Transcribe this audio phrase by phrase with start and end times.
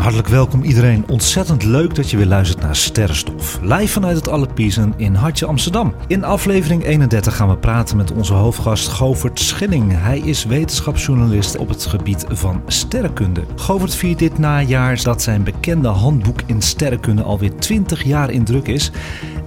[0.00, 1.04] Hartelijk welkom iedereen.
[1.08, 3.58] Ontzettend leuk dat je weer luistert naar Sterrenstof.
[3.62, 5.94] Live vanuit het Allerpiezen in Hartje Amsterdam.
[6.06, 9.92] In aflevering 31 gaan we praten met onze hoofdgast Govert Schilling.
[9.94, 13.44] Hij is wetenschapsjournalist op het gebied van sterrenkunde.
[13.56, 18.68] Govert viert dit najaar dat zijn bekende handboek in sterrenkunde alweer 20 jaar in druk
[18.68, 18.90] is.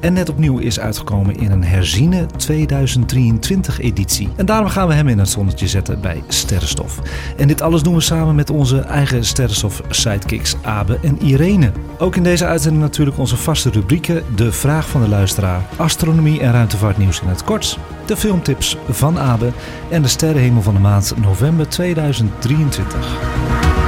[0.04, 4.30] En net opnieuw is uitgekomen in een herziene 2023 editie.
[4.36, 7.00] En daarom gaan we hem in het zonnetje zetten bij Sterrenstof.
[7.38, 11.72] En dit alles doen we samen met onze eigen Sterrenstof sidekicks Abe en Irene.
[11.98, 16.52] Ook in deze uitzending natuurlijk onze vaste rubrieken: de vraag van de luisteraar, astronomie en
[16.52, 19.52] ruimtevaartnieuws in het kort, de filmtips van Abe
[19.90, 23.83] en de sterrenhemel van de maand november 2023.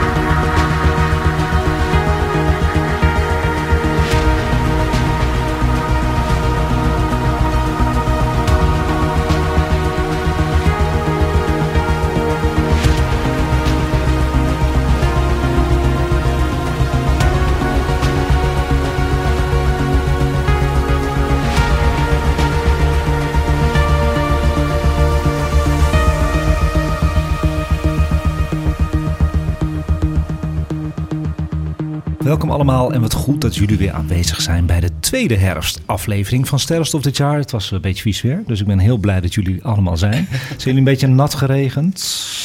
[32.35, 36.59] Welkom allemaal en wat goed dat jullie weer aanwezig zijn bij de tweede herfstaflevering van
[36.59, 37.37] Sterrenstof dit jaar.
[37.37, 40.27] Het was een beetje vies weer, dus ik ben heel blij dat jullie allemaal zijn.
[40.47, 41.93] Zijn jullie een beetje nat geregend?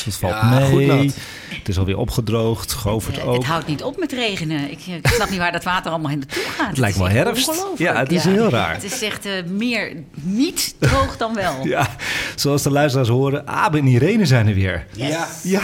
[0.04, 0.68] Het valt Ja, mee.
[0.68, 1.14] goed nat.
[1.58, 3.34] Het is alweer opgedroogd, Govert Eh, ook.
[3.34, 4.70] Het houdt niet op met regenen.
[4.70, 6.68] Ik, eh, ik snap niet waar dat water allemaal naartoe gaat.
[6.68, 7.64] Het lijkt wel herfst.
[7.76, 8.74] Ja, het is heel raar.
[8.74, 11.54] Het is echt eh, meer niet droog dan wel.
[11.66, 11.86] Ja,
[12.34, 14.86] zoals de luisteraars horen, Abe en Irene zijn er weer.
[14.92, 15.26] Ja.
[15.42, 15.62] Ja,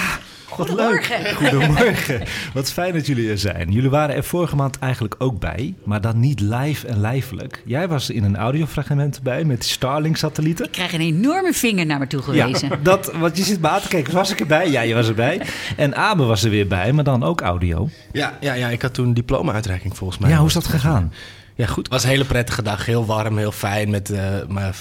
[0.56, 1.22] wat Goedemorgen.
[1.22, 1.32] leuk.
[1.32, 2.22] Goedemorgen.
[2.54, 3.72] Wat fijn dat jullie er zijn.
[3.72, 7.62] Jullie waren er vorige maand eigenlijk ook bij, maar dan niet live en lijfelijk.
[7.64, 10.64] Jij was in een audiofragment bij met Starlink-satellieten.
[10.64, 12.68] Ik krijg een enorme vinger naar me toe gewezen.
[12.68, 14.14] Ja, dat, want je zit me aan te kijken.
[14.14, 14.70] Was ik erbij?
[14.70, 15.40] Ja, je was erbij.
[15.76, 17.88] En Abe was er weer bij, maar dan ook audio.
[18.12, 20.30] Ja, ja, ja, ik had toen een diploma-uitreiking volgens mij.
[20.30, 21.12] Ja, hoe is dat gegaan?
[21.56, 21.84] Ja, goed.
[21.84, 22.86] Het was een hele prettige dag.
[22.86, 23.90] Heel warm, heel fijn.
[23.90, 24.74] Met eh, mijn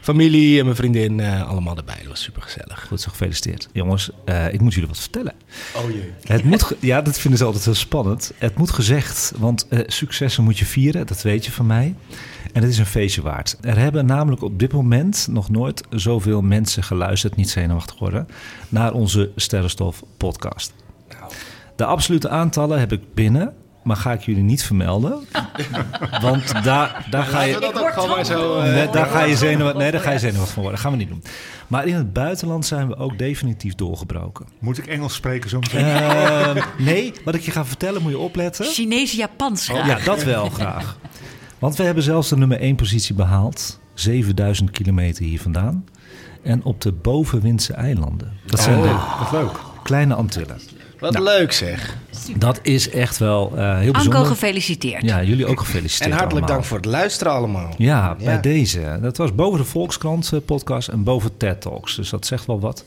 [0.00, 1.96] familie en mijn vriendin eh, allemaal erbij.
[1.98, 2.86] Dat was super gezellig.
[2.88, 3.68] Goed zo, gefeliciteerd.
[3.72, 5.32] Jongens, eh, ik moet jullie wat vertellen.
[5.76, 6.12] Oh jee.
[6.22, 8.32] Het moet, ja, dat vinden ze altijd heel spannend.
[8.38, 11.94] Het moet gezegd, want eh, successen moet je vieren, dat weet je van mij.
[12.52, 13.56] En het is een feestje waard.
[13.60, 18.28] Er hebben namelijk op dit moment nog nooit zoveel mensen geluisterd, niet zenuwachtig worden,
[18.68, 20.72] naar onze Sterrenstof podcast.
[21.76, 25.26] De absolute aantallen heb ik binnen, maar ga ik jullie niet vermelden.
[26.20, 27.58] Want daar, daar ga je...
[27.60, 28.58] dat ook gewoon maar zo...
[28.58, 30.80] eh, Nee, daar ga je zenuwachtig nee, daar ga je zenuwachtig van worden.
[30.82, 31.22] Dat gaan we niet doen.
[31.66, 34.46] Maar in het buitenland zijn we ook definitief doorgebroken.
[34.58, 35.84] Moet ik Engels spreken zo meteen?
[35.84, 38.64] Ehm, nee, wat ik je ga vertellen moet je opletten.
[38.64, 39.86] Chinees, Japans graag.
[39.86, 40.96] Ja, dat wel graag.
[41.58, 43.80] Want we hebben zelfs de nummer 1 positie behaald.
[43.94, 45.84] 7000 kilometer hier vandaan.
[46.42, 48.32] En op de bovenwindse eilanden.
[48.46, 48.88] Dat zijn de
[49.18, 49.58] Wat leuk.
[49.82, 50.60] kleine Antillen.
[51.02, 51.24] Wat Nou.
[51.24, 51.96] leuk zeg.
[52.36, 54.24] Dat is echt wel eh, heel Anko, bijzonder.
[54.26, 55.02] gefeliciteerd.
[55.04, 56.56] Ja, jullie ook gefeliciteerd En hartelijk allemaal.
[56.56, 57.74] dank voor het luisteren allemaal.
[57.78, 58.98] Ja, bij deze.
[59.02, 61.96] Dat was boven de Volkskrant eh, podcast en boven TED Talks.
[61.96, 62.84] Dus dat zegt wel wat.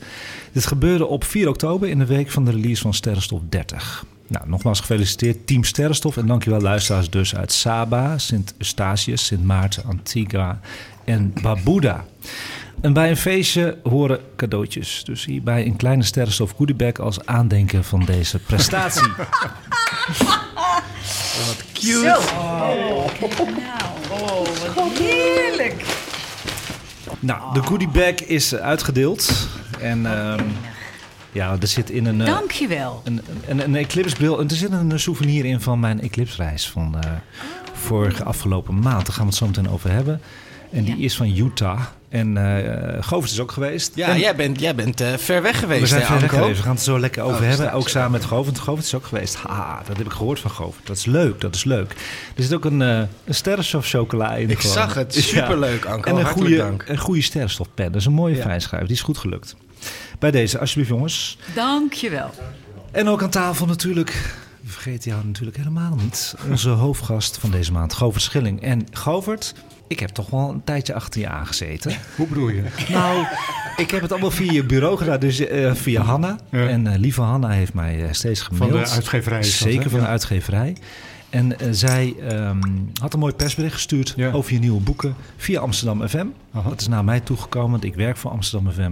[0.52, 4.06] Dit gebeurde op 4 oktober in de week van de release van Sterrenstof 30.
[4.28, 6.18] Nou, nogmaals gefeliciteerd Team Sterrenstof.
[6.18, 10.59] En dankjewel luisteraars dus uit Saba, Sint Eustatius, Sint Maarten, Antigua
[11.03, 12.06] en Barbuda.
[12.81, 15.02] En bij een feestje horen cadeautjes.
[15.03, 19.12] Dus hierbij een kleine Sterrenstof goodiebag als aandenken van deze prestatie.
[21.74, 22.02] Zo.
[22.02, 22.18] Nou,
[24.75, 25.85] wat heerlijk.
[27.19, 29.47] Nou, de goodiebag is uitgedeeld.
[29.80, 30.44] En ehm,
[31.31, 32.22] ja, er zit in een...
[32.22, 33.02] eh, Dankjewel.
[33.03, 34.40] Een, een, een eclipsebril.
[34.40, 37.11] En er zit een souvenir in van mijn eclipsreis van eh,
[37.73, 39.05] vorige afgelopen maand.
[39.05, 40.22] Daar gaan we het zo meteen over hebben.
[40.72, 41.03] En die Ja.
[41.03, 41.82] is van Utah.
[42.16, 43.91] En eh Govert is ook geweest.
[43.96, 46.29] Ja, En jij bent, jij bent eh, ver weg geweest, we zijn hè, ver weg
[46.29, 46.58] geweest.
[46.58, 47.73] We gaan het er zo lekker over Oh, hebben.
[47.73, 48.59] Ook samen met Govert.
[48.59, 49.35] Govert is ook geweest.
[49.35, 50.88] Ha, dat heb ik gehoord van Govert.
[50.88, 51.91] Dat is leuk, dat is leuk.
[52.35, 54.50] Er zit ook een, eh een sterrenstof chocola in.
[54.50, 54.76] Ik gewoon.
[54.76, 55.16] zag het.
[55.16, 55.22] Ja.
[55.22, 56.09] Superleuk, Anko.
[56.09, 56.84] En een goede, dank.
[56.88, 57.85] een goede sterrenstofpen.
[57.91, 58.58] Dat is een mooie Ja.
[58.79, 59.56] Die is goed gelukt.
[60.20, 61.38] Bij deze, alsjeblieft jongens.
[61.56, 62.29] Dankjewel.
[62.91, 64.09] En ook aan tafel natuurlijk,
[64.62, 68.62] we vergeten jou natuurlijk helemaal niet, onze hoofdgast van deze maand, Govert Schilling.
[68.62, 69.53] En Govert,
[69.87, 71.96] ik heb toch wel een tijdje achter je aangezeten.
[72.17, 72.64] Hoe bedoel je?
[72.90, 73.26] Nou,
[73.78, 76.37] ik heb het allemaal via je bureau gedaan, dus eh, via Hanna.
[76.52, 76.67] Ja.
[76.67, 78.85] En eh, lieve Hanna heeft mij eh, steeds Van gemaild.
[78.87, 80.76] de uitgeverij dat, Zeker van de uitgeverij.
[81.29, 82.59] En zij ehm,
[83.02, 84.32] had een mooi persbericht gestuurd Ja.
[84.32, 86.26] over je nieuwe boeken via Amsterdam FM.
[86.53, 86.70] Aha.
[86.70, 88.91] Dat is naar mij toegekomen, want ik werk voor Amsterdam FM.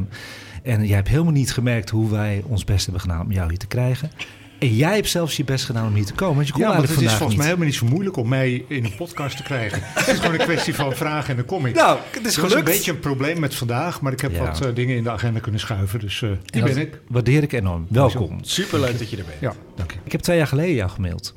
[0.64, 3.58] En jij hebt helemaal niet gemerkt hoe wij ons best hebben gedaan om jou hier
[3.58, 4.12] te krijgen.
[4.60, 6.82] En jij hebt zelfs je best gedaan om hier te komen, want je kon Ja,
[6.82, 9.80] het is volgens mij helemaal niet zo moeilijk om mij in een podcast te krijgen.
[9.84, 11.76] het is gewoon een kwestie van vragen en dan kom ik.
[11.76, 14.44] Nou, het is was een beetje een probleem met vandaag, maar ik heb Ja.
[14.46, 16.00] wat eh, dingen in de agenda kunnen schuiven.
[16.00, 17.02] Dus eh die En dat ben ik.
[17.08, 17.86] Waardeer ik enorm.
[17.90, 18.38] Welkom.
[18.42, 19.40] Superleuk dat je er bent.
[19.40, 19.98] Ja, dank je.
[20.04, 21.36] Ik heb twee jaar geleden jou gemaild.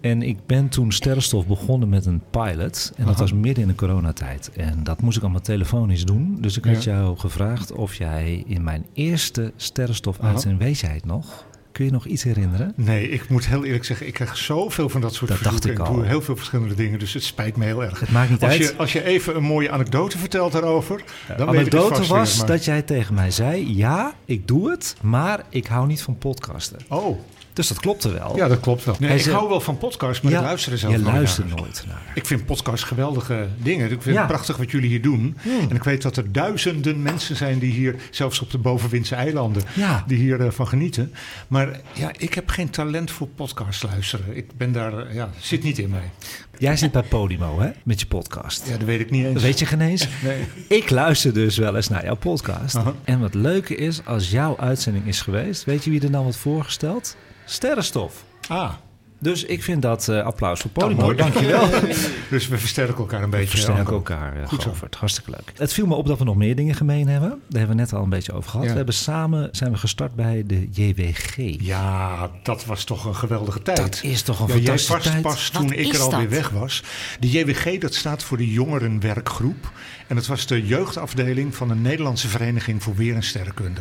[0.00, 2.92] En ik ben toen Sterrenstof begonnen met een pilot.
[2.96, 3.20] En dat Aha.
[3.22, 4.50] was midden in de coronatijd.
[4.56, 6.36] En dat moest ik allemaal telefonisch doen.
[6.40, 6.92] Dus ik had Ja.
[6.92, 11.44] jou gevraagd of jij in mijn eerste Sterrenstof uitzending, weet jij het nog?
[11.74, 12.72] Kun je nog iets herinneren?
[12.76, 15.78] Nee, ik moet heel eerlijk zeggen, ik krijg zoveel van dat soort Dat dacht ik
[15.78, 15.92] al.
[15.94, 18.00] doe heel veel verschillende dingen, dus het spijt me heel erg.
[18.00, 18.60] Het maakt niet Als uit.
[18.62, 22.28] je, als je even een mooie anekdote vertelt daarover, dan de weet ik anekdote was
[22.30, 26.02] weer, maar- dat jij tegen mij zei: Ja, ik doe het, maar ik hou niet
[26.02, 26.78] van podcasten.
[26.88, 27.18] Oh,
[27.54, 28.36] Dus dat klopte wel.
[28.36, 28.96] ja, dat klopt wel.
[28.98, 31.14] Nee, Hij ik zei- hou wel van podcasts, maar ik luister er zelf je nooit
[31.14, 31.56] luistert naar.
[31.56, 32.02] nooit naar.
[32.14, 33.84] Ik vind podcasts geweldige dingen.
[33.84, 34.10] Ik vind Ja.
[34.10, 34.18] Hmm.
[34.20, 35.36] het prachtig wat jullie hier doen.
[35.68, 39.62] En ik weet dat er duizenden mensen zijn die hier, zelfs op de bovenwindse eilanden,
[39.74, 40.04] Ja.
[40.06, 41.12] die hiervan van genieten.
[41.48, 44.36] Maar ja, ik heb geen talent voor podcasts luisteren.
[44.36, 46.10] Ik ben daar, eh, ja, zit niet in mij.
[46.58, 47.70] Jij zit bij Podimo, hè?
[47.84, 48.66] Met je podcast.
[48.68, 49.34] Ja, dat weet ik niet eens.
[49.34, 50.08] Dat weet je geen eens.
[50.22, 50.44] Nee.
[50.68, 52.78] Ik luister dus wel eens naar jouw podcast.
[53.04, 56.36] En wat leuke is, als jouw uitzending is geweest, weet je wie er dan wordt
[56.38, 57.16] voorgesteld?
[57.44, 58.24] Sterrenstof.
[58.48, 58.72] Ah,
[59.18, 61.04] Dus ik vind dat eh, applaus voor nou, Podimo.
[61.06, 61.16] mooi.
[61.16, 61.68] Dankjewel.
[62.30, 63.44] dus we versterken elkaar een beetje.
[63.44, 64.62] We versterken elkaar, eh, Goed.
[64.62, 64.94] Govert.
[64.94, 65.52] Hartstikke leuk.
[65.56, 67.28] Het viel me op dat we nog meer dingen gemeen hebben.
[67.28, 68.64] Daar hebben we net al een beetje over gehad.
[68.64, 68.70] Ja.
[68.70, 71.36] We hebben samen zijn we gestart bij de JWG.
[71.60, 73.76] Ja, dat was toch een geweldige tijd.
[73.78, 75.22] Dat is toch een Ja, jij fantastische vast tijd.
[75.22, 76.82] pas Wat toen ik er alweer weg was.
[77.20, 79.70] De JWG, dat staat voor de Jongerenwerkgroep.
[80.06, 83.80] En dat was de jeugdafdeling van de Nederlandse Vereniging voor Weer en Sterrenkunde.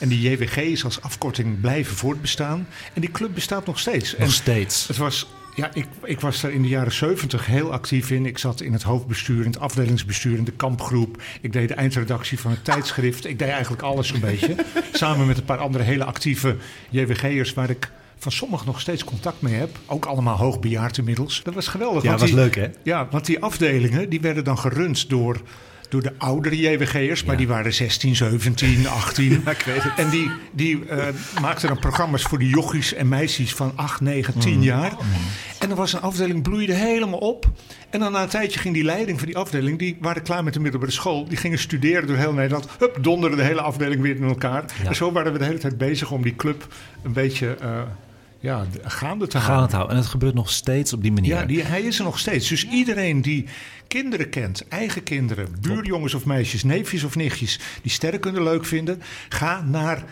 [0.00, 2.66] En die JWG is als afkorting blijven voortbestaan.
[2.94, 4.12] En die club bestaat nog steeds.
[4.12, 4.86] Nog en steeds.
[4.88, 8.26] het was, ja, ik, ik was daar in de jaren 70 heel actief in.
[8.26, 11.22] Ik zat in het hoofdbestuur, in het afdelingsbestuur, in de kampgroep.
[11.40, 13.26] Ik deed de eindredactie van het tijdschrift.
[13.26, 14.54] Ik deed eigenlijk alles een beetje.
[14.92, 16.56] Samen met een paar andere hele actieve
[16.90, 19.70] JWG'ers waar ik van sommigen nog steeds contact mee heb.
[19.86, 21.40] Ook allemaal hoogbejaard inmiddels.
[21.42, 22.02] Dat was geweldig.
[22.02, 22.68] Ja, want was die- leuk hè?
[22.82, 25.40] Ja, want die afdelingen die werden dan gerund door,
[25.90, 27.24] door de oudere JWG'ers.
[27.24, 29.44] Maar die waren 16, 17, 18.
[29.96, 31.06] En die, die eh,
[31.40, 34.62] maakten dan programma's voor de jochies en meisjes van 8, 9, 10 Mm.
[34.62, 34.92] jaar.
[35.58, 37.46] En er was een afdeling, bloeide helemaal op.
[37.90, 39.78] En dan na een tijdje ging die leiding van die afdeling...
[39.78, 41.28] die waren klaar met de middelbare school.
[41.28, 42.66] Die gingen studeren door heel Nederland.
[42.78, 44.64] Hup, donderde de hele afdeling weer in elkaar.
[44.86, 46.66] En zo waren we de hele tijd bezig om die club
[47.02, 47.56] een beetje...
[47.60, 47.80] eh,
[48.40, 49.64] ja, gaande te Gaan houden.
[49.64, 49.96] het houden.
[49.96, 51.34] En het gebeurt nog steeds op die manier.
[51.34, 52.48] Ja, die, hij is er nog steeds.
[52.48, 53.46] Dus iedereen die
[53.88, 59.62] kinderen kent, eigen kinderen, buurjongens of meisjes, neefjes of nichtjes, die sterrenkunde leuk vinden, ga
[59.62, 60.04] naar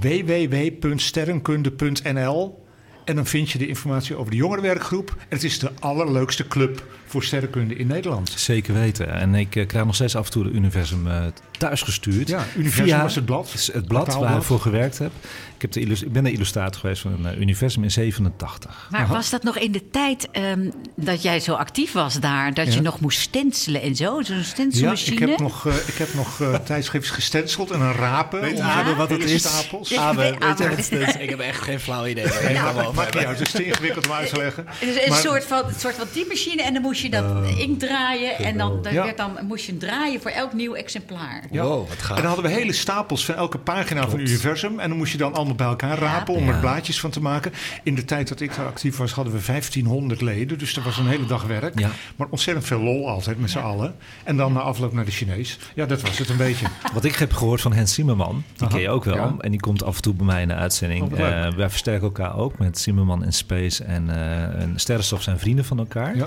[0.00, 2.64] www.sterrenkunde.nl
[3.06, 5.14] en dan vind je de informatie over de jongerenwerkgroep.
[5.18, 8.30] En het is de allerleukste club voor sterrenkunde in Nederland.
[8.36, 9.12] Zeker weten.
[9.12, 11.24] En ik eh, krijg nog steeds af en toe de Universum eh
[11.58, 12.28] thuis gestuurd.
[12.28, 13.68] Ja, Universum was het blad.
[13.72, 15.10] Het, blad waar ik voor gewerkt heb.
[15.54, 18.88] Ik, heb de ik ben de illustrator geweest van een eh, Universum in 87.
[18.90, 22.54] Maar was dat nog in de tijd ehm, dat jij zo actief was daar?
[22.54, 22.80] Dat je Ja.
[22.80, 24.22] nog moest stencelen en zo?
[24.22, 25.20] Zo'n Ja, stencilmachine?
[25.20, 28.40] ik heb nog, eh, ik heb nog tijdschrift gestenseld en een rapen.
[28.40, 29.40] Weet Abe de wat het is?
[29.42, 29.88] stapels.
[29.88, 30.68] Ja, Abe, weet je Abe.
[30.68, 31.14] wat het is?
[31.26, 32.24] Ik heb echt geen flauw idee.
[32.24, 33.16] je Ja, maakt niet hebt.
[33.16, 34.64] uit, het is te ingewikkeld om uit te leggen.
[34.68, 37.24] Het is een Maar- soort van, een soort van typemachine en dan moest je dat
[37.56, 38.38] inkt draaien.
[38.38, 39.04] En dan, dan Ja.
[39.04, 41.42] werd dan, moest je hem draaien voor elk nieuw exemplaar.
[41.50, 41.62] Ja.
[41.62, 42.16] Wow, wat gaaf.
[42.16, 44.80] En dan hadden we hele stapels van elke pagina van Universum.
[44.80, 46.52] En dan moest je dan allemaal bij elkaar rapen om Ja.
[46.52, 47.52] er blaadjes van te maken.
[47.82, 50.58] In de tijd dat ik daar actief was, hadden we 1500 leden.
[50.58, 51.78] Dus dat was een hele dag werk.
[51.78, 51.90] Ja.
[52.16, 53.94] Maar ontzettend veel lol altijd met z'n allen.
[54.24, 55.58] En dan na afloop naar de Chinees.
[55.74, 56.66] Ja, dat was het een beetje.
[56.94, 59.14] Wat ik heb gehoord van Hans Zimmerman, die Aha, ken je ook wel.
[59.16, 59.34] ja.
[59.40, 61.12] En die komt af en toe bij mij in de uitzending.
[61.12, 61.20] Oh.
[61.20, 65.64] Eh, wij versterken elkaar ook met Zimmerman en Space en, eh en Sterrenstof zijn vrienden
[65.64, 66.16] van elkaar.
[66.16, 66.26] Ja.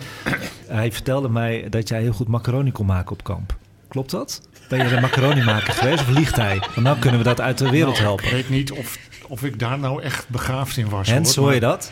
[0.70, 3.56] Hij vertelde mij dat jij heel goed macaroni kon maken op kamp.
[3.88, 4.42] Klopt dat?
[4.70, 6.58] Ben je een macaroni maker geweest of liegt hij?
[6.60, 8.26] Want nou kunnen we dat uit de wereld Nou, helpen.
[8.26, 8.98] Ik weet niet of,
[9.28, 11.10] of ik daar nou echt begaafd in was.
[11.10, 11.46] Hens, hoor.
[11.46, 11.92] hoor je Maar- dat?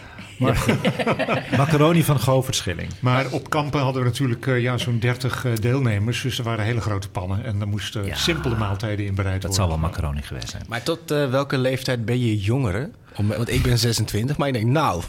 [1.58, 2.90] macaroni van Govert Schilling.
[3.00, 6.22] Maar op kampen hadden we natuurlijk eh, ja, zo'n 30 eh, deelnemers.
[6.22, 7.44] Dus er waren hele grote pannen.
[7.44, 8.16] En er moesten Ja.
[8.16, 9.70] simpele maaltijden in bereid Dat worden.
[9.70, 10.64] zal wel macaroni geweest zijn.
[10.68, 12.90] Maar tot eh, welke leeftijd ben je jongere?
[13.16, 15.04] Om, want ik ben 26, maar ik denk, nou,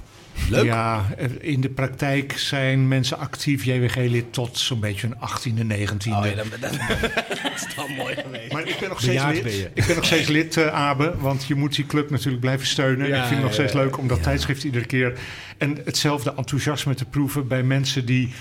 [0.50, 0.64] leuk.
[0.64, 1.06] Ja,
[1.40, 6.12] in de praktijk zijn mensen actief JWG-lid tot zo'n beetje een 18e, 19e.
[6.12, 6.70] Oh ja, dan, dan,
[7.42, 8.52] dat is wel mooi geweest.
[8.52, 9.70] Maar ik ben nog steeds Bejaard lid.
[9.74, 11.14] Ik ben nog steeds lid, eh, Abe.
[11.18, 13.08] Want je moet die club natuurlijk blijven steunen.
[13.08, 13.78] Ja, ik vind het nog steeds ja.
[13.78, 15.18] leuk om dat tijdschrift iedere keer...
[15.58, 18.32] en hetzelfde enthousiasme te proeven bij mensen die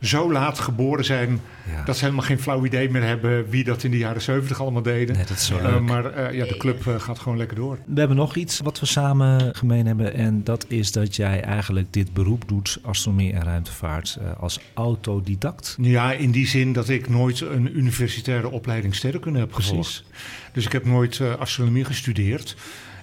[0.00, 1.40] zo laat geboren zijn
[1.74, 1.84] Ja.
[1.84, 4.82] dat ze helemaal geen flauw idee meer hebben wie dat in de jaren 70 allemaal
[4.82, 5.16] deden.
[5.16, 5.80] Nee, dat is zo Eh, leuk.
[5.80, 7.78] maar eh, ja, de club eh, gaat gewoon lekker door.
[7.86, 10.14] We hebben nog iets wat we samen gemeen hebben.
[10.14, 15.76] En dat is dat jij eigenlijk dit beroep doet, astronomie en ruimtevaart, eh, als autodidact.
[15.80, 19.68] Ja, in die zin dat ik nooit een universitaire opleiding sterrenkunde heb Precies.
[19.68, 20.04] gevolgd.
[20.52, 22.56] Dus ik heb nooit eh, astronomie gestudeerd.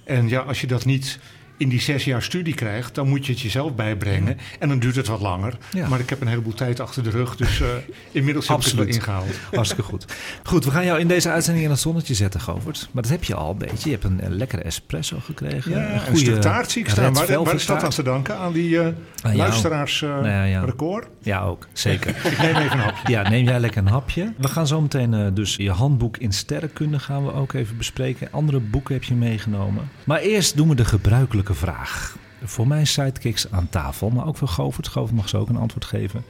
[0.04, 1.20] En ja, als je dat niet
[1.58, 4.38] in die zes jaar studie krijgt, dan moet je het jezelf bijbrengen.
[4.60, 5.58] En dan duurt het wat langer.
[5.72, 5.88] Ja.
[5.88, 7.68] Maar ik heb een heleboel tijd achter de rug, dus eh,
[8.12, 9.40] inmiddels heb ik het wel ingehaald.
[9.52, 10.06] Hartstikke goed.
[10.44, 12.90] Goed, we gaan jou in deze uitzending in het zonnetje zetten, Govert.
[12.92, 13.90] Maar dat heb je al een beetje.
[13.90, 15.72] Je hebt een, een lekkere espresso gekregen.
[15.72, 17.14] Ja, een stuk taart zie ik red staan.
[17.14, 17.84] Waar, is dat taart.
[17.84, 18.38] aan te danken?
[18.38, 19.36] Aan die eh jou.
[19.36, 20.64] luisteraars eh, Nou ja, ja.
[20.66, 21.08] record?
[21.20, 21.68] Ja, ook.
[21.74, 22.10] Zeker.
[22.32, 23.12] Ik neem even een hapje.
[23.12, 24.34] Ja, neem jij lekker een hapje.
[24.38, 28.28] We gaan zo meteen dus je handboek in sterrenkunde gaan we ook even bespreken.
[28.32, 29.90] Andere boeken heb je meegenomen.
[30.04, 32.16] Maar eerst doen we de gebruikelijke vraag.
[32.44, 34.88] Voor mijn sidekicks aan tafel, maar ook voor Govert.
[34.88, 36.24] Govert mag zo ook een antwoord geven.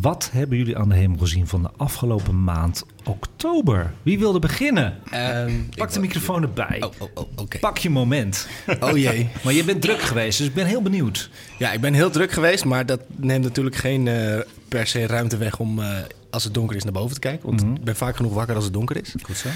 [0.00, 3.92] Wat hebben jullie aan de hemel gezien van de afgelopen maand oktober?
[4.02, 4.96] Wie wilde beginnen?
[5.10, 6.82] Ehm, Pak de microfoon erbij.
[6.82, 7.48] Oh, oh, oh.
[7.60, 8.48] Pak je moment.
[8.80, 9.28] Oh jee.
[9.44, 11.30] Maar je bent druk geweest, dus ik ben heel benieuwd.
[11.58, 15.36] Ja, ik ben heel druk geweest, maar dat neemt natuurlijk geen eh, per se ruimte
[15.36, 15.88] weg om eh,
[16.34, 17.48] als het donker is naar boven te kijken.
[17.48, 19.14] Want ik ben vaak genoeg wakker als het donker is.
[19.22, 19.48] Goed zo.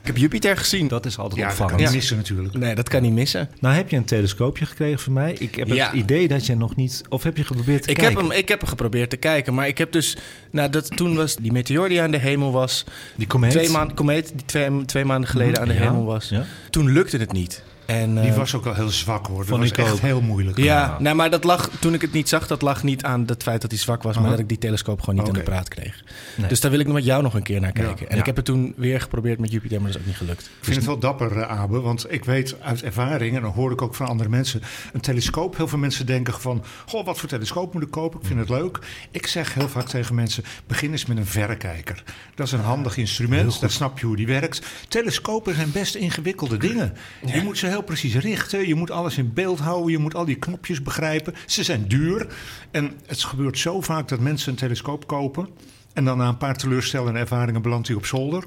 [0.00, 0.88] Ik heb Jupiter gezien.
[0.88, 1.88] Dat is altijd Ja, dat kan opvallend.
[1.88, 2.54] niet missen natuurlijk.
[2.54, 3.48] Nee, dat kan niet missen.
[3.60, 5.32] Nou heb je een telescoopje gekregen van mij.
[5.38, 5.86] Ik heb Ja.
[5.86, 7.02] het idee dat je nog niet...
[7.08, 8.28] Of heb je geprobeerd te Ik heb, kijken?
[8.30, 10.16] hem, ik heb hem geprobeerd te kijken, maar ik heb dus...
[10.50, 12.84] Nou, dat, toen was die meteor die aan de hemel was...
[13.16, 13.50] Die komeet?
[13.50, 16.28] Twee, maanden komeet die twee, twee maanden geleden aan de Ja, hemel was.
[16.28, 16.44] ja.
[16.70, 17.62] Toen lukte het niet.
[17.86, 19.38] En, Die eh, was ook wel heel zwak hoor.
[19.38, 19.98] Dat Vond was ik echt ook.
[19.98, 20.58] heel moeilijk.
[20.58, 23.42] Ja, nou, maar dat lag, toen ik het niet zag, dat lag niet aan het
[23.42, 25.38] feit dat hij zwak was, maar dat ik die telescoop gewoon niet Oké.
[25.38, 26.04] aan de praat kreeg.
[26.36, 26.48] Nee.
[26.48, 28.08] Dus daar wil ik met jou nog een keer naar kijken.
[28.08, 28.20] en ja.
[28.20, 30.42] ik heb het toen weer geprobeerd met Jupiter, maar dat is ook niet gelukt.
[30.42, 33.72] Ik vind het wel dapper, eh, Abe, want ik weet uit ervaring, en dan hoor
[33.72, 34.62] ik ook van andere mensen,
[34.92, 35.56] een telescoop.
[35.56, 38.20] Heel veel mensen denken van, goh, wat voor telescoop moet ik kopen?
[38.20, 38.78] Ik vind het leuk.
[39.10, 42.02] Ik zeg heel vaak tegen mensen, begin eens met een verrekijker.
[42.34, 44.66] Dat is een handig instrument, dan snap je hoe die werkt.
[44.88, 46.96] Telescopen zijn best ingewikkelde dingen.
[47.26, 50.24] Je moet ze heel precies richten, je moet alles in beeld houden, je moet al
[50.24, 51.34] die knopjes begrijpen.
[51.46, 52.26] Ze zijn duur
[52.70, 55.48] en het gebeurt zo vaak dat mensen een telescoop kopen...
[55.92, 58.44] en dan na een paar teleurstellende ervaringen belandt hij op zolder...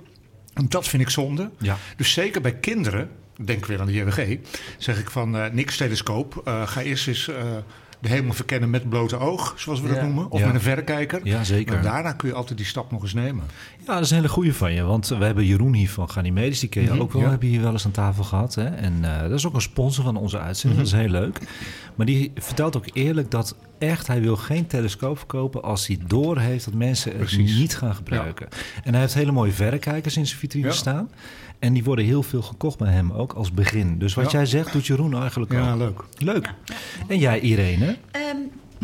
[0.58, 1.52] En dat vind ik zonde.
[1.58, 1.78] Ja.
[1.98, 3.10] Dus zeker bij kinderen,
[3.42, 4.38] denk weer aan de JWG,
[4.78, 6.42] zeg ik van eh, niks telescoop.
[6.46, 7.36] eh, ga eerst eens eh,
[8.00, 10.32] de hemel verkennen met blote oog, zoals we dat noemen.
[10.32, 10.46] Of Ja.
[10.46, 11.20] met een verrekijker.
[11.24, 11.74] Ja, zeker.
[11.74, 13.44] Maar daarna kun je altijd die stap nog eens nemen.
[13.86, 14.84] Ja, dat is een hele goede van je.
[14.84, 16.60] Want we hebben Jeroen hier van Ganymedes.
[16.60, 17.22] Die ken je ook wel.
[17.22, 17.30] ja.
[17.30, 18.56] Heb je hier wel eens aan tafel gehad.
[18.56, 18.66] Hè?
[18.66, 20.82] En eh, dat is ook een sponsor van onze uitzending.
[20.84, 21.40] Dat is heel leuk.
[21.96, 24.08] Maar die vertelt ook eerlijk dat echt...
[24.08, 27.58] hij wil geen telescoop verkopen als hij doorheeft dat mensen het Precies.
[27.58, 28.48] niet gaan gebruiken.
[28.84, 30.74] En hij heeft hele mooie verrekijkers in zijn vitrine Ja.
[30.74, 31.10] staan.
[31.60, 33.98] En die worden heel veel gekocht bij hem ook als begin.
[34.00, 34.38] Dus wat Ja.
[34.38, 35.78] jij zegt doet Jeroen eigenlijk Ja, ook.
[35.80, 36.04] leuk.
[36.18, 36.54] Leuk.
[37.08, 37.98] En jij Irene?
[38.12, 38.36] Ehm,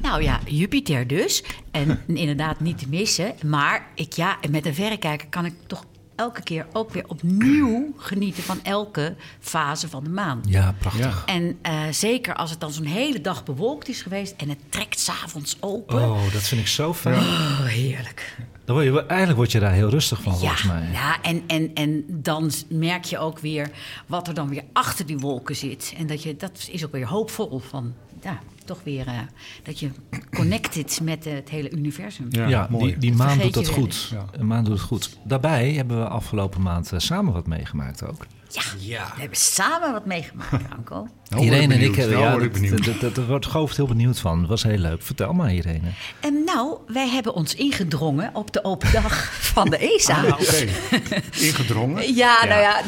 [0.02, 1.44] nou ja, Jupiter dus.
[1.72, 3.34] En inderdaad niet te missen.
[3.46, 5.86] Maar ik, ja, met een verrekijker kan ik toch
[6.24, 10.42] elke keer ook weer opnieuw genieten van elke fase van de maan.
[10.46, 11.24] Ja, prachtig.
[11.26, 15.00] En eh, zeker als het dan zo'n hele dag bewolkt is geweest en het trekt
[15.00, 16.10] s'avonds open.
[16.10, 17.20] Oh, dat vind ik zo fijn.
[17.20, 18.38] Oh, heerlijk.
[18.66, 20.90] Dan word je, eigenlijk word je daar heel rustig van, volgens mij.
[20.92, 23.70] ja en, en, en dan merk je ook weer
[24.06, 25.94] wat er dan weer achter die wolken zit.
[25.98, 29.14] En dat, je, dat is ook weer hoopvol van, ja, toch weer eh,
[29.64, 29.90] dat je
[30.32, 32.26] connected met het hele universum.
[32.30, 32.86] Ja, Ja, mooi.
[32.86, 34.08] die, die maan doet dat goed.
[34.12, 34.26] Ja.
[34.32, 35.18] Een maan doet het goed.
[35.24, 38.26] Daarbij hebben we afgelopen maand eh, samen wat meegemaakt ook.
[38.54, 39.12] Ja, Ja.
[39.16, 41.08] we hebben samen wat meegemaakt, Anko.
[41.30, 41.96] Nou Irene en ik benieuwd.
[41.96, 42.14] hebben...
[42.18, 42.86] Nou Ja, word ik dat, benieuwd.
[42.86, 44.40] dat, dat, dat wordt heel benieuwd van.
[44.40, 45.02] Dat was heel leuk.
[45.02, 45.88] Vertel maar, Irene.
[46.20, 50.24] En nou, wij hebben ons ingedrongen op de open dag van de ESA.
[50.26, 50.68] Ah, oké.
[51.40, 52.14] Ingedrongen.
[52.16, 52.82] Ja, nou ja,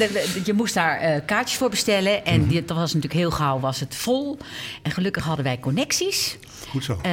[0.45, 2.25] je moest daar eh, kaartjes voor bestellen.
[2.25, 4.37] En die, dat was natuurlijk heel gauw was het vol.
[4.81, 6.37] En gelukkig hadden wij connecties.
[6.69, 6.99] Goed zo.
[7.01, 7.11] Eh,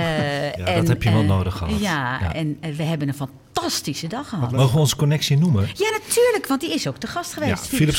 [0.59, 1.80] dat en, heb je wel eh, nodig gehad.
[1.80, 2.35] Ja, Ja.
[2.35, 3.40] en we hebben een fantastische
[4.09, 4.50] dag gehad.
[4.52, 5.62] Mogen we onze connectie noemen?
[5.75, 7.50] Ja, natuurlijk, want die is ook te gast geweest.
[7.71, 7.94] Ja, Philip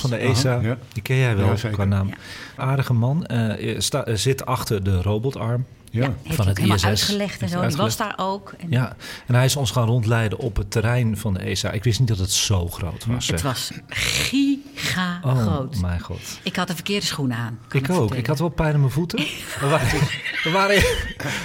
[0.00, 0.52] van de ESA.
[0.52, 0.78] Aha, ja.
[0.92, 2.10] Die ken jij wel Ja, qua naam.
[2.56, 3.26] Aardige man.
[3.26, 5.64] eh, sta- eh, zit achter de robotarm.
[5.90, 6.04] Ja.
[6.04, 6.84] Ja, heeft van ook het ISS.
[6.84, 7.60] uitgelegd en zo.
[7.60, 7.98] Die was uitgelegd.
[8.18, 8.54] daar ook.
[8.58, 11.70] En Ja, en hij is ons gaan rondleiden op het terrein van de ESA.
[11.70, 13.26] Ik wist niet dat het zo groot was.
[13.26, 13.42] Het zeg.
[13.42, 15.80] was giga Oh, groot.
[15.80, 16.40] mijn god.
[16.42, 17.58] Ik had de verkeerde schoenen aan.
[17.68, 17.84] Ik ook.
[17.84, 18.16] vertellen.
[18.16, 19.18] Ik had wel pijn in mijn voeten.
[19.60, 19.88] We waren,
[20.42, 20.82] we waren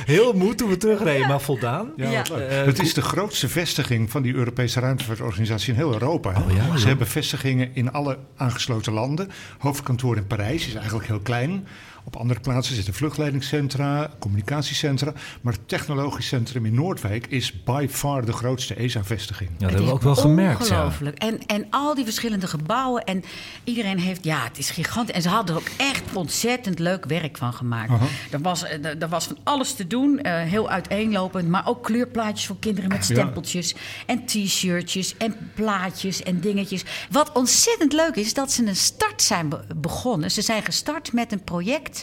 [0.06, 1.92] heel moe toen we terugreden, maar voldaan.
[1.98, 2.24] Ja.
[2.24, 6.34] Eh, het is de grootste vestiging van die Europese ruimtevaartorganisatie in heel Europa.
[6.34, 6.40] hè.
[6.42, 9.30] Oh ja, Ze hebben vestigingen in alle aangesloten landen.
[9.58, 11.68] Hoofdkantoor in Parijs is eigenlijk heel klein.
[12.08, 15.14] Op andere plaatsen zitten vluchtleidingscentra, communicatiecentra.
[15.42, 19.50] Maar het technologisch centrum in Noordwijk is by far de grootste ESA-vestiging.
[19.50, 20.68] Ja, dat hebben we ook wel gemerkt.
[20.68, 20.76] Ja.
[20.76, 21.18] Ongelooflijk.
[21.18, 23.04] En, en al die verschillende gebouwen.
[23.04, 23.24] En
[23.64, 25.16] iedereen heeft, ja, het is gigantisch.
[25.16, 27.92] En ze hadden er ook echt ontzettend leuk werk van gemaakt.
[28.32, 31.48] Er, was, er, er was van alles te doen, eh, heel uiteenlopend.
[31.50, 33.14] Maar ook kleurplaatjes voor kinderen met Ja.
[33.14, 33.76] stempeltjes.
[34.06, 36.84] En t-shirtjes en plaatjes en dingetjes.
[37.12, 40.32] Wat ontzettend leuk is, dat ze een start zijn be- begonnen.
[40.32, 41.95] Ze zijn gestart met een project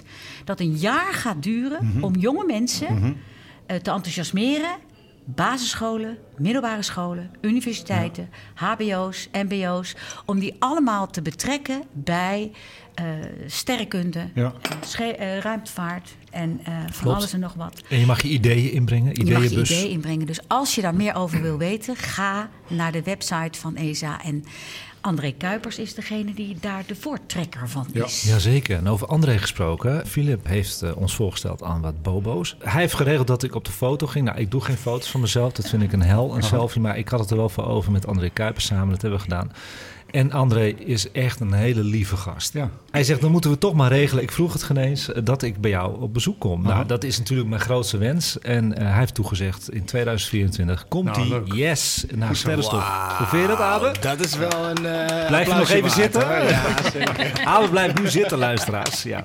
[0.44, 1.84] dat een jaar gaat duren...
[1.87, 2.04] Mhm.
[2.04, 3.16] om jonge mensen
[3.66, 4.76] eh, te enthousiasmeren
[5.25, 9.94] basisscholen, middelbare scholen, universiteiten, HBO's, MBO's,
[10.25, 12.50] om die allemaal te betrekken bij
[12.94, 13.04] eh
[13.46, 14.52] sterrenkunde, Ja.
[14.99, 17.82] eh, ruimtevaart en van alles en nog wat.
[17.88, 20.26] En je mag je ideeën inbrengen, Je mag je ideeën inbrengen.
[20.26, 24.22] Dus als je daar meer over wil weten, ga naar de website van ESA.
[24.25, 24.44] En
[25.02, 28.04] André Kuipers is degene die daar de voortrekker van Ja.
[28.04, 28.23] is.
[28.23, 28.76] Jazeker.
[28.78, 30.06] En over André gesproken.
[30.06, 32.56] Philip heeft eh, ons voorgesteld aan wat bobo's.
[32.59, 34.25] Hij heeft geregeld dat ik op de foto ging.
[34.25, 35.52] Nou, ik doe geen foto's van mezelf.
[35.52, 36.80] Dat vind ik een hel, een selfie.
[36.80, 38.90] Maar ik had het er wel voor over met André Kuipers samen.
[38.90, 39.52] Dat hebben we gedaan.
[40.12, 42.52] En André is echt een hele lieve gast.
[42.52, 42.71] Ja.
[42.90, 44.23] Hij zegt, dan moeten we toch maar regelen.
[44.23, 46.66] Ik vroeg het geen eens eh, dat ik bij jou op bezoek kom.
[46.66, 46.75] Aha.
[46.75, 48.38] Nou, dat is natuurlijk mijn grootste wens.
[48.38, 51.57] En eh, hij heeft toegezegd, in 2024 komt Nou, hij.
[51.57, 52.37] Yes, naar.
[52.37, 53.16] Sterrenstof.
[53.19, 53.92] Hoe vind je dat, Abe?
[54.00, 54.87] Dat is wel een.
[54.87, 56.23] eh Blijf je nog even waard, zitten?
[56.26, 56.49] hoor.
[56.49, 57.33] Ja, zeker.
[57.45, 59.02] Abe blijft nu zitten, luisteraars.
[59.02, 59.25] Ja.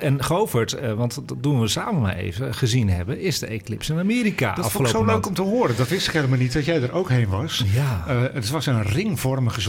[0.00, 3.98] En Govert, want dat doen we samen maar even, gezien hebben, is de eclipse in
[3.98, 4.54] Amerika.
[4.54, 5.76] Dat vond ik zo leuk om te horen.
[5.76, 7.64] Dat wist ik helemaal niet dat jij er ook heen was.
[7.72, 8.04] Ja.
[8.06, 9.60] Eh, het was een ringvormige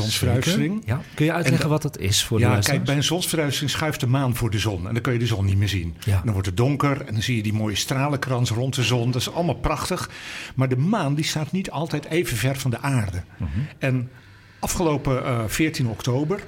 [0.68, 0.84] zonsverduistering.
[0.86, 1.16] Ja.
[1.16, 4.00] Kun je uitleggen En wat dat is voor de Ja, kijk, bij een zonsverduistering schuift
[4.00, 4.88] de maan voor de zon.
[4.88, 5.96] En dan kun je de zon niet meer zien.
[6.00, 6.16] Ja.
[6.16, 9.12] En dan wordt het donker en dan zie je die mooie stralenkrans rond de zon.
[9.12, 10.10] Dat is allemaal prachtig.
[10.56, 13.24] Maar de maan die staat niet altijd even ver van de aarde.
[13.38, 13.50] Mhm.
[13.78, 14.10] En
[14.60, 16.40] afgelopen eh, 14 oktober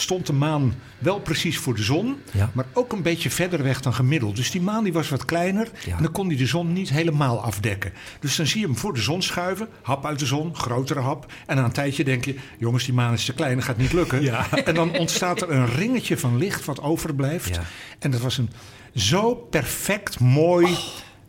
[0.00, 2.16] stond de maan wel precies voor de zon.
[2.32, 2.50] Ja.
[2.52, 4.36] Maar ook een beetje verder weg dan gemiddeld.
[4.36, 5.68] Dus die maan die was wat kleiner.
[5.86, 5.96] Ja.
[5.96, 7.92] En dan kon hij de zon niet helemaal afdekken.
[8.20, 9.68] Dus dan zie je hem voor de zon schuiven.
[9.82, 11.32] Hap uit de zon, grotere hap.
[11.46, 13.92] En na een tijdje denk je, jongens die maan is te klein, dat gaat niet
[13.92, 14.22] lukken.
[14.28, 14.46] Ja.
[14.64, 17.54] En dan ontstaat er een ringetje van licht wat overblijft.
[17.54, 17.62] Ja.
[17.98, 18.50] En dat was een
[18.94, 20.78] zo perfect mooi Oh.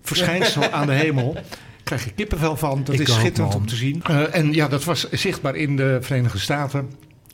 [0.01, 1.33] verschijnsel aan de hemel.
[1.33, 1.43] Daar
[1.83, 2.83] krijg je kippenvel van.
[2.83, 3.61] Dat Ik is schitterend man.
[3.61, 4.03] om te zien.
[4.03, 6.89] Eh, en ja, dat was zichtbaar in de Verenigde Staten,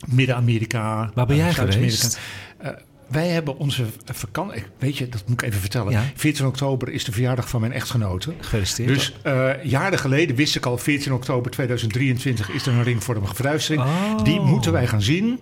[0.08, 1.12] Midden-Amerika.
[1.14, 1.96] Waar ben jij eh, Zuid-Amerika.
[1.96, 2.20] geweest?
[2.58, 2.70] Eh,
[3.08, 4.64] wij hebben onze vakantie.
[4.78, 5.92] Weet je, dat moet ik even vertellen.
[5.92, 6.04] Ja.
[6.16, 8.34] 14 oktober is de verjaardag van mijn echtgenote.
[8.40, 8.90] Gefeliciteerd.
[8.90, 13.84] Dus eh, jaren geleden wist ik al, 14 oktober 2023 is er een ringvormige verduistering.
[13.84, 14.24] Oh.
[14.24, 15.40] Die moeten wij gaan zien.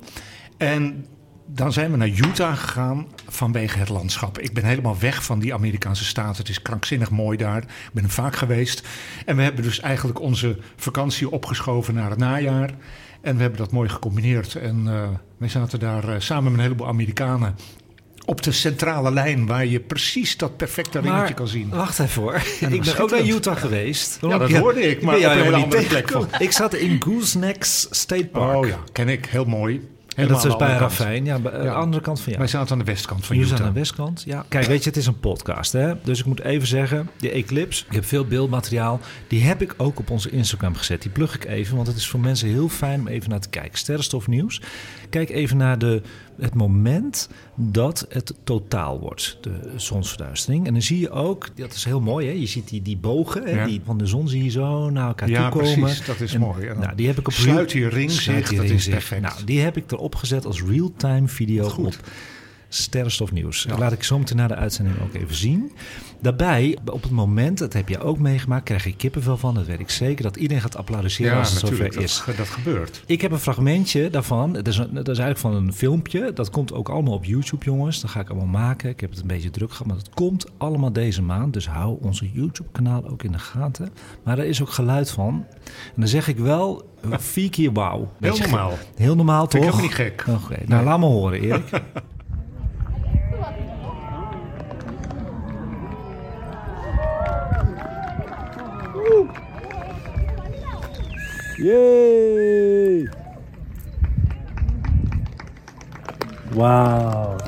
[0.58, 1.06] En
[1.46, 4.40] dan zijn we naar Utah gegaan vanwege het landschap.
[4.40, 6.38] Ik ben helemaal weg van die Amerikaanse staat.
[6.38, 7.62] Het is krankzinnig mooi daar.
[7.62, 8.88] Ik ben er vaak geweest.
[9.26, 12.74] En we hebben dus eigenlijk onze vakantie opgeschoven naar het najaar.
[13.24, 14.56] En we hebben dat mooi gecombineerd.
[14.56, 17.56] En eh wij zaten daar eh, samen met een heleboel Amerikanen
[18.26, 19.46] op de centrale lijn...
[19.46, 21.70] waar je precies dat perfecte ringetje kan zien.
[21.70, 22.42] wacht even hoor.
[22.60, 24.18] ik ben ook naar Utah geweest.
[24.22, 26.30] Ja, dat hoorde ik, maar jou op een andere plek tegengekomen.
[26.40, 28.56] Ik zat in Goosenecks State Park.
[28.56, 29.26] Oh ja, ken ik.
[29.26, 29.90] Heel mooi.
[30.16, 30.78] En dat is aan de bij.
[30.78, 31.72] Ravijn, ja, bij de Ja.
[31.74, 32.38] andere kant van jou.
[32.38, 33.68] Wij zaten aan de westkant van Jullie zijn Utah.
[33.70, 34.24] aan de westkant.
[34.26, 34.46] Ja.
[34.48, 35.72] Kijk, weet je, het is een podcast.
[35.72, 35.94] Hè?
[36.04, 39.00] Dus ik moet even zeggen, die Eclipse, ik heb veel beeldmateriaal.
[39.28, 41.02] Die heb ik ook op onze Instagram gezet.
[41.02, 43.50] Die plug ik even, want het is voor mensen heel fijn om even naar te
[43.50, 43.78] kijken.
[43.78, 44.62] Sterrenstof Nieuws.
[45.10, 46.02] Kijk even naar de,
[46.40, 50.68] het moment dat het totaal wordt, de zonsverduistering.
[50.68, 52.34] En dan zie je ook, dat is heel mooi, hè?
[52.34, 53.50] je ziet die, die bogen hè?
[53.52, 53.66] Ja.
[53.66, 55.82] Die van de zon zie je zo naar elkaar Ja, toe komen.
[55.82, 56.06] precies.
[56.06, 56.66] Dat is En, mooi.
[56.68, 59.22] En Nou, die heb ik op sluit die ring zich, dat is perfect.
[59.22, 61.86] Nou, die heb ik erop gezet als real-time video Goed.
[61.86, 61.98] op
[62.76, 63.64] Sterrenstof Nieuws.
[63.70, 63.78] Ja.
[63.78, 65.72] Laat ik zo meteen na de uitzending ook even zien.
[66.22, 69.54] Daarbij, op het moment, dat heb je ook meegemaakt, krijg je kippenvel van.
[69.54, 72.24] Dat weet ik zeker, dat iedereen gaat applaudisseren Ja, als het zover is.
[72.38, 73.04] dat gebeurt.
[73.06, 74.54] Ik heb een fragmentje daarvan.
[74.54, 76.34] Dat is, dat is eigenlijk van een filmpje.
[76.34, 78.02] Dat komt ook allemaal op YouTube, jongens.
[78.02, 78.90] Dat ga ik allemaal maken.
[78.90, 81.54] Ik heb het een beetje druk gehad, maar dat komt allemaal deze maand.
[81.54, 83.90] Dus hou onze YouTube-kanaal ook in de gaten.
[84.24, 85.46] Maar er is ook geluid van.
[85.66, 88.12] En dan zeg ik wel vier keer wauw.
[88.20, 88.74] Heel normaal.
[88.96, 89.82] Heel normaal, Vind ik toch?
[89.82, 90.26] niet gek.
[90.30, 91.70] Oké, nou laat me horen, Erik.
[101.58, 103.10] Yay!
[106.54, 107.40] Wow.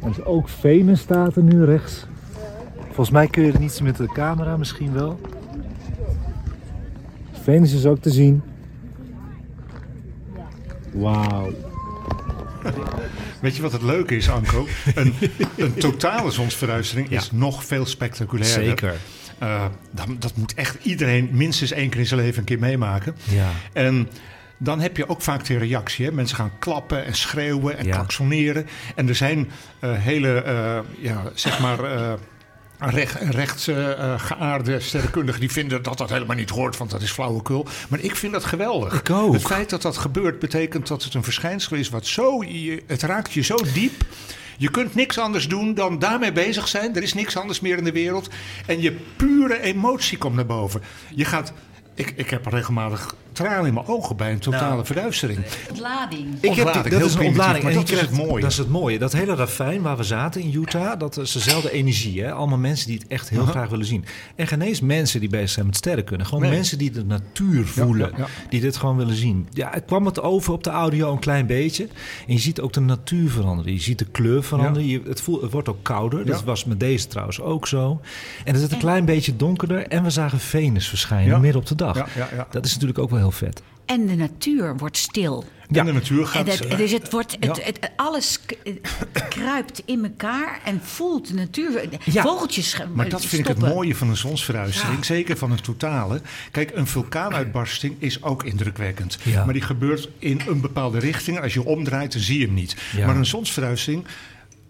[0.00, 2.06] En ook Venus staat er nu rechts.
[2.84, 5.20] Volgens mij kun je er niets met de camera, misschien wel.
[7.32, 8.42] Venus is ook te zien.
[10.92, 11.50] Wauw.
[13.40, 14.66] Weet je wat het leuke is, Anko?
[14.94, 15.14] Een,
[15.56, 17.18] een totale zonsverduistering Ja.
[17.18, 18.64] is nog veel spectaculairder.
[18.64, 18.94] Zeker.
[19.38, 23.16] Eh, dat, dat moet echt iedereen minstens één keer in zijn leven een keer meemaken.
[23.24, 23.48] Ja.
[23.72, 24.08] En
[24.58, 26.04] dan heb je ook vaak de reactie.
[26.06, 26.12] Hè?
[26.12, 27.94] Mensen gaan klappen en schreeuwen en Ja.
[27.94, 28.66] klaksoneren.
[28.94, 31.78] En er zijn eh, hele, eh, ja, zeg maar...
[32.80, 37.66] eh recht, rechtsgeaarde sterrenkundigen die vinden dat dat helemaal niet hoort, want dat is flauwekul.
[37.88, 38.94] Maar ik vind dat geweldig.
[39.00, 39.32] Ik ook.
[39.32, 43.02] Het feit dat dat gebeurt betekent dat het een verschijnsel is wat zo, je- het
[43.02, 44.02] raakt je zo diep.
[44.58, 46.96] Je kunt niks anders doen dan daarmee bezig zijn.
[46.96, 48.28] Er is niks anders meer in de wereld.
[48.66, 50.82] En je pure emotie komt naar boven.
[51.14, 51.52] Je gaat,
[51.94, 55.38] ik, ik heb regelmatig tranen in mijn ogen bij een totale Nou, verduistering.
[55.70, 56.26] Ontlading.
[56.40, 57.62] Ik heb die, dat heel is een ontlading.
[57.62, 58.40] maar En dat is het mooie.
[58.42, 58.98] Dat is het mooie.
[58.98, 62.22] Dat hele ravijn waar we zaten in Utah, dat is dezelfde energie.
[62.22, 62.32] Hè?
[62.32, 64.04] Allemaal mensen die het echt heel graag willen zien.
[64.36, 66.24] En geen eens mensen die bezig zijn met sterrenkunde.
[66.24, 66.50] Gewoon Nee.
[66.50, 68.10] mensen die de natuur voelen.
[68.10, 68.26] ja, ja.
[68.48, 69.48] Die dit gewoon willen zien.
[69.52, 71.88] Ja, het kwam het over op de audio een klein beetje.
[72.26, 73.72] En je ziet ook de natuur veranderen.
[73.72, 74.88] Je ziet de kleur veranderen.
[74.88, 76.26] Je, het, voelt, het wordt ook kouder.
[76.26, 78.00] Dat was met deze trouwens ook zo.
[78.44, 79.86] En het is een klein beetje donkerder.
[79.86, 81.38] En we zagen Venus verschijnen Ja.
[81.38, 81.96] midden op de dag.
[81.96, 82.46] Ja, ja, ja.
[82.50, 83.62] Dat is natuurlijk ook wel heel vet.
[83.86, 85.44] En de natuur wordt stil.
[85.68, 85.80] Ja.
[85.80, 86.46] En de natuur En gaat...
[86.58, 87.62] het, dus het wordt, het, Ja.
[87.64, 88.38] het- alles
[89.28, 91.88] kruipt in elkaar en voelt de natuur.
[92.04, 92.22] Ja.
[92.22, 94.96] Vogeltjes ge- Maar dat vind ik het mooie van een zonsverduistering.
[94.98, 95.04] Ja.
[95.04, 96.20] Zeker van een totale.
[96.50, 99.18] Kijk, een vulkaanuitbarsting is ook indrukwekkend.
[99.22, 99.44] Ja.
[99.44, 101.40] Maar die gebeurt in een bepaalde richting.
[101.40, 102.76] Als je omdraait, dan zie je hem niet.
[102.96, 103.06] Ja.
[103.06, 104.04] Maar een zonsverduistering...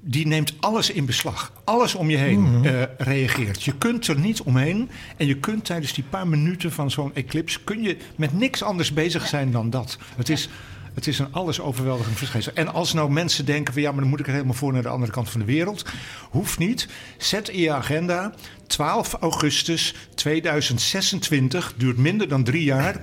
[0.03, 1.53] Die neemt alles in beslag.
[1.65, 2.65] Alles om je heen Mhm.
[2.65, 3.63] eh, reageert.
[3.63, 4.91] Je kunt er niet omheen.
[5.17, 7.61] En je kunt tijdens die paar minuten van zo'n eclipse...
[7.65, 9.99] kun je met niks anders bezig zijn dan dat.
[10.17, 10.49] Het is,
[10.95, 12.53] het is een alles overweldigend verschijnsel.
[12.55, 13.83] En als nou mensen denken van...
[13.83, 15.85] ja, maar dan moet ik er helemaal voor naar de andere kant van de wereld.
[16.31, 16.89] Hoeft niet.
[17.19, 18.35] Zet in je agenda
[18.67, 21.75] 12 augustus 2026.
[21.77, 23.01] Duurt minder dan drie jaar.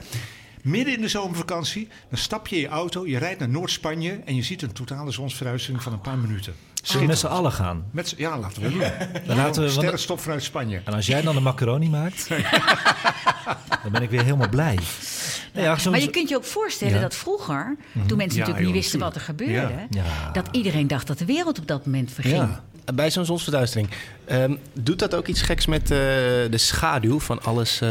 [0.62, 4.36] Midden in de zomervakantie, dan stap je in je auto, je rijdt naar Noord-Spanje en
[4.36, 6.54] je ziet een totale zonsverduistering van een paar minuten.
[6.88, 7.86] Zullen we met z'n allen gaan?
[7.91, 8.84] Met, ja, laten we doen.
[9.26, 10.82] Dan laten we, Sterrenstof vanuit Spanje.
[10.84, 12.28] En als jij dan de macaroni maakt,
[13.84, 14.80] dan ben ik weer helemaal blij.
[15.54, 17.02] Ja, Maar je kunt je ook voorstellen Ja.
[17.02, 17.76] dat vroeger,
[18.08, 20.32] toen mensen Ja, natuurlijk joh, niet wisten wat er gebeurde, Ja.
[20.34, 22.36] dat iedereen dacht dat de wereld op dat moment verging.
[22.36, 22.63] Ja.
[22.94, 23.90] Bij zo'n zonsverduistering.
[24.26, 27.90] ehm, doet dat ook iets geks met eh, de schaduw van alles eh,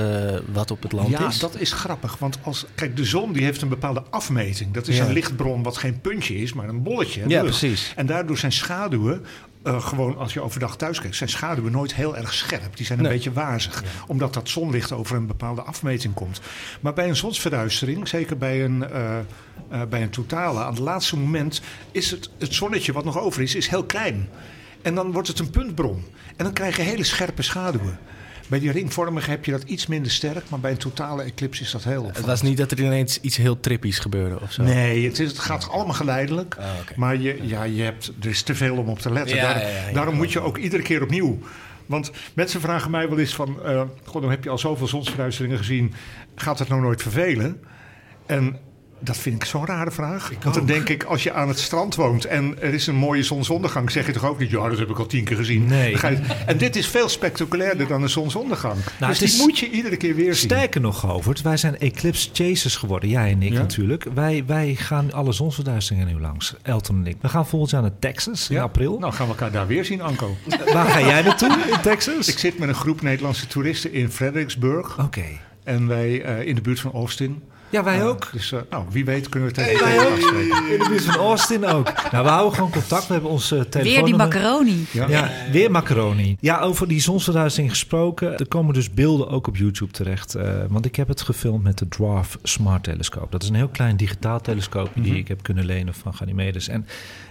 [0.52, 1.38] wat op het land Ja, is?
[1.38, 2.18] dat is grappig.
[2.18, 4.72] Want als, kijk, de zon die heeft een bepaalde afmeting.
[4.74, 5.04] Dat is Ja.
[5.06, 7.20] een lichtbron wat geen puntje is, maar een bolletje.
[7.20, 7.58] Ja, lucht.
[7.58, 7.92] precies.
[7.96, 9.24] En daardoor zijn schaduwen,
[9.66, 12.76] eh, gewoon als je overdag thuis kijkt, zijn schaduwen nooit heel erg scherp.
[12.76, 13.12] Die zijn een Nee.
[13.14, 13.82] beetje wazig.
[14.06, 16.40] Omdat dat zonlicht over een bepaalde afmeting komt.
[16.80, 19.24] Maar bij een zonsverduistering, zeker bij een, eh, eh,
[19.88, 21.60] bij een totale, aan het laatste moment
[21.92, 24.28] is het, het zonnetje wat nog over is, is heel klein.
[24.82, 26.04] En dan wordt het een puntbron.
[26.36, 27.98] En dan krijg je hele scherpe schaduwen.
[28.48, 31.70] Bij die ringvormige heb je dat iets minder sterk, maar bij een totale eclipse is
[31.70, 32.26] dat heel Het opvallend.
[32.26, 34.62] was niet dat er ineens iets heel trippies gebeurde of zo.
[34.62, 36.56] Nee, het, is, het gaat allemaal geleidelijk.
[36.80, 36.92] Oké.
[36.96, 39.36] Maar je, ja, je hebt, er is te veel om op te letten.
[39.36, 41.38] Ja, Daar- ja, ja, daarom moet je ook iedere keer opnieuw.
[41.86, 43.64] Want mensen vragen mij wel eens van...
[43.64, 45.94] eh God, dan heb je al zoveel zonsverduisteringen gezien.
[46.34, 47.60] Gaat het nou nooit vervelen?
[48.26, 48.58] En
[49.00, 50.32] dat vind ik zo'n rare vraag.
[50.42, 52.24] Want dan denk ik, als je aan het strand woont...
[52.24, 53.90] en er is een mooie zonsondergang...
[53.90, 54.50] zeg je toch ook niet...
[54.50, 55.66] ja, dat heb ik al tien keer gezien.
[55.66, 55.90] Nee.
[55.90, 58.76] Je- en dit is veel spectaculairder dan een zonsondergang.
[59.00, 60.50] Nou, dus die moet je iedere keer weer zien.
[60.50, 63.08] Sterker nog, Govert, wij zijn eclipse chasers geworden.
[63.08, 63.58] Jij en ik Ja?
[63.58, 64.06] natuurlijk.
[64.14, 66.54] Wij, wij gaan alle zonsverduisteringen nu langs.
[66.62, 67.16] Elton en ik.
[67.20, 68.98] We gaan volgend jaar naar Texas in april.
[68.98, 70.36] Nou, gaan we elkaar daar weer zien, Anko.
[70.72, 72.28] Waar ga jij naartoe in Texas?
[72.28, 74.98] Ik zit met een groep Nederlandse toeristen in Fredericksburg.
[74.98, 75.24] Oké.
[75.64, 77.42] En wij eh, in de buurt van Austin.
[77.70, 78.28] Ja, wij Eh, ook.
[78.32, 80.12] Dus eh, nou, wie weet kunnen we elkaar ook.
[80.12, 80.68] afspreken.
[80.72, 81.92] In de buurt van Austin ook.
[82.12, 83.06] Nou, we houden gewoon contact.
[83.06, 84.86] We hebben ons uh, Weer die macaroni.
[84.90, 85.08] Ja.
[85.08, 86.36] Ja, weer macaroni.
[86.40, 88.36] Ja, over die zonsverduistering gesproken.
[88.38, 90.34] Er komen dus beelden ook op YouTube terecht.
[90.34, 93.32] eh, want ik heb het gefilmd met de Dwarf Smart Telescoop.
[93.32, 95.14] Dat is een heel klein digitaal telescoop die Mhm.
[95.14, 96.68] ik heb kunnen lenen van Ganymedes.
[96.68, 96.86] En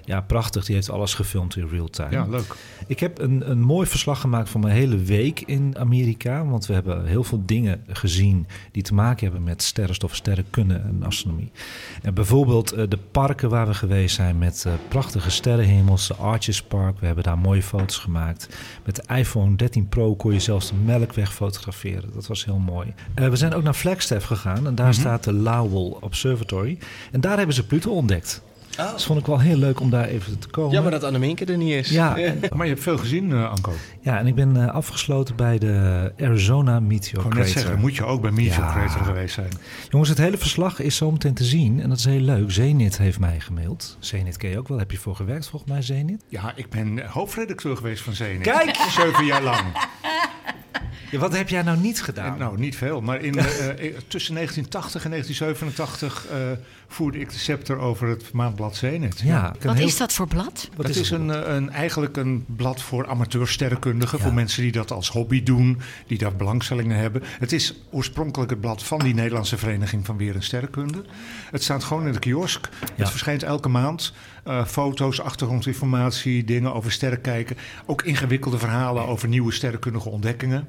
[0.05, 0.65] ja, prachtig.
[0.65, 2.11] Die heeft alles gefilmd in real time.
[2.11, 2.55] Ja, leuk.
[2.87, 6.45] Ik heb een, een mooi verslag gemaakt van mijn hele week in Amerika.
[6.45, 11.03] Want we hebben heel veel dingen gezien die te maken hebben met sterrenstof, sterrenkunde en
[11.03, 11.51] astronomie.
[12.01, 16.07] En bijvoorbeeld eh, de parken waar we geweest zijn met eh, prachtige sterrenhemels.
[16.07, 18.49] De Arches Park, we hebben daar mooie foto's gemaakt.
[18.85, 22.13] Met de iPhone 13 Pro kon je zelfs de melkweg fotograferen.
[22.13, 22.93] Dat was heel mooi.
[23.13, 26.77] Eh, we zijn ook naar Flagstaff gegaan en daar staat de Lowell Observatory.
[27.11, 28.43] En daar hebben ze Pluto ontdekt.
[28.79, 28.93] Oh.
[28.93, 30.71] Dus vond ik wel heel leuk om daar even te komen.
[30.71, 31.89] Ja, maar dat Anneminke er niet is.
[31.89, 32.09] Ja,
[32.55, 33.71] Maar je hebt veel gezien, eh, Anko.
[34.01, 37.61] ja, en ik ben eh, afgesloten bij de Arizona Meteor Ik wou net Crater.
[37.61, 38.71] zeggen, moet je ook bij Meteor Ja.
[38.71, 39.49] Crater geweest zijn.
[39.89, 41.81] Jongens, het hele verslag is zo meteen te zien.
[41.81, 42.51] En dat is heel leuk.
[42.51, 43.97] Zenit heeft mij gemaild.
[43.99, 44.77] Zenit ken je ook wel.
[44.79, 46.23] Heb je voor gewerkt volgens mij, Zenit?
[46.29, 48.41] Ja, ik ben hoofdredacteur geweest van Zenit.
[48.41, 48.75] Kijk!
[48.75, 49.63] Zeven jaar lang.
[51.15, 52.33] Ja, wat heb jij nou niet gedaan?
[52.33, 53.01] En, nou, niet veel.
[53.01, 53.75] Maar in, eh, eh,
[54.07, 56.37] tussen 1980 en 1987 eh,
[56.87, 59.19] voerde ik de scepter over het maandblad Zenit.
[59.19, 60.69] ja, Wat heel- is dat voor blad?
[60.75, 61.19] Wat dat is is het?
[61.19, 64.17] een, eh, een, eigenlijk een blad voor amateursterrenkundigen.
[64.17, 64.23] Ja.
[64.23, 67.21] Voor mensen die dat als hobby doen, die daar belangstellingen hebben.
[67.39, 71.03] Het is oorspronkelijk het blad van die Nederlandse Vereniging van Weer en Sterrenkunde.
[71.51, 72.69] Het staat gewoon in de kiosk.
[72.81, 72.87] Ja.
[72.95, 74.13] Het verschijnt elke maand.
[74.43, 77.57] Eh, foto's, achtergrondinformatie, dingen over sterren kijken.
[77.85, 80.67] Ook ingewikkelde verhalen over nieuwe sterrenkundige ontdekkingen.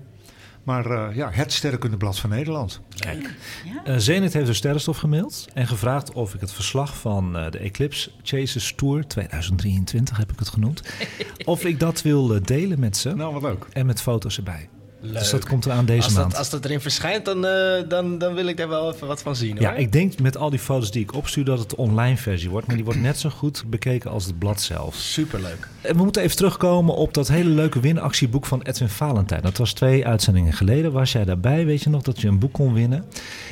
[0.66, 2.80] Maar eh, ja, het sterrenkundeblad van Nederland.
[2.98, 3.34] Kijk.
[3.64, 3.84] Ja?
[3.84, 7.58] Eh, Zenit heeft de sterrenstof gemaild en gevraagd of ik het verslag van eh, de
[7.58, 10.82] Eclipse Chasers Tour 2023 heb ik het genoemd,
[11.44, 13.66] of ik dat wil delen met ze Nou, wat leuk.
[13.72, 14.68] en met foto's erbij.
[15.06, 15.18] Leuk.
[15.18, 16.30] Dus dat komt eraan deze als maand.
[16.30, 19.22] Dat, als dat erin verschijnt, dan, eh, dan, dan wil ik daar wel even wat
[19.22, 19.56] van zien.
[19.60, 19.78] Ja, hoor.
[19.78, 22.66] ik denk met al die foto's die ik opstuur dat het de online versie wordt,
[22.66, 24.94] maar die wordt net zo goed bekeken als het blad zelf.
[24.94, 25.68] Superleuk.
[25.80, 29.42] En we moeten even terugkomen op dat hele leuke winactieboek van Edwin Valentijn.
[29.42, 30.92] Dat was twee uitzendingen geleden.
[30.92, 31.66] Was jij daarbij?
[31.66, 33.04] Weet je nog dat je een boek kon winnen?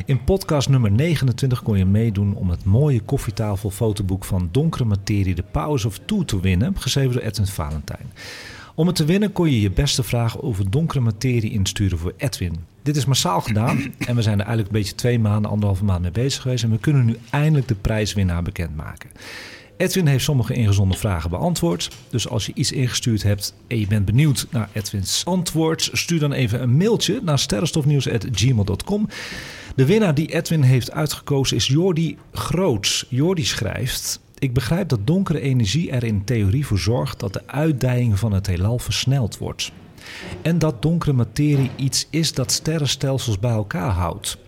[0.04, 5.34] In podcast nummer 29 kon je meedoen om het mooie koffietafel fotoboek van Donkere Materie,
[5.34, 6.76] The Powers of Two te winnen.
[6.78, 8.12] Geschreven door Edwin Valentijn.
[8.76, 12.56] Om het te winnen kon je je beste vragen over donkere materie insturen voor Edwin.
[12.82, 16.02] Dit is massaal gedaan en we zijn er eigenlijk een beetje twee maanden, anderhalve maand
[16.02, 16.64] mee bezig geweest.
[16.64, 19.10] En we kunnen nu eindelijk de prijswinnaar bekendmaken.
[19.76, 21.90] Edwin heeft sommige ingezonden vragen beantwoord.
[22.10, 26.32] Dus als je iets ingestuurd hebt en je bent benieuwd naar Edwins antwoord, stuur dan
[26.32, 29.08] even een mailtje naar sterrenstofnieuws.gmail.com.
[29.76, 33.06] De winnaar die Edwin heeft uitgekozen is Jordi Groots.
[33.08, 34.20] Jordi schrijft.
[34.44, 38.46] Ik begrijp dat donkere energie er in theorie voor zorgt dat de uitdijing van het
[38.46, 39.72] heelal versneld wordt.
[40.42, 44.38] En dat donkere materie iets is dat sterrenstelsels bij elkaar houdt.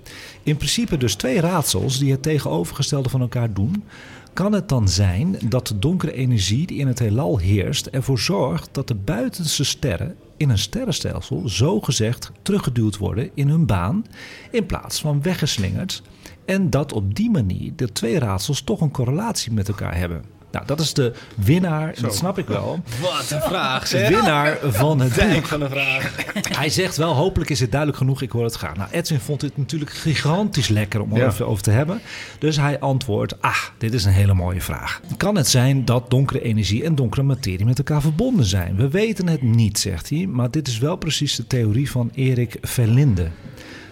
[0.42, 3.84] In principe dus twee raadsels die het tegenovergestelde van elkaar doen.
[4.32, 8.68] Kan het dan zijn dat de donkere energie die in het heelal heerst ervoor zorgt
[8.72, 14.06] dat de buitenste sterren in een sterrenstelsel zogezegd teruggeduwd worden in hun baan
[14.50, 16.02] in plaats van weggeslingerd
[16.46, 20.34] en dat op die manier de twee raadsels toch een correlatie met elkaar hebben?
[20.50, 22.80] Nou, dat is de winnaar, en dat snap ik wel.
[23.00, 24.08] Wat een vraag, De zeg.
[24.08, 25.18] winnaar van het boek.
[25.18, 26.14] Dijk van een vraag.
[26.58, 28.76] Hij zegt wel, hopelijk is het duidelijk genoeg, ik hoor het graag.
[28.76, 31.26] Nou, Edwin vond dit natuurlijk gigantisch lekker om er Ja.
[31.26, 32.00] even over te hebben.
[32.38, 35.00] Dus hij antwoordt, ah, dit is een hele mooie vraag.
[35.16, 38.76] Kan het zijn dat donkere energie en donkere materie met elkaar verbonden zijn?
[38.76, 42.56] We weten het niet, zegt hij, maar dit is wel precies de theorie van Erik
[42.62, 43.28] Verlinde.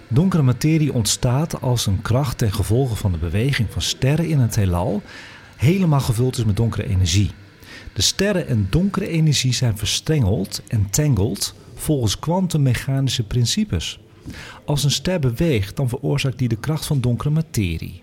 [0.08, 4.56] Donkere materie ontstaat als een kracht ten gevolge van de beweging van sterren in het
[4.56, 5.02] heelal
[5.56, 7.30] helemaal gevuld is met donkere energie.
[7.92, 14.00] De sterren en donkere energie zijn verstrengeld en tangled volgens kwantummechanische principes.
[14.64, 18.02] Als een ster beweegt, dan veroorzaakt die de kracht van donkere materie.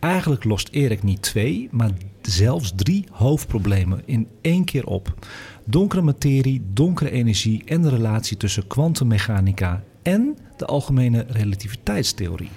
[0.00, 1.90] Eigenlijk lost Erik niet twee, maar
[2.22, 5.14] zelfs drie hoofdproblemen in één keer op.
[5.64, 12.50] Donkere materie, donkere energie en de relatie tussen kwantummechanica en de algemene relativiteitstheorie.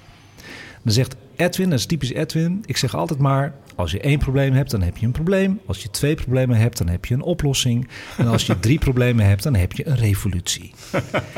[0.84, 2.64] Dan zegt Edwin, dat is typisch Edwin.
[2.66, 5.60] Ik zeg altijd maar: als je één probleem hebt, dan heb je een probleem.
[5.66, 7.88] Als je twee problemen hebt, dan heb je een oplossing.
[8.18, 10.74] En als je drie problemen hebt, dan heb je een revolutie.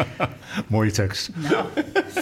[0.67, 1.31] Mooie tekst.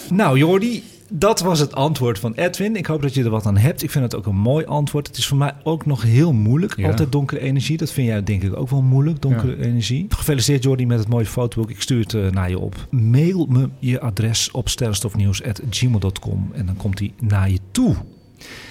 [0.09, 0.83] Nou, Jordi,
[1.15, 2.75] dat was het antwoord van Edwin.
[2.75, 3.83] Ik hoop dat je er wat aan hebt.
[3.83, 5.07] Ik vind het ook een mooi antwoord.
[5.07, 6.77] Het is voor mij ook nog heel moeilijk.
[6.77, 6.87] Ja.
[6.89, 7.77] Altijd donkere energie.
[7.77, 10.05] Dat vind jij denk ik ook wel moeilijk, donkere energie.
[10.09, 11.69] Gefeliciteerd Jordi met het mooie fotoboek.
[11.69, 12.87] Ik stuur het eh, naar je op.
[12.89, 17.95] Mail me je adres op sterrenstofnieuws.gmail.com en dan komt hij naar je toe.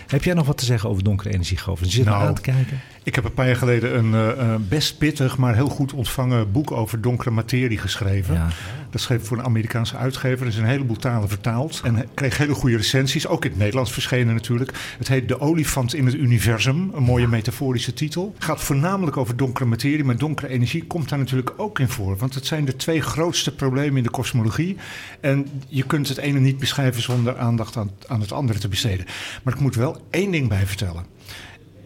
[0.07, 1.90] Heb jij nog wat te zeggen over donkere energie, Govert?
[1.90, 2.81] Je zit Nou, aan te kijken.
[3.04, 6.52] Ik heb een paar jaar geleden een eh, eh, best pittig, maar heel goed ontvangen
[6.52, 8.34] boek over donkere materie geschreven.
[8.34, 8.48] Ja.
[8.90, 10.40] Dat schreef ik voor een Amerikaanse uitgever.
[10.40, 11.80] Er is een heleboel talen vertaald.
[11.84, 13.26] En kreeg hele goede recensies.
[13.26, 14.72] Ook in het Nederlands verschenen natuurlijk.
[14.98, 16.90] Het heet De olifant in het universum.
[16.94, 18.32] Een mooie metaforische titel.
[18.34, 20.04] Het gaat voornamelijk over donkere materie.
[20.04, 22.16] Maar donkere energie komt daar natuurlijk ook in voor.
[22.16, 24.76] Want het zijn de twee grootste problemen in de kosmologie.
[25.20, 29.06] En je kunt het ene niet beschrijven zonder aandacht aan, aan het andere te besteden.
[29.42, 31.12] Maar ik moet wel één ding bij vertellen.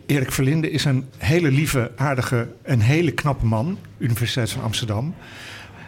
[0.07, 3.79] Erik Verlinde is een hele lieve, aardige en hele knappe man.
[3.99, 5.15] Universiteit van Amsterdam.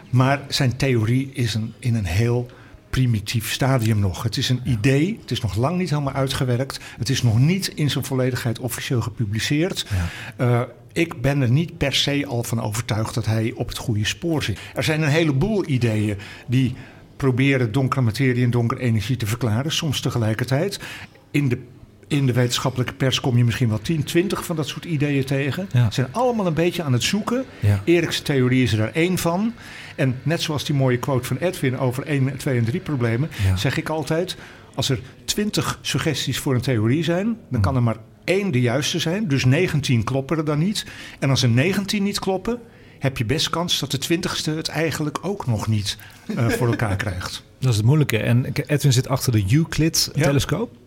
[0.09, 2.49] Maar zijn theorie is een, in een heel
[2.89, 4.23] primitief stadium nog.
[4.23, 6.79] Het is een idee, het is nog lang niet helemaal uitgewerkt.
[6.97, 9.85] Het is nog niet in zijn volledigheid officieel gepubliceerd.
[10.37, 10.61] Eh,
[10.93, 14.43] ik ben er niet per se al van overtuigd dat hij op het goede spoor
[14.43, 14.59] zit.
[14.73, 16.75] Er zijn een heleboel ideeën die
[17.15, 20.79] proberen donkere materie en donkere energie te verklaren, soms tegelijkertijd.
[21.31, 21.59] In de
[22.09, 25.69] in de wetenschappelijke pers kom je misschien wel 10, 20 van dat soort ideeën tegen.
[25.71, 25.85] Ja.
[25.85, 27.45] Ze zijn allemaal een beetje aan het zoeken.
[27.59, 27.81] Ja.
[27.85, 29.53] Erik's theorie is er daar één van.
[29.95, 33.55] En net zoals die mooie quote van Edwin over 1, 2 en 3 problemen, Ja.
[33.55, 34.35] zeg ik altijd:
[34.75, 38.99] als er 20 suggesties voor een theorie zijn, dan kan er maar één de juiste
[38.99, 39.27] zijn.
[39.27, 40.85] Dus 19 kloppen er dan niet.
[41.19, 42.59] En als er 19 niet kloppen,
[42.99, 45.97] heb je best kans dat de twintigste het eigenlijk ook nog niet
[46.35, 47.43] eh, voor elkaar krijgt.
[47.59, 48.17] Dat is het moeilijke.
[48.17, 50.77] En Edwin zit achter de Euclid-telescoop.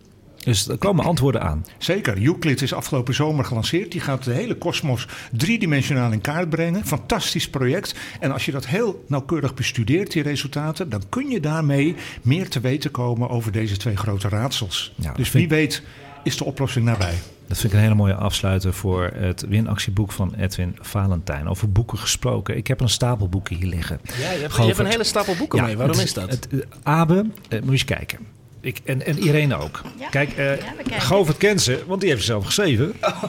[0.43, 1.65] Dus er komen antwoorden aan.
[1.77, 2.21] Zeker.
[2.23, 3.91] Euclid is afgelopen zomer gelanceerd.
[3.91, 6.85] Die gaat de hele kosmos driedimensionaal in kaart brengen.
[6.85, 7.95] Fantastisch project.
[8.19, 12.59] En als je dat heel nauwkeurig bestudeert, die resultaten, dan kun je daarmee meer te
[12.59, 14.93] weten komen over deze twee grote raadsels.
[14.95, 15.83] Ja, dus wie weet
[16.23, 17.13] is de oplossing nabij.
[17.47, 21.47] Dat vind ik een hele mooie afsluiter voor het winactieboek van Edwin Valentijn.
[21.47, 22.57] Over boeken gesproken.
[22.57, 23.99] Ik heb een stapel boeken hier liggen.
[24.03, 24.79] Ja, je hebt, je hebt Govert.
[24.79, 25.77] een hele stapel boeken mee.
[25.77, 26.29] Waarom het is dat?
[26.29, 28.19] Het, eh, Abe, eh, moet je eens kijken.
[28.63, 29.81] Ik, en, en Irene ook.
[29.99, 30.09] Ja.
[30.09, 31.01] Kijk, eh kijken.
[31.01, 32.93] Govert kent ze, want die heeft ze zelf geschreven.
[33.01, 33.23] Oh.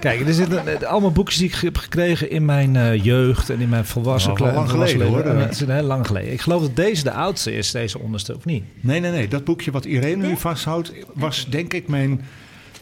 [0.00, 3.60] Kijk, er zitten eh, allemaal boekjes die ik heb gekregen in mijn eh, jeugd en
[3.60, 5.32] in mijn volwassen Nou, lang volwassen geleden, leven.
[5.36, 5.46] hoor.
[5.46, 6.32] Het is heel lang geleden.
[6.32, 8.64] Ik geloof dat deze de oudste is, deze onderste, of niet?
[8.80, 9.28] Nee, nee, nee.
[9.28, 12.24] Dat boekje wat Irene nu vasthoudt, was denk ik mijn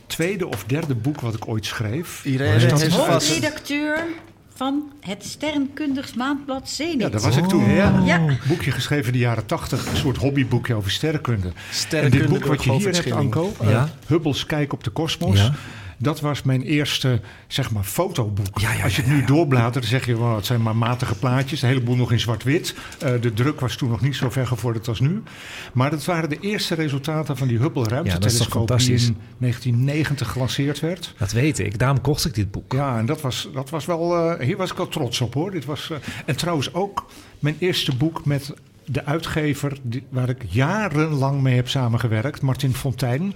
[0.07, 2.25] tweede of derde boek wat ik ooit schreef.
[2.25, 4.05] Irene Dus is vast- Hoofdredacteur
[4.55, 7.01] van het Sterrenkundigs Maandblad Zenit.
[7.01, 7.71] Ja, daar was ik toen.
[7.71, 8.03] Ja.
[8.05, 8.19] Ja.
[8.19, 9.87] Een boekje geschreven in de jaren tachtig.
[9.91, 11.53] Een soort hobbyboekje over sterrenkunde.
[11.71, 13.13] Sterrenkunde en dit boek wat je hier hebt.
[13.13, 13.89] Anko, eh, Ja.
[14.07, 15.39] Hubble's Kijk op de Kosmos.
[15.39, 15.53] Ja.
[15.99, 18.59] Dat was mijn eerste, zeg maar, fotoboek.
[18.59, 21.15] Ja, ja, Als je het nu doorbladert, dan zeg je, wow, het zijn maar matige
[21.15, 21.63] plaatjes.
[21.63, 22.75] Een heleboel nog in zwart-wit.
[22.99, 25.23] Eh, de druk was toen nog niet zo ver gevorderd als nu.
[25.73, 28.79] Maar dat waren de eerste resultaten van die Hubble Ja, dat is toch ruimtetelescoop...
[28.79, 31.15] die in 1990 gelanceerd werd.
[31.19, 31.79] Dat weet ik.
[31.79, 32.73] Daarom kocht ik dit boek.
[32.73, 35.51] Ja, en dat was, dat was wel, eh, hier was ik wel trots op hoor.
[35.51, 37.07] Dit was, eh, en trouwens ook
[37.39, 38.55] mijn eerste boek met
[38.87, 43.35] de uitgever die, waar ik jarenlang mee heb samengewerkt, Martin Fontijn.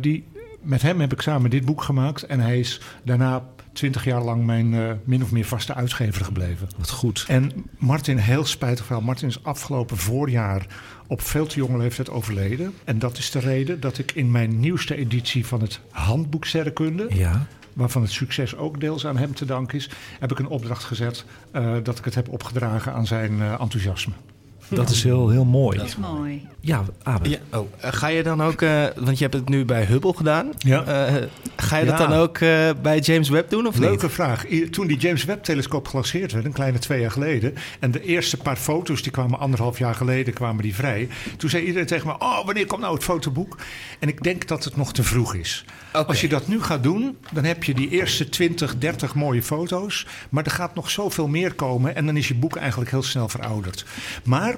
[0.00, 0.24] Die,
[0.62, 3.42] met hem heb ik samen dit boek gemaakt en hij is daarna
[3.72, 6.68] twintig jaar lang mijn eh, min of meer vaste uitgever gebleven.
[6.78, 7.24] Wat goed.
[7.28, 9.04] En Martin, heel spijtig verhaal.
[9.04, 10.66] Martin is afgelopen voorjaar
[11.06, 12.74] op veel te jonge leeftijd overleden.
[12.84, 17.06] En dat is de reden dat ik in mijn nieuwste editie van het handboek Sterrenkunde
[17.10, 17.46] Ja.
[17.72, 21.24] waarvan het succes ook deels aan hem te danken is, heb ik een opdracht gezet
[21.52, 24.12] eh, dat ik het heb opgedragen aan zijn eh, enthousiasme.
[24.70, 25.78] Dat is heel, heel mooi.
[25.78, 26.46] Dat is mooi.
[26.60, 27.28] Ja, Abe.
[27.28, 30.14] Ja, oh, eh, ga je dan ook, eh, want je hebt het nu bij Hubble
[30.16, 30.50] gedaan.
[30.58, 30.84] Ja.
[30.84, 31.14] Eh,
[31.56, 34.12] ga je dat dan ook eh, bij James Webb doen of Leuke niet?
[34.14, 34.50] vraag.
[34.50, 38.36] I- Toen die James Webb-telescoop gelanceerd werd, een kleine twee jaar geleden, en de eerste
[38.36, 41.08] paar foto's die kwamen anderhalf jaar geleden, kwamen die vrij.
[41.36, 43.56] Toen zei iedereen tegen me: Oh, wanneer komt nou het fotoboek?
[43.98, 45.64] En ik denk dat het nog te vroeg is.
[45.92, 50.06] Als je dat nu gaat doen, dan heb je die eerste 20, 30 mooie foto's.
[50.28, 53.28] Maar er gaat nog zoveel meer komen en dan is je boek eigenlijk heel snel
[53.28, 53.84] verouderd.
[54.24, 54.56] Maar.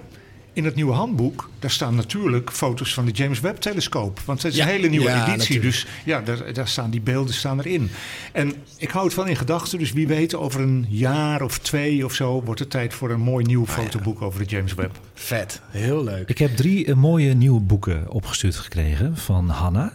[0.55, 4.21] In het nieuwe handboek, daar staan natuurlijk foto's van de James Webb-telescoop.
[4.25, 5.37] Want het is Ja, een hele nieuwe ja, editie.
[5.39, 5.65] natuurlijk.
[5.65, 7.91] Dus ja, daar, daar staan die beelden staan erin.
[8.33, 9.79] En ik hou het wel in gedachten.
[9.79, 12.43] Dus wie weet, over een jaar of twee of zo...
[12.43, 15.01] wordt het tijd voor een mooi nieuw fotoboek over de James Webb.
[15.15, 16.29] Vet, heel leuk.
[16.29, 19.93] Ik heb drie eh, mooie nieuwe boeken opgestuurd gekregen van Hanna.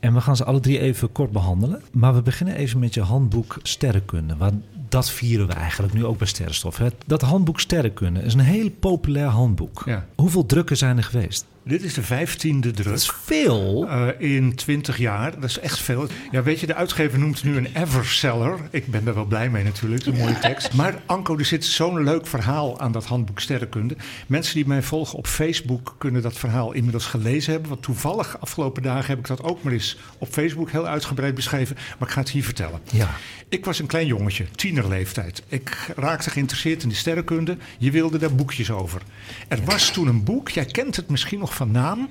[0.00, 1.82] En we gaan ze alle drie even kort behandelen.
[1.92, 4.36] Maar we beginnen even met je handboek Sterrenkunde.
[4.36, 4.54] Want
[4.90, 6.76] dat vieren we eigenlijk nu ook bij Sterrenstof.
[6.76, 6.86] Hè?
[7.06, 9.82] Dat handboek Sterrenkunde is een heel populair handboek.
[9.86, 10.06] Ja.
[10.14, 11.46] Hoeveel drukken zijn er geweest?
[11.70, 12.86] Dit is de vijftiende druk.
[12.86, 13.88] Dat is veel.
[13.88, 15.40] Eh, in 20 jaar.
[15.40, 16.06] Dat is echt veel.
[16.30, 18.58] Ja, weet je, de uitgever noemt het nu een everseller.
[18.70, 20.72] Ik ben daar wel blij mee natuurlijk, een mooie tekst.
[20.72, 23.96] Maar Anko, er zit zo'n leuk verhaal aan dat handboek Sterrenkunde.
[24.26, 27.70] Mensen die mij volgen op Facebook kunnen dat verhaal inmiddels gelezen hebben.
[27.70, 31.76] Want toevallig afgelopen dagen heb ik dat ook maar eens op Facebook heel uitgebreid beschreven.
[31.98, 32.80] Maar ik ga het hier vertellen.
[32.92, 33.10] Ja.
[33.48, 35.42] Ik was een klein jongetje, tienerleeftijd.
[35.48, 37.56] Ik raakte geïnteresseerd in de sterrenkunde.
[37.78, 39.02] Je wilde daar boekjes over.
[39.48, 42.08] Er was toen een boek, jij kent het misschien nog van naam.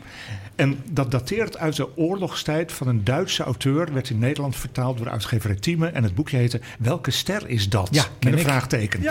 [0.55, 3.93] En dat dateert uit de oorlogstijd van een Duitse auteur.
[3.93, 5.87] Werd in Nederland vertaald door uitgever Thieme.
[5.87, 7.87] En het boekje heette Welke ster is dat?
[7.91, 8.45] Ja, Met een ik.
[8.45, 9.03] vraagteken.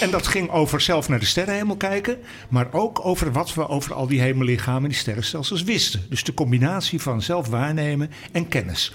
[0.00, 2.18] En dat ging over zelf naar de sterrenhemel kijken.
[2.48, 6.02] Maar ook over wat we over al die hemellichamen en die sterrenstelsels wisten.
[6.08, 8.92] Dus de combinatie van zelf waarnemen en kennis.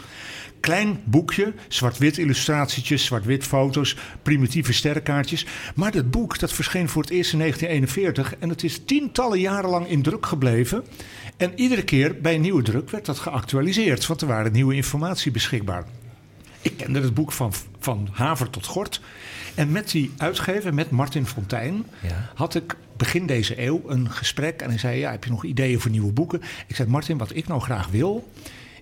[0.61, 5.45] Klein boekje, zwart-wit illustratietjes, zwart-wit foto's, primitieve sterrenkaartjes.
[5.75, 9.69] Maar dat boek dat verscheen voor het eerst in 1941 en het is tientallen jaren
[9.69, 10.83] lang in druk gebleven.
[11.37, 15.31] En iedere keer bij een nieuwe druk werd dat geactualiseerd, want er waren nieuwe informatie
[15.31, 15.83] beschikbaar.
[16.61, 19.01] Ik kende het boek van, van Haver tot Gort.
[19.55, 22.31] En met die uitgever, met Martin Fontijn, Ja.
[22.35, 24.61] had ik begin deze eeuw een gesprek.
[24.61, 26.41] En hij zei, ja, heb je nog ideeën voor nieuwe boeken?
[26.67, 28.31] Ik zei, Martin, wat ik nou graag wil,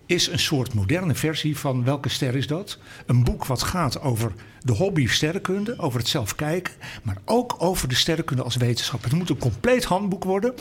[0.10, 2.78] is een soort moderne versie van Welke ster is dat?
[3.06, 7.88] Een boek wat gaat over de hobby sterrenkunde, over het zelf kijken, maar ook over
[7.88, 9.04] de sterrenkunde als wetenschap.
[9.04, 10.54] Het moet een compleet handboek worden.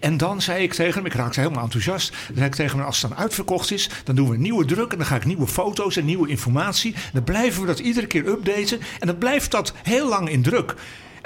[0.00, 2.86] En dan zei ik tegen hem, ik raakte helemaal enthousiast, dan zei ik tegen hem,
[2.86, 5.24] als het dan uitverkocht is, dan doen we een nieuwe druk en dan ga ik
[5.24, 6.94] nieuwe foto's en nieuwe informatie.
[7.12, 10.74] Dan blijven we dat iedere keer updaten en dan blijft dat heel lang in druk.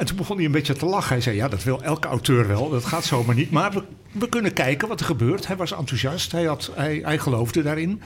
[0.00, 1.12] En toen begon hij een beetje te lachen.
[1.12, 2.70] Hij zei: Ja, dat wil elke auteur wel.
[2.70, 3.50] Dat gaat zomaar niet.
[3.50, 3.72] Maar
[4.12, 5.46] we, kunnen kijken wat er gebeurt.
[5.46, 6.32] Hij was enthousiast.
[6.32, 8.02] Hij, had, hij, hij geloofde daarin.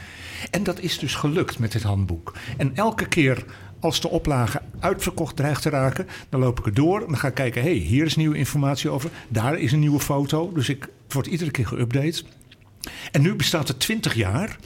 [0.50, 2.34] En dat is dus gelukt met dit handboek.
[2.56, 3.44] En elke keer
[3.80, 7.00] als de oplage uitverkocht dreigt te raken, dan loop ik er door.
[7.00, 9.10] En dan ga ik kijken, hey, hier is nieuwe informatie over.
[9.28, 10.52] Daar is een nieuwe foto.
[10.52, 12.22] Dus ik, het wordt iedere keer geüpdate.
[13.10, 14.56] En nu bestaat het 20 jaar.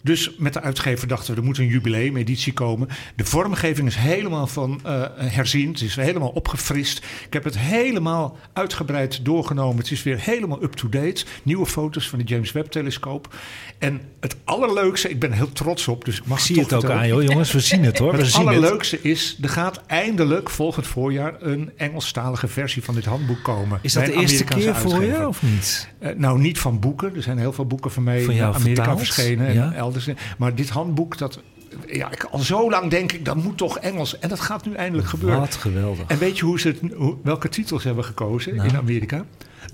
[0.00, 2.88] Dus met de uitgever dachten we, er moet een jubileumeditie komen.
[3.16, 5.70] De vormgeving is helemaal van uh, herzien.
[5.70, 6.98] Het is helemaal opgefrist.
[7.26, 9.76] Ik heb het helemaal uitgebreid doorgenomen.
[9.78, 11.24] Het is weer helemaal up-to-date.
[11.42, 13.34] Nieuwe foto's van de James Webb-telescoop.
[13.78, 16.90] En het allerleukste, ik ben heel trots op, dus ik mag ik zie het, ook
[16.90, 17.52] aan, joh, jongens.
[17.52, 18.14] We zien het hoor.
[18.18, 23.78] het allerleukste is, er gaat eindelijk volgend voorjaar een Engelstalige versie van dit handboek komen.
[23.82, 25.88] Is dat de eerste keer voor je of niet?
[26.02, 27.16] Uh, nou, niet van boeken.
[27.16, 28.98] Er zijn heel veel boeken van mij in Amerika vertaald?
[28.98, 29.54] verschenen.
[29.54, 29.64] Ja?
[29.64, 29.97] En elders.
[30.38, 31.40] Maar dit handboek, dat,
[31.86, 34.18] ja, ik, al zo lang denk ik, dat moet toch Engels.
[34.18, 35.40] En dat gaat nu eindelijk gebeuren.
[35.40, 36.06] Wat geweldig.
[36.06, 36.80] En weet je hoe ze het,
[37.22, 38.68] welke titels hebben gekozen Nou.
[38.68, 39.24] in Amerika?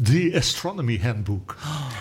[0.03, 1.57] The Astronomy Handbook.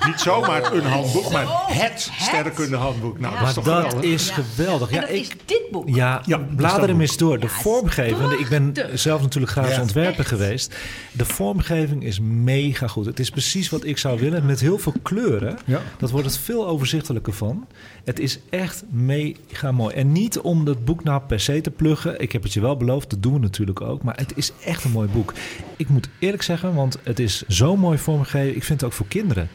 [0.05, 3.19] Niet zomaar een handboek, maar het sterrenkunde handboek.
[3.19, 4.11] Nou, dat is Maar toch dat geweldig?
[4.11, 4.33] is Ja.
[4.33, 4.89] geweldig.
[4.89, 5.89] En Ja, dat ik, is dit boek.
[5.89, 7.39] Ja, Ja, dat is blader dat hem eens door.
[7.39, 9.81] De Ja, vormgeving, ik ben zelf natuurlijk grafisch Ja.
[9.81, 10.75] ontwerper geweest.
[11.11, 13.05] De vormgeving is mega goed.
[13.05, 14.45] Het is precies wat ik zou willen.
[14.45, 15.57] Met heel veel kleuren.
[15.65, 15.81] Ja.
[15.97, 17.67] Dat wordt het veel overzichtelijker van.
[18.03, 19.95] Het is echt mega mooi.
[19.95, 22.19] En niet om het boek nou per se te pluggen.
[22.21, 24.03] Ik heb het je wel beloofd, dat doen we natuurlijk ook.
[24.03, 25.33] Maar het is echt een mooi boek.
[25.77, 28.55] Ik moet eerlijk zeggen, want het is zo mooi vormgegeven.
[28.55, 29.49] Ik vind het ook voor kinderen.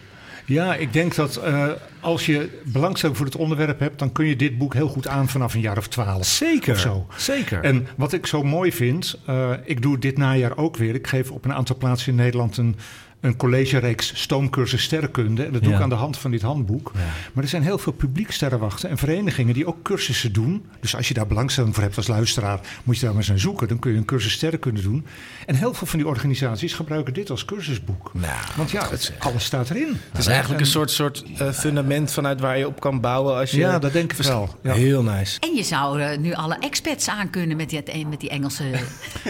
[0.45, 1.69] Ja, ik denk dat eh,
[2.01, 5.29] als je belangstelling voor het onderwerp hebt, dan kun je dit boek heel goed aan
[5.29, 6.27] vanaf een jaar of twaalf.
[6.27, 6.73] Zeker.
[6.73, 7.07] Of zo.
[7.17, 7.63] Zeker.
[7.63, 10.95] En wat ik zo mooi vind, eh, ik doe dit najaar ook weer.
[10.95, 12.77] Ik geef op een aantal plaatsen in Nederland een,
[13.21, 15.45] een collegereeks stoomcursus sterrenkunde.
[15.45, 15.77] En dat doe Ja.
[15.77, 16.91] ik aan de hand van dit handboek.
[16.95, 17.01] Ja.
[17.33, 20.65] Maar er zijn heel veel publieksterrenwachten en verenigingen die ook cursussen doen.
[20.81, 23.39] Dus als je daar belangstelling voor hebt als luisteraar, moet je daar maar eens aan
[23.39, 23.69] zoeken.
[23.69, 25.07] Dan kun je een cursus sterrenkunde doen.
[25.47, 28.11] En heel veel van die organisaties gebruiken dit als cursusboek.
[28.15, 29.97] Nou, Want ja, het, alles staat erin.
[30.11, 33.51] het is eigenlijk een soort, soort eh, fundament vanuit waar je op kan bouwen als
[33.51, 33.59] je...
[33.59, 34.59] Ja, dat denk ik wel.
[34.63, 34.73] Ja.
[34.73, 35.41] Heel nice.
[35.41, 38.65] En je zou eh, nu alle experts aankunnen met die, met die Engelse...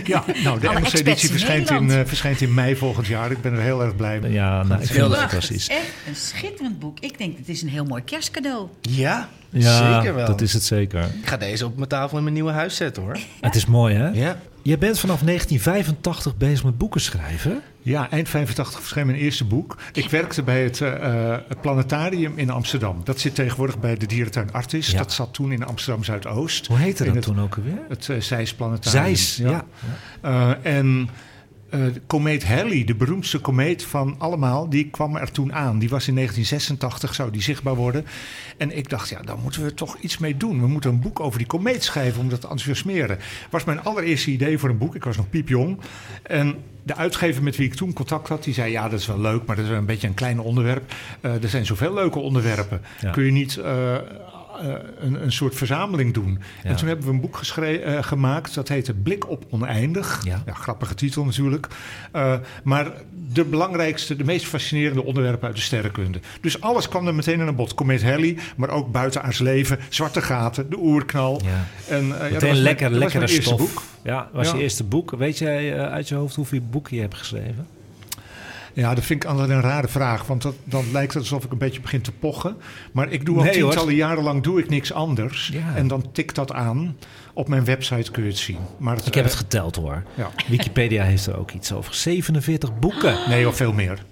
[0.04, 3.06] Ja, nou, de Alle Engelse experts editie in verschijnt in, eh, verschijnt in mei volgend
[3.06, 3.30] jaar.
[3.30, 4.32] Ik ben er heel erg blij mee.
[4.32, 5.68] ja, nou, ik vind Heel het fantastisch.
[5.68, 6.98] Echt een schitterend boek.
[7.00, 8.68] Ik denk, het is een heel mooi kerstcadeau.
[8.80, 10.26] Ja, Ja, zeker wel.
[10.26, 11.02] dat is het zeker.
[11.02, 13.18] Ik ga deze op mijn tafel in mijn nieuwe huis zetten hoor.
[13.40, 14.08] Het is mooi, hè?
[14.08, 14.38] Ja.
[14.62, 17.62] Je bent vanaf 1985 bezig met boeken schrijven.
[17.82, 19.76] Ja, eind 85 verscheen mijn eerste boek.
[19.92, 23.00] Ik werkte bij het, eh, eh, het planetarium in Amsterdam.
[23.04, 24.90] Dat zit tegenwoordig bij de dierentuin Artis.
[24.90, 24.98] Ja.
[24.98, 26.66] Dat zat toen in Amsterdam Zuidoost.
[26.66, 27.78] Hoe heette dat het, toen ook alweer?
[27.88, 29.04] Het uh, Zeis Planetarium.
[29.04, 29.64] Zeis, ja.
[30.20, 31.08] Eh, en
[31.70, 35.78] de komeet Halley, de beroemdste komeet van allemaal, die kwam er toen aan.
[35.78, 38.06] Die was in 1986, zou die zichtbaar worden.
[38.56, 40.60] En ik dacht, ja, daar moeten we toch iets mee doen.
[40.60, 43.18] We moeten een boek over die komeet schrijven om dat te enthousiasmeren.
[43.50, 44.94] was mijn allereerste idee voor een boek.
[44.94, 45.78] Ik was nog piepjong.
[46.22, 49.20] En de uitgever met wie ik toen contact had, die zei: Ja, dat is wel
[49.20, 50.92] leuk, maar dat is wel een beetje een klein onderwerp.
[51.20, 52.80] Eh, er zijn zoveel leuke onderwerpen.
[53.00, 53.10] Ja.
[53.10, 53.56] Kun je niet.
[53.56, 53.94] eh,
[54.98, 56.38] een, een soort verzameling doen.
[56.62, 56.70] Ja.
[56.70, 58.54] En toen hebben we een boek eh, gemaakt.
[58.54, 60.24] Dat heette Blik op Oneindig.
[60.24, 60.42] Ja.
[60.54, 61.66] grappige titel natuurlijk.
[62.12, 62.34] Eh,
[62.64, 62.92] maar
[63.32, 66.20] de belangrijkste, de meest fascinerende onderwerpen uit de sterrenkunde.
[66.40, 67.74] Dus alles kwam er meteen aan bod.
[67.74, 71.40] Komeet Halley, maar ook buitenaards leven, zwarte gaten, de oerknal.
[71.44, 71.66] Ja.
[71.94, 73.58] En, eh, was Meteen lekker, lekkere stof.
[73.58, 73.82] boek.
[74.02, 75.10] Ja, was je eerste boek.
[75.10, 77.66] Weet jij eh, uit je hoofd hoeveel boeken je hebt geschreven?
[78.78, 80.26] Ja, dat vind ik altijd een rare vraag.
[80.26, 82.56] Want dat, dan lijkt het alsof ik een beetje begin te pochen.
[82.92, 83.70] Maar ik doe al Nee, hoor.
[83.70, 85.50] tientallen jaren lang doe ik niks anders.
[85.52, 85.74] Ja.
[85.76, 86.96] En dan tik dat aan.
[87.34, 88.58] Op mijn website kun je het zien.
[88.78, 90.02] Maar het, Ik heb het eh, geteld hoor.
[90.14, 90.30] ja.
[90.48, 91.94] Wikipedia heeft er ook iets over.
[91.94, 93.16] 47 boeken.
[93.28, 94.04] Nee, of veel meer.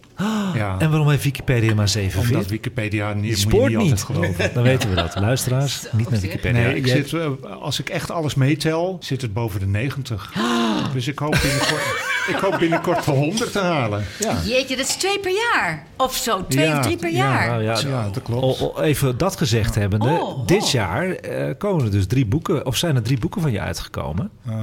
[0.55, 0.77] Ja.
[0.79, 2.35] En waarom heeft Wikipedia maar 47?
[2.37, 3.91] Omdat Wikipedia niet, Je moet je spoort niet niet.
[3.91, 4.51] altijd geloven.
[4.55, 5.14] Dan weten we dat.
[5.21, 6.61] Luisteraars, niet naar Wikipedia.
[6.62, 7.27] Nee, ik zit, eh,
[7.61, 10.33] als ik echt alles meetel, zit het boven de 90.
[10.93, 11.83] Dus ik hoop binnenkort,
[12.33, 14.05] ik hoop binnenkort de 100 te halen.
[14.19, 15.87] Ja, Jeetje, dat is twee per jaar.
[15.97, 17.17] Of zo, twee Ja, of drie per ja.
[17.17, 17.62] jaar.
[17.62, 18.61] Ja, Ja, dat klopt.
[18.61, 20.07] o- o- even dat gezegd hebbende.
[20.09, 20.47] Oh, oh.
[20.47, 23.61] Dit jaar eh, komen er dus drie boeken, of zijn er drie boeken van je
[23.61, 24.31] uitgekomen.
[24.47, 24.55] Eh,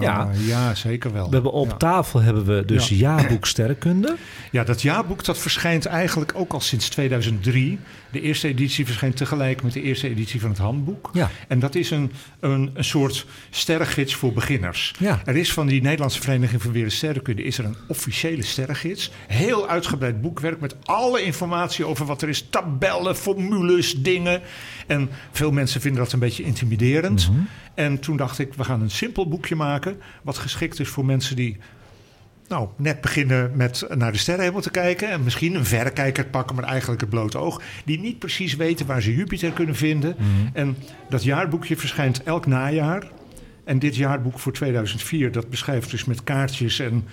[0.00, 0.28] Ja.
[0.46, 1.26] ja, zeker wel.
[1.28, 1.76] We hebben op ja.
[1.76, 2.96] tafel hebben we dus Ja.
[2.96, 4.16] jaarboek sterrenkunde.
[4.50, 7.78] Ja, dat jaarboek dat verschijnt eigenlijk ook al sinds 2003.
[8.10, 11.10] De eerste editie verschijnt tegelijk met de eerste editie van het handboek.
[11.12, 11.30] Ja.
[11.48, 14.94] En dat is een, een, een soort sterrengids voor beginners.
[14.98, 15.20] Ja.
[15.24, 19.10] Er is van die Nederlandse Vereniging voor Weer en Sterrenkunde is er een officiële sterrengids.
[19.26, 22.46] Heel uitgebreid boekwerk met alle informatie over wat er is.
[22.50, 24.40] Tabellen, formules, dingen.
[24.86, 27.28] En veel mensen vinden dat een beetje intimiderend.
[27.30, 27.40] Mhm.
[27.74, 30.00] En toen dacht ik, we gaan een simpel boekje maken.
[30.22, 31.56] Wat geschikt is voor mensen die
[32.48, 35.10] nou, net beginnen met naar de sterrenhemel te kijken.
[35.10, 37.62] En misschien een verrekijker pakken, maar eigenlijk het blote oog.
[37.84, 40.16] Die niet precies weten waar ze Jupiter kunnen vinden.
[40.52, 40.76] En
[41.08, 43.06] dat jaarboekje verschijnt elk najaar.
[43.64, 47.04] En dit jaarboek voor 2004, dat beschrijft dus met kaartjes en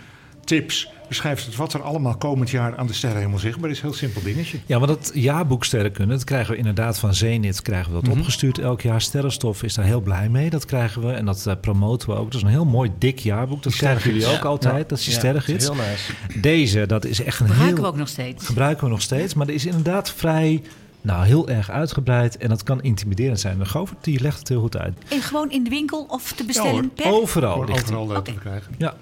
[0.45, 3.81] tips beschrijft het wat er allemaal komend jaar aan de sterrenhemel zichtbaar is.
[3.81, 4.57] Heel simpel dingetje.
[4.65, 7.61] Ja, want dat jaarboek Sterrenkunde, dat krijgen we inderdaad van Zenit.
[7.61, 8.19] Krijgen we dat Mhm.
[8.19, 9.01] opgestuurd elk jaar.
[9.01, 10.49] Sterrenstof is daar heel blij mee.
[10.49, 12.25] Dat krijgen we en dat eh, promoten we ook.
[12.25, 13.63] Dat is een heel mooi dik jaarboek.
[13.63, 14.89] Dat krijgen jullie ook altijd.
[14.89, 15.65] Dat is die Ja, sterrengids.
[15.65, 16.39] Heel nice.
[16.41, 17.83] Deze, dat is echt een Gebruiken heel...
[17.85, 18.45] we ook nog steeds.
[18.45, 19.33] Gebruiken we nog steeds.
[19.33, 20.61] Maar er is inderdaad vrij...
[21.01, 23.57] Nou, heel erg uitgebreid en dat kan intimiderend zijn.
[23.59, 24.93] De Govert, die legt het heel goed uit.
[25.07, 26.87] En gewoon in de winkel of te bestellen hoor.
[26.87, 27.05] per...
[27.05, 28.31] Overal overal eh, Oké.
[28.31, 28.75] te krijgen.
[28.77, 28.93] Ja.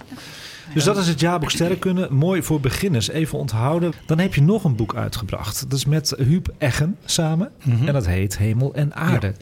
[0.73, 2.07] Dus dat is het jaarboek Sterrenkunde.
[2.11, 3.93] Mooi voor beginners, even onthouden.
[4.05, 5.61] Dan heb je nog een boek uitgebracht.
[5.69, 7.51] Dat is met Huub Eggen samen.
[7.85, 9.33] En dat heet Hemel en Aarde.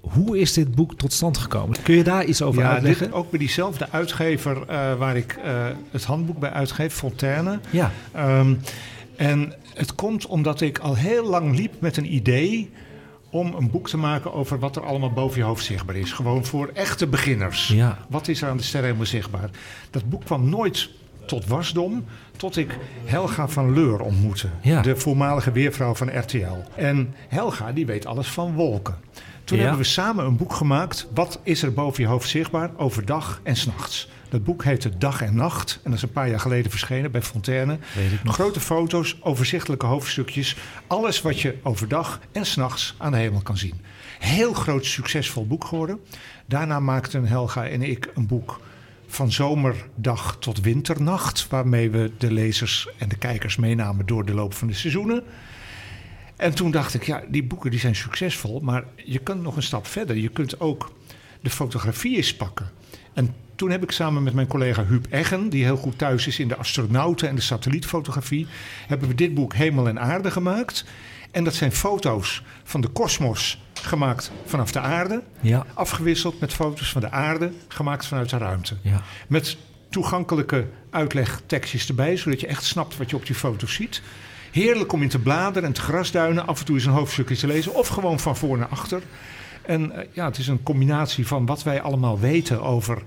[0.00, 1.76] Hoe is dit boek tot stand gekomen?
[1.82, 3.06] Kun je daar iets over Ja, uitleggen?
[3.06, 5.52] dit ook bij diezelfde uitgever eh, waar ik eh,
[5.90, 7.58] het handboek bij uitgeef, Fontaine.
[7.70, 8.54] Ja, Ehm,
[9.16, 12.70] en het komt omdat ik al heel lang liep met een idee
[13.36, 16.12] om een boek te maken over wat er allemaal boven je hoofd zichtbaar is.
[16.12, 17.68] Gewoon voor echte beginners.
[17.68, 17.98] Ja.
[18.08, 19.50] Wat is er aan de sterrenhemel zichtbaar?
[19.90, 20.90] Dat boek kwam nooit
[21.26, 22.04] tot wasdom
[22.36, 24.48] tot ik Helga van Leur ontmoette.
[24.62, 24.82] Ja.
[24.82, 26.56] De voormalige weervrouw van RTL.
[26.74, 28.96] En Helga die weet alles van wolken.
[29.44, 29.62] Toen Ja.
[29.64, 31.06] hebben we samen een boek gemaakt.
[31.14, 32.70] Wat is er boven je hoofd zichtbaar?
[32.76, 34.08] Overdag en s'nachts.
[34.28, 35.74] Dat boek heette Dag en Nacht.
[35.74, 37.78] En dat is een paar jaar geleden verschenen bij Fontaine.
[38.24, 40.56] Grote foto's, overzichtelijke hoofdstukjes.
[40.86, 43.80] Alles wat je overdag en s'nachts aan de hemel kan zien.
[44.18, 46.00] Heel groot succesvol boek geworden.
[46.46, 48.60] Daarna maakten Helga en ik een boek
[49.06, 51.48] van zomerdag tot winternacht.
[51.48, 55.22] Waarmee we de lezers en de kijkers meenamen door de loop van de seizoenen.
[56.36, 59.62] En toen dacht ik, ja, die boeken die zijn succesvol, maar je kunt nog een
[59.62, 60.16] stap verder.
[60.16, 60.92] Je kunt ook
[61.40, 62.70] de fotografie eens pakken.
[63.12, 66.38] En toen heb ik samen met mijn collega Huub Eggen, die heel goed thuis is
[66.38, 68.46] in de astronauten en de satellietfotografie,
[68.86, 70.84] hebben we dit boek Hemel en Aarde gemaakt.
[71.30, 76.92] En dat zijn foto's van de kosmos gemaakt vanaf de aarde, ja, afgewisseld met foto's
[76.92, 78.76] van de aarde gemaakt vanuit de ruimte.
[78.82, 79.02] ja.
[79.28, 79.56] Met
[79.88, 84.02] toegankelijke uitlegtekstjes erbij, zodat je echt snapt wat je op die foto's ziet.
[84.52, 87.46] Heerlijk om in te bladeren en te grasduinen, af en toe eens een hoofdstukje te
[87.46, 89.02] lezen, of gewoon van voor naar achter.
[89.62, 93.02] En eh, ja, het is een combinatie van wat wij allemaal weten over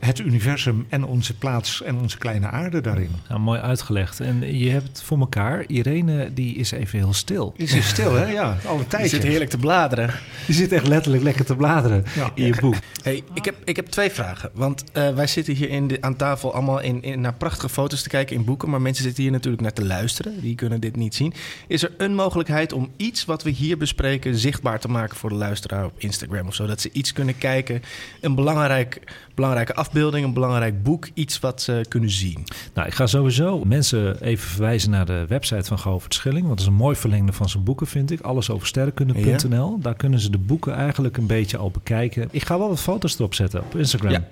[0.00, 3.10] het universum en onze plaats en onze kleine aarde daarin.
[3.28, 4.20] Nou, mooi uitgelegd.
[4.20, 5.64] En je hebt het voor elkaar.
[5.66, 7.54] Irene, die is even heel stil.
[7.56, 8.24] Je zit stil, hè?
[8.30, 9.10] Ja, alle Je tijd.
[9.10, 10.14] zit heerlijk te bladeren.
[10.46, 12.30] Je zit echt letterlijk lekker te bladeren Ja.
[12.34, 12.74] in je boek.
[13.02, 14.50] Hey, ik, heb, ik heb twee vragen.
[14.54, 18.02] Want eh, wij zitten hier in de, aan tafel allemaal in, in, naar prachtige foto's
[18.02, 18.70] te kijken in boeken.
[18.70, 20.40] Maar mensen zitten hier natuurlijk naar te luisteren.
[20.40, 21.32] Die kunnen dit niet zien.
[21.66, 25.34] Is er een mogelijkheid om iets wat we hier bespreken zichtbaar te maken voor de
[25.36, 26.66] luisteraar op Instagram of zo?
[26.66, 27.82] Dat ze iets kunnen kijken.
[28.20, 29.00] Een belangrijk,
[29.34, 31.08] belangrijke afbeelding, een belangrijk boek.
[31.14, 32.44] Iets wat ze kunnen zien.
[32.74, 36.46] Nou, ik ga sowieso mensen even verwijzen naar de website van Govert Schilling.
[36.46, 38.20] Want dat is een mooi verlengde van zijn boeken, vind ik.
[38.20, 39.78] Alles over sterrenkunde.nl.
[39.80, 42.28] Daar kunnen ze de boeken eigenlijk een beetje al bekijken.
[42.30, 44.10] Ik ga wel wat foto's erop zetten op Instagram.
[44.10, 44.24] Ja.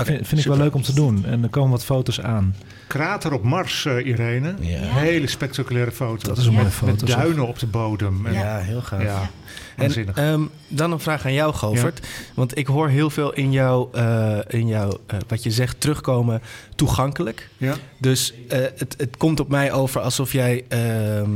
[0.00, 1.24] Oké, vind vind ik wel leuk om te doen.
[1.24, 2.54] En er komen wat foto's aan.
[2.86, 4.54] Krater op Mars, eh, Irene.
[4.60, 4.78] Ja.
[4.80, 6.28] Hele spectaculaire foto.
[6.28, 7.06] Dat is een mooie Met foto.
[7.06, 7.16] zeg.
[7.16, 8.26] duinen op de bodem.
[8.26, 9.02] En- Ja, heel gaaf.
[9.02, 9.30] ja.
[9.76, 12.06] En ehm, dan een vraag aan jou, Govert.
[12.34, 16.42] Want ik hoor heel veel in jou, eh, in jou eh, wat je zegt, terugkomen
[16.74, 17.48] toegankelijk.
[17.56, 17.74] ja.
[18.00, 21.30] Dus eh, het, het komt op mij over alsof jij ehm,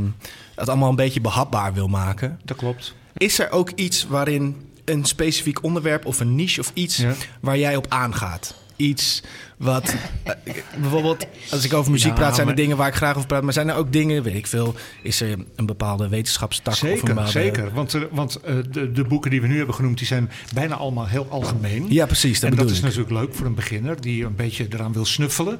[0.55, 2.39] het allemaal een beetje behapbaar wil maken.
[2.45, 2.93] dat klopt.
[3.17, 7.13] Is er ook iets waarin een specifiek onderwerp of een niche of iets Ja.
[7.39, 8.53] waar jij op aangaat?
[8.75, 9.23] Iets
[9.61, 10.33] wat, eh,
[10.79, 13.27] bijvoorbeeld, als ik over muziek Ja, praat, zijn er maar- dingen waar ik graag over
[13.27, 13.43] praat.
[13.43, 16.73] Maar zijn er ook dingen, weet ik veel, is er een bepaalde wetenschapstak?
[16.73, 17.71] of een Zeker, bepaalde- zeker.
[17.73, 20.75] Want, eh, want eh, de, de boeken die we nu hebben genoemd, die zijn bijna
[20.75, 21.85] allemaal heel algemeen.
[21.89, 22.83] Ja, precies, dat en dat is ik.
[22.83, 25.59] natuurlijk leuk voor een beginner die een beetje eraan wil snuffelen.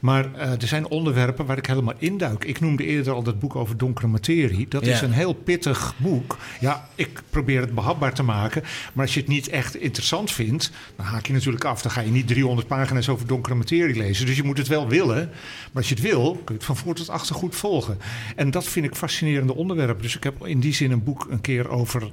[0.00, 2.44] Maar eh, er zijn onderwerpen waar ik helemaal induik.
[2.44, 4.66] Ik noemde eerder al dat boek over donkere materie.
[4.68, 6.38] Dat is een heel pittig boek.
[6.60, 8.62] Ja, ik probeer het behapbaar te maken.
[8.92, 11.82] Maar als je het niet echt interessant vindt, dan haak je natuurlijk af.
[11.82, 14.26] Dan ga je niet 300 pagina's over donkere materie lezen.
[14.26, 15.28] Dus je moet het wel willen.
[15.72, 17.98] Maar als je het wil, kun je het van voor tot achter goed volgen.
[18.36, 20.02] En dat vind ik fascinerende onderwerpen.
[20.02, 22.10] Dus ik heb in die zin een boek een keer over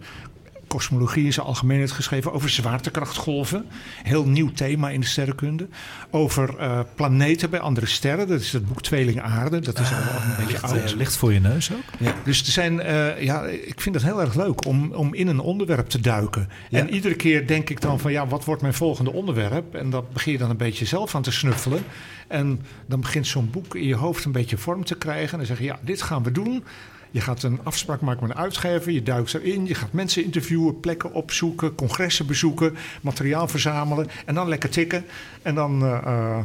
[0.70, 2.34] kosmologie in zijn algemeenheid geschreven.
[2.34, 3.66] Over zwaartekrachtgolven.
[4.04, 5.68] Heel nieuw thema in de sterrenkunde.
[6.10, 8.28] Over eh, planeten bij andere sterren.
[8.28, 9.60] Dat is het boek Tweeling Aarde.
[9.60, 10.92] Dat is al een beetje oud.
[10.92, 12.14] Eh, ligt voor je neus ook?
[12.24, 15.40] Dus er zijn, eh, ja, ik vind het heel erg leuk om, om in een
[15.40, 16.50] onderwerp te duiken.
[16.72, 19.76] En iedere keer denk ik dan van, ja, wat wordt mijn volgende onderwerp?
[19.76, 21.84] En dat begin je dan een beetje zelf aan te snuffelen.
[22.28, 25.32] En dan begint zo'n boek in je hoofd een beetje vorm te krijgen.
[25.32, 26.64] En dan zeg je, ja, dit gaan we doen.
[27.12, 30.80] Je gaat een afspraak maken met een uitgever, je duikt erin, je gaat mensen interviewen,
[30.80, 35.06] plekken opzoeken, congressen bezoeken, materiaal verzamelen en dan lekker tikken.
[35.42, 36.38] En dan eh, eh,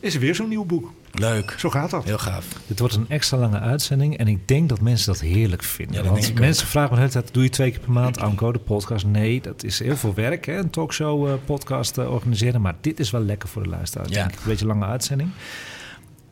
[0.00, 0.92] is er weer zo'n nieuw boek.
[1.12, 2.04] Leuk, Zo gaat dat.
[2.04, 2.46] heel gaaf.
[2.66, 5.94] Dit wordt een extra lange uitzending en ik denk dat mensen dat heerlijk vinden.
[5.94, 6.44] Ja, dat Want denk ik ook.
[6.46, 9.06] mensen vragen me de hele tijd, doe je twee keer per maand Anko, de podcast?
[9.06, 10.56] Nee, dat is heel veel werk, hè?
[10.56, 12.60] een talkshow eh, podcast organiseren.
[12.60, 14.14] Maar dit is wel lekker voor de luisteraar, Ja.
[14.14, 14.36] denk ik.
[14.38, 15.30] Een beetje lange uitzending.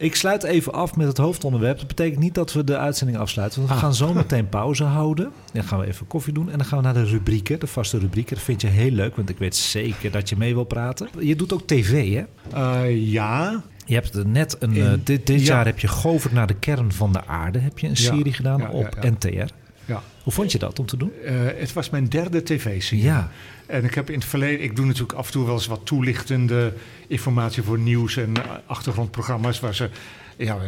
[0.03, 1.79] Ik sluit even af met het hoofdonderwerp.
[1.79, 3.59] Dat betekent niet dat we de uitzending afsluiten.
[3.59, 3.83] Want we Ah.
[3.83, 5.31] gaan zo meteen pauze houden.
[5.53, 6.51] Dan gaan we even koffie doen.
[6.51, 8.35] En dan gaan we naar de rubrieken, de vaste rubrieken.
[8.37, 11.09] Dat vind je heel leuk, want ik weet zeker dat je mee wil praten.
[11.19, 12.25] Je doet ook tv, hè?
[12.85, 14.73] Eh, ja, Je hebt net een.
[14.73, 15.47] In- eh, dit dit ja.
[15.55, 17.59] jaar heb je Govert naar de kern van de aarde.
[17.59, 18.97] Heb je een Ja, serie gedaan ja, op.
[19.01, 19.29] NTR.
[19.85, 20.03] ja.
[20.23, 21.13] Hoe vond je dat om te doen?
[21.25, 23.05] Eh, het was mijn derde tv-serie.
[23.05, 23.31] Ja.
[23.73, 25.81] En ik heb in het verleden, ik doe natuurlijk af en toe wel eens wat
[25.85, 26.75] toelichtende
[27.07, 28.33] informatie voor nieuws en
[28.67, 29.91] achtergrondprogramma's waar ze.
[30.37, 30.59] Ja,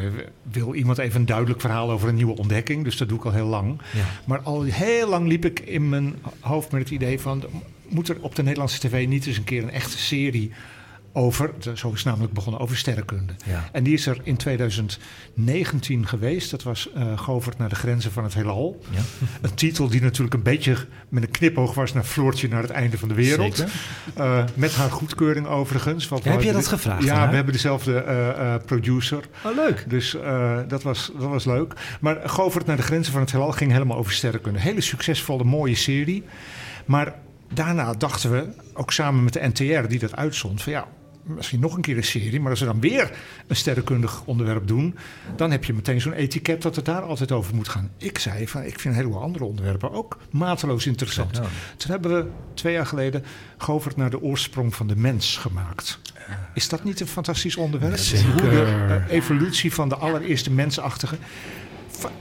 [0.43, 2.85] wil iemand even een duidelijk verhaal over een nieuwe ontdekking?
[2.85, 3.81] Dus dat doe ik al heel lang.
[3.93, 4.05] Ja.
[4.25, 7.45] Maar al heel lang liep ik in mijn hoofd met het idee van...
[7.89, 10.53] moet er op de Nederlandse tv niet eens een keer een echte serie
[11.17, 11.51] over...
[11.75, 13.33] zo is namelijk begonnen, over sterrenkunde.
[13.45, 13.69] Ja.
[13.73, 16.51] En die is er in 2019 geweest.
[16.51, 18.81] Dat was eh Govert naar de grenzen van het heelal.
[18.91, 19.01] Ja.
[19.49, 20.77] Een titel die natuurlijk een beetje
[21.09, 23.65] met een knipoog was naar Floortje naar het einde van de wereld.
[24.15, 26.09] Eh, met haar goedkeuring overigens.
[26.09, 29.25] want Ja, heb je dat gevraagd Ja, we hebben dezelfde eh, producer.
[29.45, 29.85] Oh, leuk.
[29.89, 30.17] Dus
[30.69, 31.73] dat, was, dat was leuk.
[32.01, 34.59] Maar Govert naar de grenzen van het heelal ging helemaal over sterrenkunde.
[34.59, 36.25] Hele succesvolle, mooie serie.
[36.85, 37.15] Maar
[37.53, 40.63] daarna dachten we, ook samen met de NTR die dat uitzond...
[40.63, 40.87] van ja,
[41.25, 42.41] misschien nog een keer een serie...
[42.41, 43.11] maar als we dan weer
[43.47, 44.97] een sterrenkundig onderwerp doen...
[45.37, 47.91] dan heb je meteen zo'n etiket dat het daar altijd over moet gaan.
[47.97, 51.37] Ik zei van, ik vind een heleboel andere onderwerpen ook mateloos interessant.
[51.37, 51.43] Ja.
[51.77, 53.25] Toen hebben we twee jaar geleden
[53.57, 55.99] Govert naar de oorsprong van de mens gemaakt.
[56.55, 57.99] Is dat niet een fantastisch onderwerp?
[57.99, 61.17] Hoe de eh, evolutie van de allereerste mensachtige.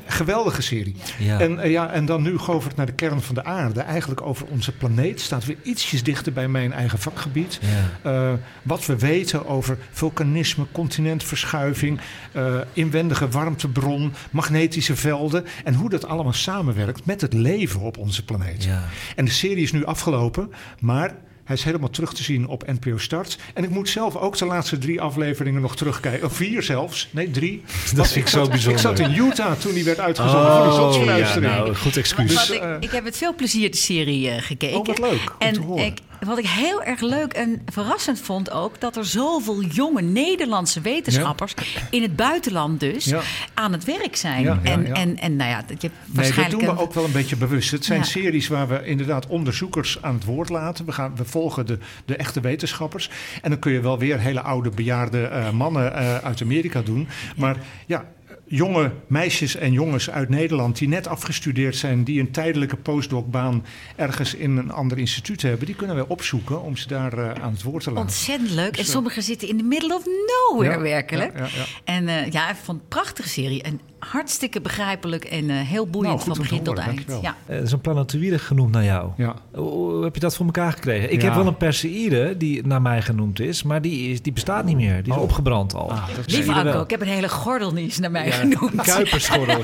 [0.05, 0.95] Geweldige serie.
[1.19, 1.39] Ja.
[1.39, 3.81] En, eh, ja, en dan nu Govert naar de kern van de aarde.
[3.81, 5.21] Eigenlijk over onze planeet.
[5.21, 7.59] Staat weer ietsjes dichter bij mijn eigen vakgebied.
[7.61, 8.11] Ja.
[8.11, 11.99] Eh, wat we weten over vulkanisme, continentverschuiving,
[12.31, 15.45] eh, inwendige warmtebron, magnetische velden.
[15.63, 18.63] En hoe dat allemaal samenwerkt met het leven op onze planeet.
[18.63, 18.83] Ja.
[19.15, 22.97] En de serie is nu afgelopen, maar hij is helemaal terug te zien op NPO
[22.97, 23.37] Start.
[23.53, 26.25] En ik moet zelf ook de laatste drie afleveringen nog terugkijken.
[26.27, 27.07] Of vier zelfs.
[27.11, 27.61] Nee, drie.
[27.95, 28.79] Want vind ik zo zat- bijzonder.
[28.91, 31.51] Ik zat in Utah toen die werd uitgezonden voor Oh, ja, zotsverluistering.
[31.53, 32.49] nou, goed excuus.
[32.49, 34.77] Ik, ik heb met veel plezier de serie eh, gekeken.
[34.79, 35.85] Oh, wat leuk om En te horen.
[35.85, 38.79] ik, wat ik heel erg leuk en verrassend vond ook...
[38.79, 41.53] dat er zoveel jonge Nederlandse wetenschappers...
[41.89, 43.21] in het buitenland dus, Ja.
[43.53, 44.43] aan het werk zijn.
[44.43, 44.93] Ja, en.
[44.93, 46.65] En, en nou ja, dat je Nee, dat waarschijnlijk...
[46.65, 47.71] doen we ook wel een beetje bewust.
[47.71, 50.85] Het zijn series waar we inderdaad onderzoekers aan het woord laten.
[50.85, 53.09] We, gaan, we volgen de, de echte wetenschappers.
[53.41, 57.07] En dan kun je wel weer hele oude bejaarde eh, mannen eh, uit Amerika doen.
[57.35, 58.05] Maar ja,
[58.45, 62.03] jonge meisjes en jongens uit Nederland die net afgestudeerd zijn...
[62.03, 63.65] die een tijdelijke postdocbaan
[63.95, 65.65] ergens in een ander instituut hebben...
[65.65, 68.03] die kunnen we opzoeken om ze daar eh, aan het woord te laten.
[68.05, 68.65] Ontzettend leuk.
[68.65, 71.31] En Dus, eh, sommigen zitten in the middle of nowhere, Ja, werkelijk.
[71.37, 71.63] ja, ja, ja.
[71.83, 73.61] En eh, ja, ik vond het een prachtige serie.
[73.61, 77.01] En hartstikke begrijpelijk en eh, heel boeiend Nou, van begin tot eind.
[77.21, 77.35] Ja.
[77.45, 79.09] Er is een planetoïde genoemd naar jou.
[79.17, 79.35] Ja.
[79.53, 81.11] Hoe heb je dat voor elkaar gekregen?
[81.11, 81.25] Ik Ja.
[81.27, 84.75] heb wel een Perseïde die naar mij genoemd is, maar die, is, die bestaat niet
[84.75, 85.03] meer.
[85.03, 85.23] Die is Oh.
[85.23, 85.91] opgebrand al.
[85.91, 86.51] Ah, Lieve.
[86.53, 88.73] Anko, ik heb een hele gordelnies naar mij Ja, genoemd.
[88.73, 89.63] Een kuiperschorrel.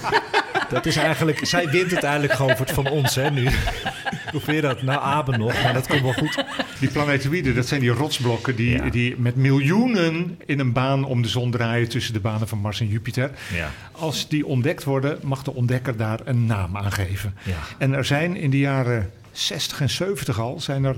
[0.70, 1.46] dat is eigenlijk...
[1.46, 3.48] Zij wint het eigenlijk gewoon voor het van ons, hè, nu.
[4.32, 4.82] Hoe vind je dat?
[4.82, 6.44] Nou, Aben nog, maar dat komt wel goed.
[6.80, 8.90] Die planetoïden, dat zijn die rotsblokken die, Ja.
[8.90, 12.80] die met miljoenen in een baan om de zon draaien tussen de banen van Mars
[12.80, 13.30] en Jupiter.
[13.54, 13.70] Ja.
[13.92, 17.34] Als die ontdekt worden, mag de ontdekker daar een naam aan geven.
[17.42, 17.54] Ja.
[17.78, 20.96] En er zijn in de jaren 60 en 70 al, zijn er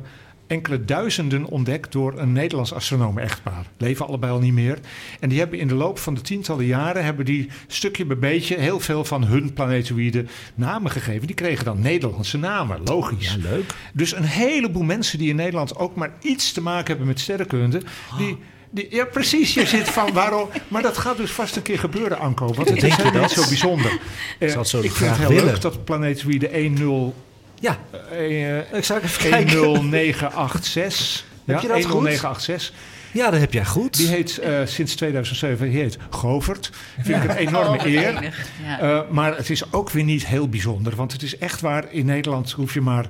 [0.51, 3.67] enkele duizenden ontdekt door een Nederlands astronomen-echtpaar.
[3.77, 4.79] Leven allebei al niet meer.
[5.21, 7.05] En die hebben in de loop van de tientallen jaren...
[7.05, 11.27] hebben die stukje bij beetje heel veel van hun planetoïden namen gegeven.
[11.27, 13.35] Die kregen dan Nederlandse namen, logisch.
[13.35, 13.75] Ja, leuk.
[13.93, 17.83] Dus een heleboel mensen die in Nederland ook maar iets te maken hebben met sterrenkunde...
[18.19, 18.39] Die,
[18.71, 19.55] die, ja, precies.
[19.55, 20.49] Je zit van waarom.
[20.69, 22.55] Maar dat gaat dus vast een keer gebeuren, Anko.
[22.55, 23.23] Want het is helemaal dat?
[23.23, 23.99] niet zo bijzonder.
[24.39, 25.45] Eh, ik graag vind het heel willen.
[25.45, 27.13] leuk dat planetoïde 10,
[27.61, 27.79] Ja,
[28.11, 29.47] eh, ik zou even kijken.
[29.47, 31.25] 10986.
[31.45, 32.03] Heb je dat goed?
[32.03, 32.73] 10986.
[33.13, 33.97] Ja, dat heb jij goed.
[33.97, 36.71] Die heet eh, sinds 2007 die heet Govert.
[37.01, 38.35] Vind ik een enorme Oh, eer.
[38.65, 38.81] Ja.
[38.81, 40.97] Eh, maar het is ook weer niet heel bijzonder.
[40.97, 43.07] Want het is echt waar, in Nederland hoef je maar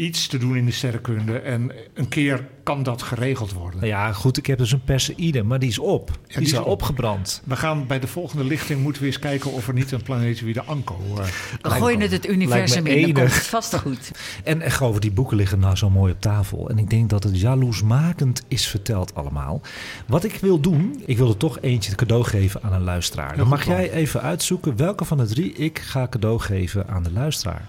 [0.00, 1.38] iets te doen in de sterrenkunde.
[1.38, 3.86] En een keer kan dat geregeld worden.
[3.86, 6.06] Ja, goed, ik heb dus een Perseïde, maar die is op.
[6.06, 6.70] die, die is is al op.
[6.70, 7.42] opgebrand.
[7.44, 10.62] We gaan bij de volgende lichting moeten we eens kijken of er niet een planetoïde
[10.62, 10.96] Anko...
[11.18, 11.24] eh,
[11.62, 14.10] We gooien het het universum lijkt me in, dan komt het vast goed.
[14.44, 16.68] En echt over die boeken liggen nou zo mooi op tafel.
[16.70, 19.60] En ik denk dat het jaloersmakend is verteld allemaal.
[20.06, 23.36] Wat ik wil doen, ik wil er toch eentje cadeau geven aan een luisteraar.
[23.36, 27.12] Dan mag jij even uitzoeken welke van de drie ik ga cadeau geven aan de
[27.12, 27.62] luisteraar.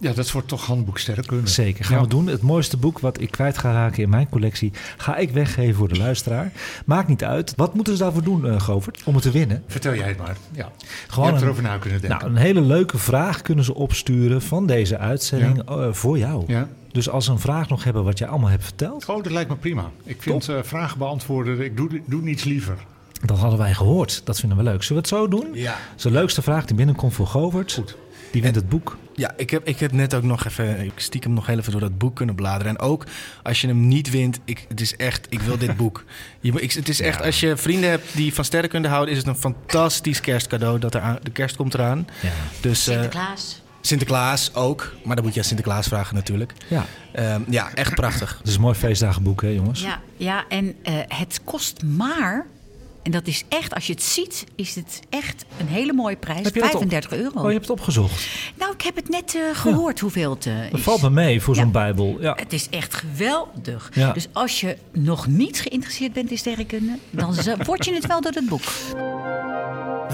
[0.00, 1.48] Ja, dat wordt toch handboek sterrenkunde.
[1.50, 2.02] Zeker, gaan Ja.
[2.02, 2.26] we doen.
[2.26, 4.72] Het mooiste boek wat ik kwijt ga raken in mijn collectie...
[4.96, 6.52] ga ik weggeven voor de luisteraar.
[6.86, 7.52] Maakt niet uit.
[7.56, 9.62] Wat moeten ze daarvoor doen, eh Govert, om het te winnen?
[9.66, 10.36] Vertel jij het maar.
[10.52, 10.70] Ja.
[11.08, 12.18] Gewoon je hebt een- erover na kunnen denken.
[12.18, 16.44] Nou, een hele leuke vraag kunnen ze opsturen van deze uitzending eh, voor jou.
[16.46, 16.68] ja.
[16.92, 19.06] Dus als ze een vraag nog hebben wat jij allemaal hebt verteld...
[19.06, 19.90] Oh, dat lijkt me prima.
[20.04, 22.74] Ik vind eh, vragen beantwoorden, ik doe, doe niets liever.
[23.24, 24.20] Dat hadden wij gehoord.
[24.24, 24.82] Dat vinden we leuk.
[24.82, 25.48] Zullen we het zo doen?
[25.52, 25.70] Ja.
[25.72, 27.72] Dat is de leukste vraag die binnenkomt voor Govert.
[27.72, 27.96] Goed.
[28.30, 28.98] Die wint het boek.
[29.14, 31.80] Ja, ik heb, ik heb net ook nog even, ik stiekem nog heel even door
[31.80, 32.76] dat boek kunnen bladeren.
[32.76, 33.06] En ook
[33.42, 36.04] als je hem niet wint, ik, het is echt, ik wil dit boek.
[36.40, 39.26] Je, ik, het is echt, als je vrienden hebt die van sterrenkunde houden, is het
[39.26, 40.78] een fantastisch kerstcadeau.
[40.78, 42.06] Dat er aan, de kerst komt eraan.
[42.22, 42.30] Ja.
[42.60, 43.62] Dus eh, Sinterklaas.
[43.80, 46.52] Sinterklaas ook, maar dan moet je aan Sinterklaas vragen natuurlijk.
[46.68, 46.86] Ja.
[47.12, 48.36] Ehm, ja, echt prachtig.
[48.38, 49.82] Het is een mooi feestdagenboek, hè jongens?
[49.82, 52.46] Ja, ja en eh, het kost maar,
[53.02, 56.42] en dat is echt, als je het ziet, is het echt een hele mooie prijs.
[56.42, 57.38] Heb je dat op- 35 euro.
[57.40, 58.26] Oh, je hebt het opgezocht.
[58.58, 61.54] Nou, ik heb het net eh, gehoord hoeveel het eh, Dat valt me mee voor
[61.54, 62.16] zo'n bijbel.
[62.20, 62.34] Ja.
[62.36, 63.90] Het is echt geweldig.
[63.94, 64.12] Ja.
[64.12, 67.34] Dus als je nog niet geïnteresseerd bent in sterrenkunde, dan
[67.66, 68.62] word je het wel door het boek.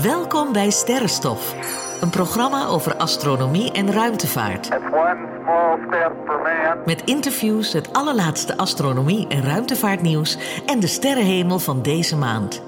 [0.03, 1.55] Welkom bij Sterrenstof,
[2.01, 4.69] een programma over astronomie en ruimtevaart.
[6.87, 12.63] Met interviews, het allerlaatste astronomie en ruimtevaartnieuws en de sterrenhemel van deze maand.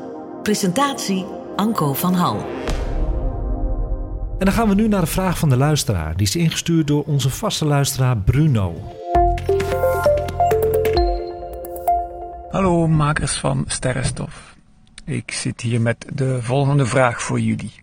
[0.49, 1.26] Presentatie
[1.57, 2.46] Anko van Hal.
[4.38, 6.16] En dan gaan we nu naar de vraag van de luisteraar.
[6.16, 8.94] Die is ingestuurd door onze vaste luisteraar Bruno.
[12.51, 14.57] Hallo makers van Sterrenstof.
[15.05, 17.74] Ik zit hier met de volgende vraag voor jullie.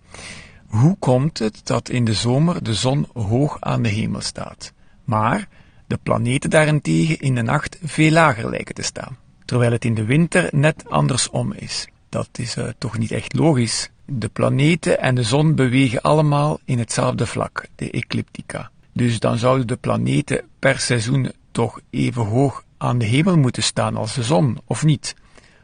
[0.68, 5.48] Hoe komt het dat in de zomer de zon hoog aan de hemel staat, maar
[5.88, 10.06] de planeten daarentegen in de nacht veel lager lijken te staan, terwijl het in de
[10.06, 11.88] winter net andersom is?
[12.16, 13.90] Dat is eh, toch niet echt logisch?
[14.06, 18.72] De planeten en de zon bewegen allemaal in hetzelfde vlak, de ecliptica.
[18.94, 23.96] Dus dan zouden de planeten per seizoen toch even hoog aan de hemel moeten staan
[23.96, 25.16] als de zon, of niet?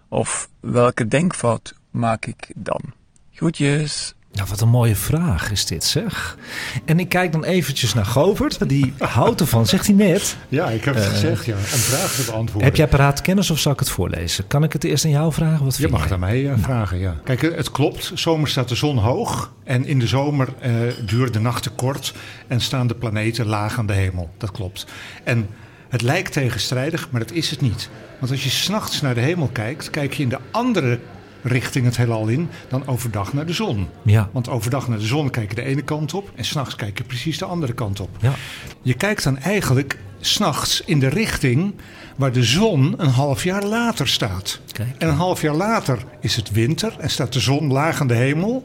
[0.07, 2.81] Of welke denkfout maak ik dan?
[3.31, 4.15] Groetjes.
[4.33, 6.37] Nou, wat een mooie vraag is dit, zeg.
[6.85, 10.37] En ik kijk dan eventjes naar Govert, die houdt ervan, zegt hij net.
[10.49, 11.55] Ja, ik heb het gezegd, ja.
[11.55, 12.67] Om vragen te beantwoorden.
[12.67, 14.47] Heb jij paraat kennis of zal ik het voorlezen?
[14.47, 15.65] Kan ik het eerst aan jou vragen?
[15.65, 17.15] Wat Je mag het aan mij eh, vragen, ja.
[17.23, 18.11] Kijk, eh, het klopt.
[18.13, 19.51] Zomer staat de zon hoog.
[19.63, 20.71] En in de zomer eh,
[21.05, 22.13] duren de nachten kort.
[22.47, 24.29] En staan de planeten laag aan de hemel.
[24.37, 24.85] Dat klopt.
[25.23, 25.49] En
[25.89, 27.89] het lijkt tegenstrijdig, maar dat is het niet.
[28.19, 30.99] Want als je s'nachts naar de hemel kijkt, kijk je in de andere
[31.41, 33.87] richting het heelal in dan overdag naar de zon.
[34.01, 34.29] Ja.
[34.31, 37.03] Want overdag naar de zon kijk je de ene kant op en s'nachts kijk je
[37.03, 38.09] precies de andere kant op.
[38.19, 38.33] Ja.
[38.81, 41.73] Je kijkt dan eigenlijk s'nachts in de richting
[42.15, 44.59] waar de zon een half jaar later staat.
[44.71, 44.95] Kijk.
[44.97, 48.13] En een half jaar later is het winter en staat de zon laag aan de
[48.13, 48.63] hemel.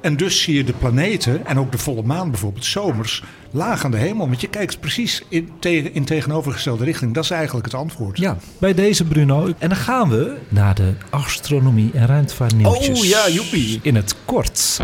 [0.00, 3.90] En dus zie je de planeten en ook de volle maan bijvoorbeeld zomers laag aan
[3.90, 4.28] de hemel.
[4.28, 7.14] Want je kijkt precies in, tegen, in tegenovergestelde richting.
[7.14, 8.18] Dat is eigenlijk het antwoord.
[8.18, 9.52] Ja, bij deze Bruno.
[9.58, 13.00] En dan gaan we naar de astronomie en ruimtevaartnieuwtjes.
[13.00, 13.80] Oh, ja, joepie.
[13.82, 14.80] In het kort.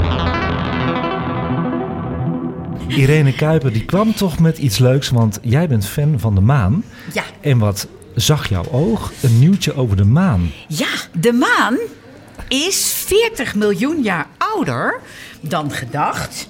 [2.89, 6.85] Irene Kuiper, die kwam toch met iets leuks, want jij bent fan van de maan.
[7.12, 7.23] Ja.
[7.41, 9.12] En wat zag jouw oog?
[9.23, 10.51] Een nieuwtje over de maan.
[10.69, 10.89] Ja,
[11.21, 11.77] de maan
[12.49, 15.01] is 40 miljoen jaar ouder
[15.40, 16.49] dan gedacht.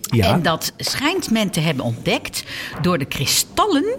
[0.00, 2.44] Ja, En dat schijnt men te hebben ontdekt
[2.82, 3.96] door de kristallen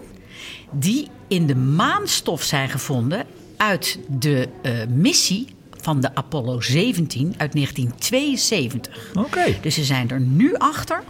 [0.71, 3.25] die in de maanstof zijn gevonden
[3.57, 5.47] uit de eh, missie
[5.81, 9.11] van de Apollo 17 uit 1972.
[9.15, 9.55] oké.
[9.61, 11.03] Dus ze zijn er nu achter.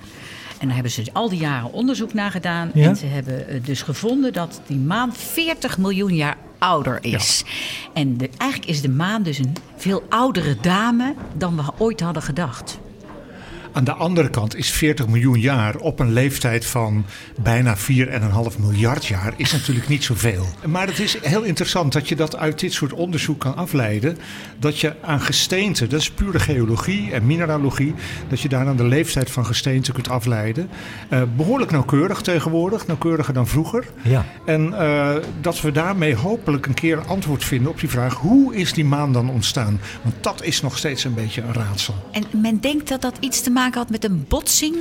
[0.59, 2.71] En daar hebben ze al die jaren onderzoek naar gedaan.
[2.73, 2.87] Ja.
[2.87, 7.43] En ze hebben eh, dus gevonden dat die maan 40 miljoen jaar ouder is.
[7.93, 12.23] En de, eigenlijk is de maan dus een veel oudere dame dan we ooit hadden
[12.23, 12.79] gedacht.
[13.73, 17.05] Aan de andere kant is 40 miljoen jaar op een leeftijd van
[17.41, 17.83] bijna 4,5
[18.59, 20.45] miljard jaar is natuurlijk niet zoveel.
[20.65, 24.17] Maar het is heel interessant dat je dat uit dit soort onderzoek kan afleiden.
[24.59, 27.93] Dat je aan gesteente, dat is pure geologie en mineralogie,
[28.27, 30.69] dat je daar aan de leeftijd van gesteente kunt afleiden.
[31.09, 33.85] Eh, behoorlijk nauwkeurig tegenwoordig, nauwkeuriger dan vroeger.
[34.01, 34.25] Ja.
[34.45, 38.55] En eh, dat we daarmee hopelijk een keer een antwoord vinden op die vraag: hoe
[38.55, 39.79] is die maan dan ontstaan?
[40.01, 41.95] Want dat is nog steeds een beetje een raadsel.
[42.11, 44.75] En men denkt dat dat iets te maken had met een botsing.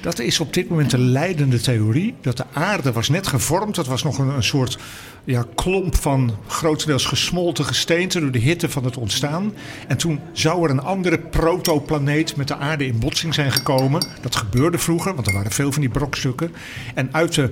[0.00, 2.14] Dat is op dit moment de leidende theorie.
[2.20, 3.74] Dat de aarde was net gevormd.
[3.74, 4.78] Dat was nog een, een soort
[5.24, 9.52] ja, klomp van grotendeels gesmolten gesteente door de hitte van het ontstaan.
[9.88, 14.06] En toen zou er een andere protoplaneet met de aarde in botsing zijn gekomen.
[14.20, 16.52] Dat gebeurde vroeger, want er waren veel van die brokstukken.
[16.94, 17.50] En uit de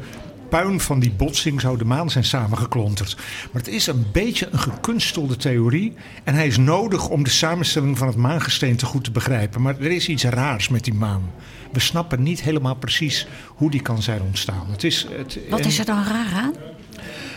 [0.49, 3.17] puin van die botsing zou de maan zijn samengeklonterd.
[3.53, 5.95] Maar het is een beetje een gekunstelde theorie.
[6.25, 9.63] En hij is nodig om de samenstelling van het maangesteente goed te begrijpen.
[9.63, 11.31] Maar er is iets raars met die maan.
[11.73, 14.67] We snappen niet helemaal precies hoe die kan zijn ontstaan.
[14.71, 16.53] Het, is, het, Wat is er dan raar aan?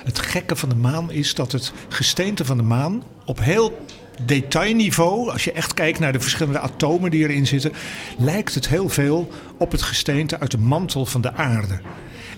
[0.04, 3.86] het gekke van de maan is dat het gesteente van de maan op heel
[4.26, 7.72] detailniveau, als je echt kijkt naar de verschillende atomen die erin zitten,
[8.18, 11.80] lijkt het heel veel op het gesteente uit de mantel van de aarde.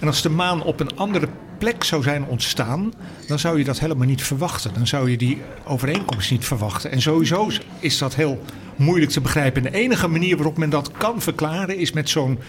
[0.01, 1.27] En als de maan op een andere
[1.57, 2.93] plek zou zijn ontstaan,
[3.27, 4.73] dan zou je dat helemaal niet verwachten.
[4.73, 6.91] Dan zou je die overeenkomst niet verwachten.
[6.91, 7.49] En sowieso
[7.79, 8.43] is dat heel
[8.75, 9.65] moeilijk te begrijpen.
[9.65, 12.39] En de enige manier waarop men dat kan verklaren is met zo'n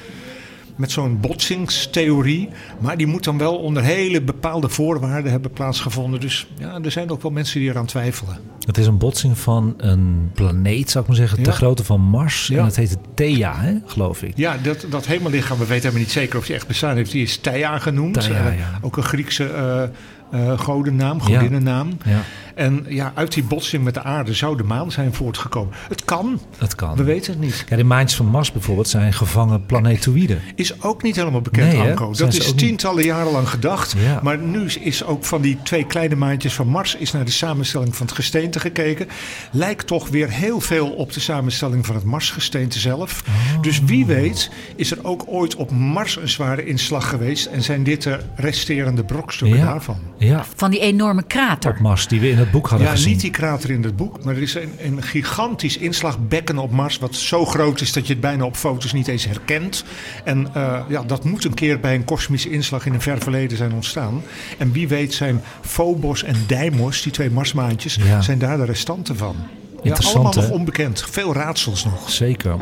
[0.82, 2.48] met zo'n botsingstheorie.
[2.80, 6.20] Maar die moet dan wel onder hele bepaalde voorwaarden hebben plaatsgevonden.
[6.20, 8.36] Dus ja, er zijn ook wel mensen die eraan twijfelen.
[8.66, 11.44] Het is een botsing van een planeet, zou ik maar zeggen, Ja.
[11.44, 12.46] ter grootte van Mars.
[12.46, 12.58] Ja.
[12.58, 14.32] En dat heet Thea, hè, geloof ik.
[14.36, 17.10] Ja, dat, dat hemellichaam, we weten helemaal niet zeker of die echt bestaan heeft.
[17.12, 18.28] Die is Theia genoemd.
[18.28, 18.46] Eh.
[18.80, 21.88] Ook een Griekse eh, godennaam, godinnennaam.
[22.04, 22.20] Ja,
[22.54, 25.74] En ja, uit die botsing met de aarde zou de maan zijn voortgekomen.
[25.88, 26.96] Het kan, dat kan.
[26.96, 27.64] we weten het niet.
[27.66, 30.40] Kijk, de maantjes van Mars bijvoorbeeld zijn gevangen planetoïden.
[30.54, 31.80] Is ook niet helemaal bekend, Nee?
[31.88, 32.12] Anko.
[32.12, 33.94] Dat is niet- tientallen jaren lang gedacht.
[33.98, 34.20] Ja.
[34.22, 36.94] Maar nu is- ook van die twee kleine maandjes van Mars...
[36.96, 39.08] is naar de samenstelling van het gesteente gekeken.
[39.52, 43.22] Lijkt toch weer heel veel op de samenstelling van het Marsgesteente zelf.
[43.56, 43.62] Oh.
[43.62, 47.46] Dus wie weet is er ook ooit op Mars een zware inslag geweest...
[47.46, 49.64] en zijn dit de resterende brokstukken Ja.
[49.64, 49.98] daarvan.
[50.18, 51.70] Ja, Van die enorme krater.
[51.70, 53.10] op Mars, die we in het boek hadden Ja, gezien.
[53.10, 56.98] niet die krater in het boek, maar er is een, een gigantisch inslagbekken op Mars...
[56.98, 59.84] wat zo groot is dat je het bijna op foto's niet eens herkent.
[60.24, 63.56] En eh, ja, dat moet een keer bij een kosmische inslag in een ver verleden
[63.56, 64.22] zijn ontstaan.
[64.58, 68.20] En wie weet zijn Phobos en Deimos, die twee Marsmaantjes, Ja.
[68.20, 69.36] zijn daar de restanten van.
[69.82, 71.04] Ja, allemaal nog onbekend.
[71.10, 72.10] Veel raadsels nog.
[72.10, 72.56] Zeker.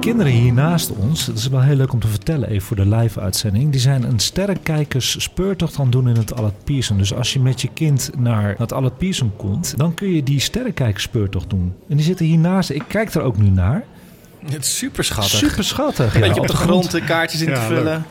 [0.00, 2.88] Kinderen hier naast ons, dat is wel heel leuk om te vertellen even voor de
[2.88, 3.70] live-uitzending.
[3.70, 6.98] Die zijn een sterrenkijkers speurtocht aan het doen in het Allard Pierson.
[6.98, 10.40] Dus als je met je kind naar het Allard Pierson komt, dan kun je die
[10.40, 11.74] sterrenkijkers speurtocht doen.
[11.88, 12.70] En die zitten hiernaast.
[12.70, 13.84] Ik kijk er ook nu naar.
[14.44, 15.38] Het is super schattig.
[15.38, 16.14] Super schattig.
[16.14, 16.26] Een ja.
[16.26, 18.04] beetje op de grond de kaartjes in Ja, te vullen.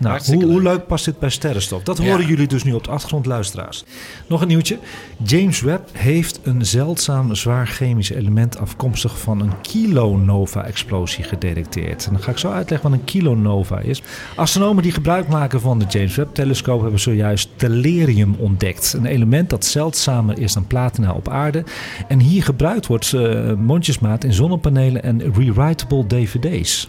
[0.00, 0.86] Nou, hoe, hoe leuk.
[0.86, 1.82] past dit bij Sterrenstof?
[1.82, 2.04] Dat Ja.
[2.04, 3.84] horen jullie dus nu op de achtergrond, luisteraars.
[4.26, 4.78] Nog een nieuwtje.
[5.22, 12.06] James Webb heeft een zeldzaam zwaar chemisch element afkomstig van een kilonova-explosie gedetecteerd.
[12.06, 14.02] En dan ga ik zo uitleggen wat een kilonova is.
[14.36, 18.92] Astronomen die gebruik maken van de James Webb-telescoop hebben zojuist tellurium ontdekt.
[18.96, 21.64] Een element dat zeldzamer is dan platina op aarde.
[22.08, 26.88] En hier gebruikt wordt eh, mondjesmaat in zonnepanelen en rewritable dvd's.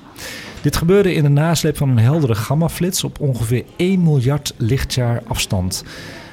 [0.62, 5.84] Dit gebeurde in de nasleep van een heldere gammaflits op ongeveer 1 miljard lichtjaar afstand.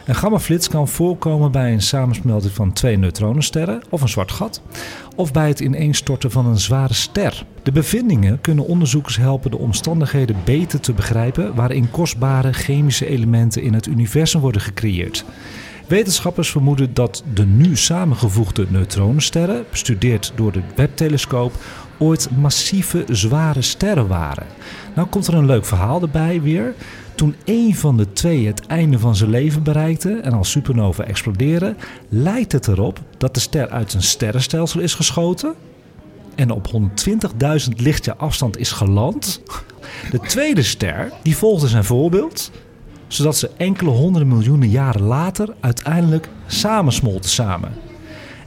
[0.05, 4.63] Een gammaflits kan voorkomen bij een samensmelting van twee neutronensterren of een zwart gat,
[5.17, 7.45] of bij het ineenstorten van een zware ster.
[7.63, 13.75] De bevindingen kunnen onderzoekers helpen de omstandigheden beter te begrijpen waarin kostbare chemische elementen in
[13.75, 15.25] het universum worden gecreëerd.
[15.87, 21.53] Wetenschappers vermoeden dat de nu samengevoegde neutronensterren, bestudeerd door de Webb-telescoop,
[21.99, 24.47] ooit massieve zware sterren waren.
[24.95, 26.75] Nou komt er een leuk verhaal erbij weer.
[27.15, 31.75] Toen één van de twee het einde van zijn leven bereikte en als supernova explodeerde,
[32.09, 35.55] lijkt het erop dat de ster uit een sterrenstelsel is geschoten
[36.35, 39.41] en op 120.000 lichtjaar afstand is geland.
[40.11, 42.51] De tweede ster die volgde zijn voorbeeld,
[43.07, 47.86] zodat ze enkele honderden miljoenen jaren later uiteindelijk samensmolten samen.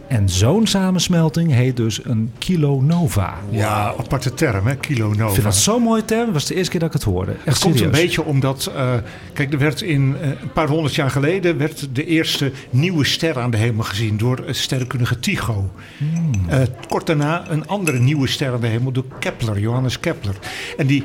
[0.10, 3.38] En zo'n samensmelting heet dus een kilonova.
[3.49, 4.76] Ja, aparte term, hè?
[4.76, 5.26] Kilonova.
[5.26, 6.26] Ik vind dat zo'n mooie term.
[6.26, 7.32] Dat was de eerste keer dat ik het hoorde.
[7.32, 8.93] Echt Het komt een beetje omdat, eh,
[9.34, 13.39] kijk, er werd in eh, een paar honderd jaar geleden werd de eerste nieuwe ster
[13.39, 15.72] aan de hemel gezien door het sterrenkundige Tycho.
[15.97, 16.32] Hmm.
[16.47, 20.36] Eh, kort daarna een andere nieuwe ster aan de hemel door Kepler, Johannes Kepler.
[20.78, 21.03] En die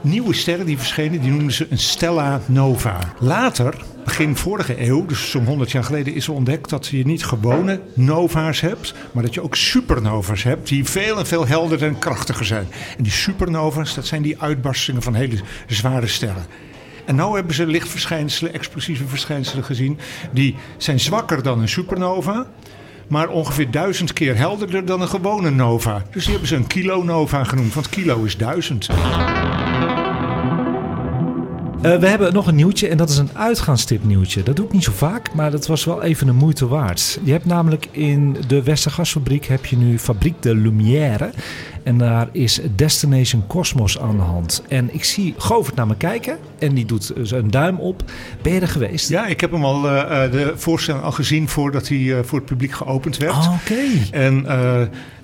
[0.00, 2.98] nieuwe sterren die verschenen, die noemden ze een stella nova.
[3.18, 3.74] Later,
[4.04, 8.60] begin vorige eeuw, dus zo'n 100 jaar geleden, is ontdekt dat je niet gewone nova's
[8.60, 12.66] hebt, maar dat je ook supernova's hebt die veel en veel helderder en krachtiger zijn.
[12.96, 15.36] En die supernova's, dat zijn die uitbarstingen van hele
[15.66, 16.46] zware sterren.
[17.04, 19.98] En nu hebben ze lichtverschijnselen, explosieve verschijnselen gezien.
[20.32, 22.46] Die zijn zwakker dan een supernova.
[23.08, 26.02] Maar ongeveer duizend keer helderder dan een gewone nova.
[26.10, 27.74] Dus die hebben ze een kilonova genoemd.
[27.74, 28.88] Want kilo is duizend.
[31.84, 34.42] Eh, we hebben nog een nieuwtje en dat is een uitgaanstip nieuwtje.
[34.42, 37.18] Dat doe ik niet zo vaak, maar dat was wel even een moeite waard.
[37.22, 41.30] Je hebt namelijk in de Westergasfabriek heb je nu Fabriek de Lumière.
[41.82, 44.62] En daar is Destination Cosmos aan de hand.
[44.68, 48.02] En ik zie Govert naar me kijken en die doet een duim op.
[48.42, 49.08] Ben je er geweest?
[49.08, 52.48] Ja, ik heb hem al, eh, eh, de voorstelling al gezien voordat hij voor het
[52.48, 53.32] publiek geopend werd.
[53.32, 53.82] Ah, Oké.
[54.10, 54.46] En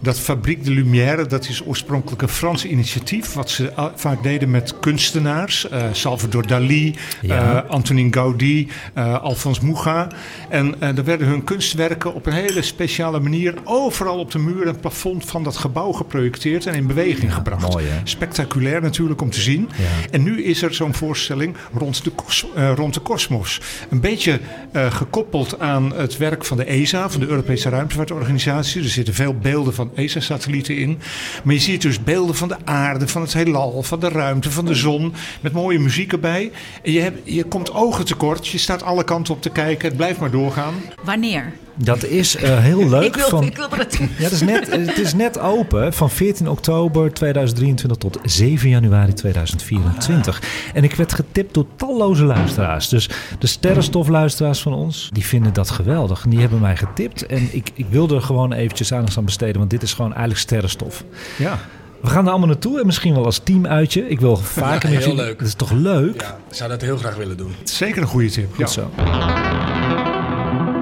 [0.00, 3.32] dat Fabriek de Lumière, dat is oorspronkelijk een Frans initiatief.
[3.32, 5.68] Wat ze al- vaak deden met kunstenaars.
[5.68, 7.62] eh, Salvador Dali, Ja.
[7.64, 10.08] eh, Antonin Gaudí, eh, Alphonse Mucha.
[10.48, 14.66] En eh daar werden hun kunstwerken op een hele speciale manier overal op de muur
[14.66, 16.66] en plafond van dat gebouw geprojecteerd.
[16.66, 17.68] en in beweging gebracht.
[17.72, 17.84] mooi?
[18.04, 19.68] Spectaculair natuurlijk om te zien.
[19.76, 19.84] Ja.
[20.10, 22.10] En nu is er zo'n voorstelling rond de,
[22.54, 23.60] eh, rond de kosmos.
[23.90, 24.40] Een beetje
[24.72, 28.82] eh, gekoppeld aan het werk van de ESA, van de Europese Ruimtevaartorganisatie.
[28.82, 30.98] Er zitten veel beelden van ESA-satellieten in.
[31.44, 34.64] Maar je ziet dus beelden van de aarde, van het heelal, van de ruimte, van
[34.64, 35.14] de zon.
[35.40, 36.50] Met mooie muziek erbij.
[36.82, 38.48] En je, hebt, je komt ogen tekort.
[38.48, 39.88] Je staat alle kanten op te kijken.
[39.88, 40.74] Het blijft maar doorgaan.
[41.04, 41.52] Wanneer?
[41.82, 43.04] Dat is eh, heel leuk.
[43.04, 43.98] ik, wil, van, ik het.
[44.18, 49.12] Ja, het is, net, het is net open van 14 oktober 2023 tot 7 januari
[49.12, 50.42] 2024.
[50.74, 52.88] En ik werd getipt door talloze luisteraars.
[52.88, 53.08] Dus
[53.38, 56.24] de sterrenstofluisteraars van ons, die vinden dat geweldig.
[56.24, 57.26] En die hebben mij getipt.
[57.26, 60.40] En ik, ik wilde er gewoon eventjes aandacht aan besteden, want dit is gewoon eigenlijk
[60.40, 61.04] sterrenstof.
[61.38, 61.58] Ja.
[62.00, 64.08] We gaan er allemaal naartoe en misschien wel als team uitje.
[64.08, 65.38] Ik wil vaker Ja, met heel jullie- leuk.
[65.38, 66.20] Dat is toch leuk?
[66.20, 67.54] Ja, ik zou dat heel graag willen doen.
[67.64, 68.48] Zeker een goede tip.
[68.56, 68.64] Ja.
[68.66, 68.90] Goed zo.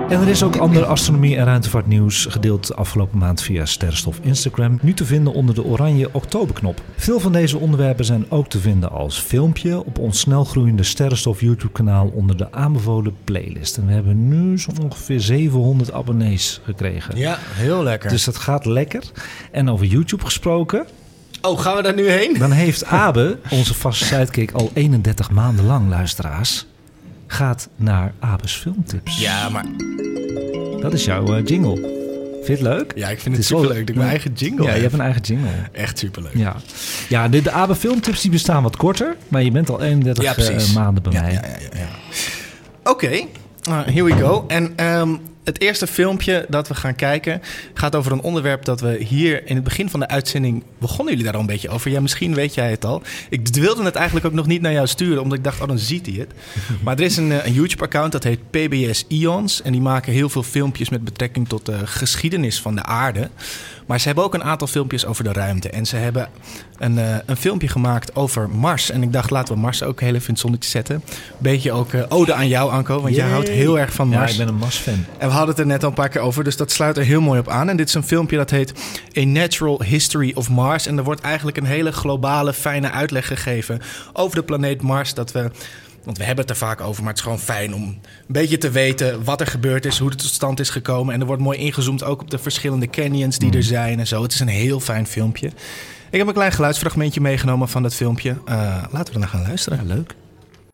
[0.08, 4.78] En er is ook ander astronomie- en ruimtevaartnieuws gedeeld de afgelopen maand via Sterrenstof Instagram.
[4.82, 6.82] Nu te vinden onder de oranje oktoberknop.
[6.96, 11.72] Veel van deze onderwerpen zijn ook te vinden als filmpje op ons snelgroeiende Sterrenstof YouTube
[11.72, 13.76] kanaal onder de aanbevolen playlist.
[13.76, 17.16] En we hebben nu zo ongeveer 700 abonnees gekregen.
[17.16, 18.10] Ja, heel lekker.
[18.10, 19.02] Dus dat gaat lekker.
[19.52, 20.86] En over YouTube gesproken,
[21.42, 22.38] oh, gaan we daar nu heen?
[22.38, 26.66] dan heeft Abe, onze vaste sidekick, al 31 maanden lang luisteraars,
[27.32, 29.18] gaat naar Abe's filmtips.
[29.20, 29.64] Ja, maar
[30.80, 31.96] Dat is jouw eh, jingle.
[32.44, 32.92] Vind je het leuk?
[32.96, 34.82] ja, ik vind het, wel- superleuk dat ik mijn eigen jingle Ja, je heb.
[34.82, 35.48] hebt een eigen jingle.
[35.72, 36.34] Echt superleuk.
[36.36, 36.56] Ja,
[37.08, 40.32] ja de, de Abe filmtips die bestaan wat korter, maar je bent al 31 Ja,
[40.32, 40.68] precies.
[40.68, 41.32] eh, maanden bij Ja, mij.
[41.32, 41.88] ja, ja, ja, ja.
[42.90, 44.44] Oké, uh, here we go.
[44.48, 45.16] En ehm,
[45.48, 47.42] het eerste filmpje dat we gaan kijken
[47.74, 51.24] gaat over een onderwerp dat we hier in het begin van de uitzending begonnen jullie
[51.24, 51.90] daar al een beetje over.
[51.90, 53.02] Ja, misschien weet jij het al.
[53.30, 55.78] Ik wilde het eigenlijk ook nog niet naar jou sturen, omdat ik dacht, oh dan
[55.78, 56.32] ziet hij het.
[56.84, 60.28] Maar er is een, eh, een YouTube-account dat heet PBS Ions en die maken heel
[60.28, 63.30] veel filmpjes met betrekking tot de geschiedenis van de aarde.
[63.88, 65.70] Maar ze hebben ook een aantal filmpjes over de ruimte.
[65.70, 66.28] En ze hebben
[66.78, 68.90] een, eh, een filmpje gemaakt over Mars.
[68.90, 71.02] En ik dacht, laten we Mars ook heel even in het zonnetje zetten.
[71.38, 73.00] Beetje ook eh, ode aan jou, Anko.
[73.00, 74.32] Want jij houdt heel erg van Ja, Mars.
[74.32, 75.04] ik ben een Mars-fan.
[75.18, 77.04] En we hadden het er net al een paar keer over, dus dat sluit er
[77.04, 77.68] heel mooi op aan.
[77.68, 78.72] En dit is een filmpje dat heet
[79.18, 80.86] A Natural History of Mars.
[80.86, 83.80] En er wordt eigenlijk een hele globale, fijne uitleg gegeven
[84.12, 85.14] over de planeet Mars.
[85.14, 85.50] Dat we,
[86.04, 88.58] want we hebben het er vaak over, maar het is gewoon fijn om een beetje
[88.58, 91.14] te weten wat er gebeurd is, hoe het tot stand is gekomen.
[91.14, 94.22] En er wordt mooi ingezoomd ook op de verschillende canyons die er zijn en zo.
[94.22, 95.50] Het is een heel fijn filmpje.
[96.10, 98.36] Ik heb een klein geluidsfragmentje meegenomen van dat filmpje.
[98.44, 99.86] Eh, laten we er naar gaan luisteren.
[99.86, 100.14] Leuk.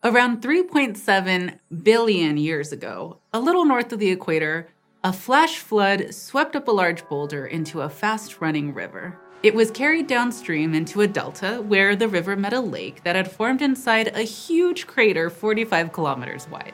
[0.00, 4.66] Around 3.7 billion years ago, a little north of the equator,
[5.02, 9.23] a flash flood swept up a large boulder into a fast running river.
[9.44, 13.30] It was carried downstream into a delta where the river met a lake that had
[13.30, 16.72] formed inside a huge crater 45 kilometers wide,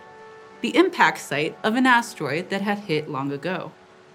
[0.60, 3.72] the impact site of an asteroid that had hit long ago.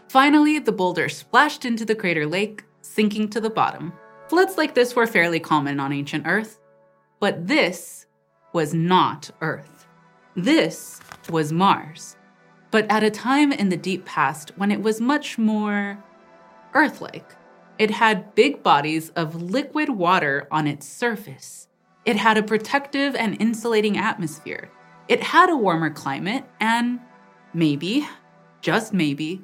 [0.07, 3.91] Finally, the boulder splashed into the crater lake, sinking to the bottom.
[4.29, 6.57] Floods like this were fairly common on ancient Earth,
[7.19, 8.05] but this
[8.53, 9.85] was not Earth.
[10.37, 12.15] This was Mars,
[12.71, 16.01] but at a time in the deep past when it was much more
[16.73, 17.35] Earth like.
[17.77, 21.67] It had big bodies of liquid water on its surface.
[22.05, 24.69] It had a protective and insulating atmosphere.
[25.07, 26.99] It had a warmer climate, and
[27.53, 28.07] maybe,
[28.61, 29.41] just maybe,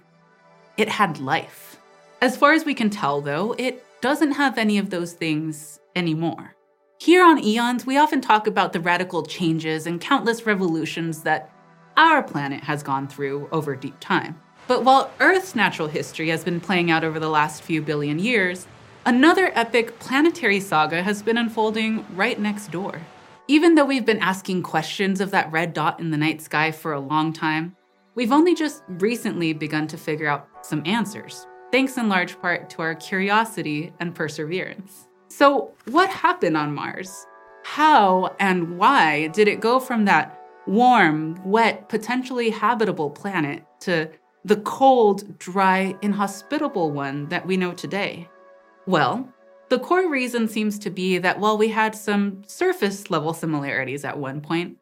[0.78, 1.78] it had life.
[2.22, 6.56] As far as we can tell, though, it doesn't have any of those things anymore.
[7.00, 11.52] Here on Eons, we often talk about the radical changes and countless revolutions that
[11.98, 14.40] our planet has gone through over deep time.
[14.72, 18.68] But while Earth's natural history has been playing out over the last few billion years,
[19.06, 23.02] another epic planetary saga has been unfolding right next door.
[23.50, 26.94] Even though we've been asking questions of that red dot in the night sky for
[26.94, 27.76] a long time,
[28.16, 32.82] we've only just recently begun to figure out some answers, thanks in large part to
[32.82, 35.10] our curiosity and perseverance.
[35.28, 37.28] So, what happened on Mars?
[37.66, 44.10] How and why did it go from that warm, wet, potentially habitable planet to
[44.44, 48.28] the cold, dry, inhospitable one that we know today?
[48.88, 49.32] Well,
[49.70, 54.18] the core reason seems to be that while we had some surface level similarities at
[54.18, 54.78] one point,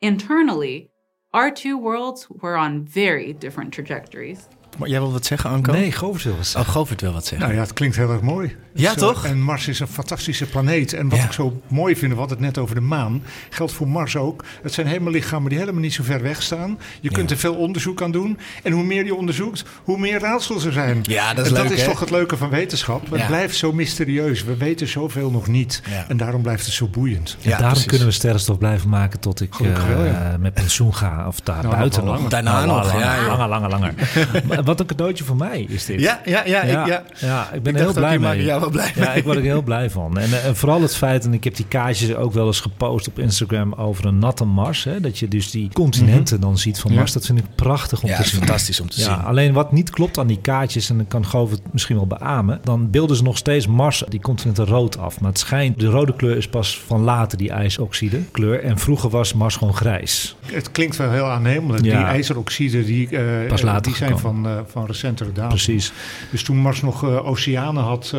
[0.00, 0.90] internally,
[1.34, 4.48] our two worlds were on very different trajectories.
[4.78, 5.72] Maar jij wil wat zeggen, Anko?
[5.72, 7.40] Nee, Govert wil wat Oh, Govert wil wat zeggen.
[7.48, 8.56] Nou ja, het klinkt heel erg mooi.
[8.74, 9.24] Ja, toch?
[9.24, 10.92] En Mars is een fantastische planeet.
[10.92, 11.24] En wat Ja.
[11.24, 14.44] ik zo mooi vind, we hadden het net over de maan, geldt voor Mars ook.
[14.62, 16.78] Het zijn helemaal lichamen die helemaal niet zo ver weg staan.
[17.00, 17.34] Je kunt Ja.
[17.34, 18.38] er veel onderzoek aan doen.
[18.62, 20.98] En hoe meer je onderzoekt, hoe meer raadsels er zijn.
[21.02, 21.88] Ja, dat is en leuk, dat is hè?
[21.88, 23.10] toch het leuke van wetenschap.
[23.10, 23.26] Het Ja.
[23.26, 24.44] blijft zo mysterieus.
[24.44, 25.82] We weten zoveel nog niet.
[25.90, 26.04] Ja.
[26.08, 27.36] En daarom blijft het zo boeiend.
[27.42, 27.86] En daarom precies.
[27.86, 30.36] kunnen we sterrenstof blijven maken tot ik wel, eh, ja.
[30.40, 31.24] met pensioen ga.
[31.26, 32.28] Of daar Nou, buiten nog.
[32.28, 33.26] Daarna Nou, nog, langer, ja, ja.
[33.26, 33.94] langer, langer, langer.
[34.64, 36.00] Wat een cadeautje voor mij is dit.
[36.00, 36.64] Ja, ja, ja.
[36.64, 37.02] Ja, ik, ja.
[37.20, 38.44] ja, ik ben Ik er heel blij mee.
[38.44, 39.16] jou wel blij Ja, mee.
[39.16, 40.18] ik word er heel blij van.
[40.18, 43.08] En, eh, en vooral het feit, en ik heb die kaartjes ook wel eens gepost
[43.08, 44.84] op Instagram over een natte Mars.
[44.84, 46.96] Hè, dat je dus die continenten dan ziet van Ja.
[46.98, 47.12] Mars.
[47.12, 48.38] Dat vind ik prachtig om Ja, te is zien.
[48.38, 49.24] fantastisch om te Ja, zien.
[49.24, 52.60] alleen wat niet klopt aan die kaartjes, en dan kan Govert het misschien wel beamen,
[52.64, 55.20] dan beelden ze nog steeds Mars, die continenten rood af.
[55.20, 58.62] Maar het schijnt, de rode kleur is pas van later die ijsoxide kleur.
[58.64, 60.36] En vroeger was Mars gewoon grijs.
[60.46, 61.84] Het klinkt wel heel aannemelijk.
[61.84, 61.96] Ja.
[61.96, 64.42] Die ijzeroxiden die, eh, Pas later die zijn gekomen.
[64.42, 65.48] van, eh, van recentere datum.
[65.48, 65.92] Precies.
[66.30, 68.14] Dus toen Mars nog eh, oceanen had,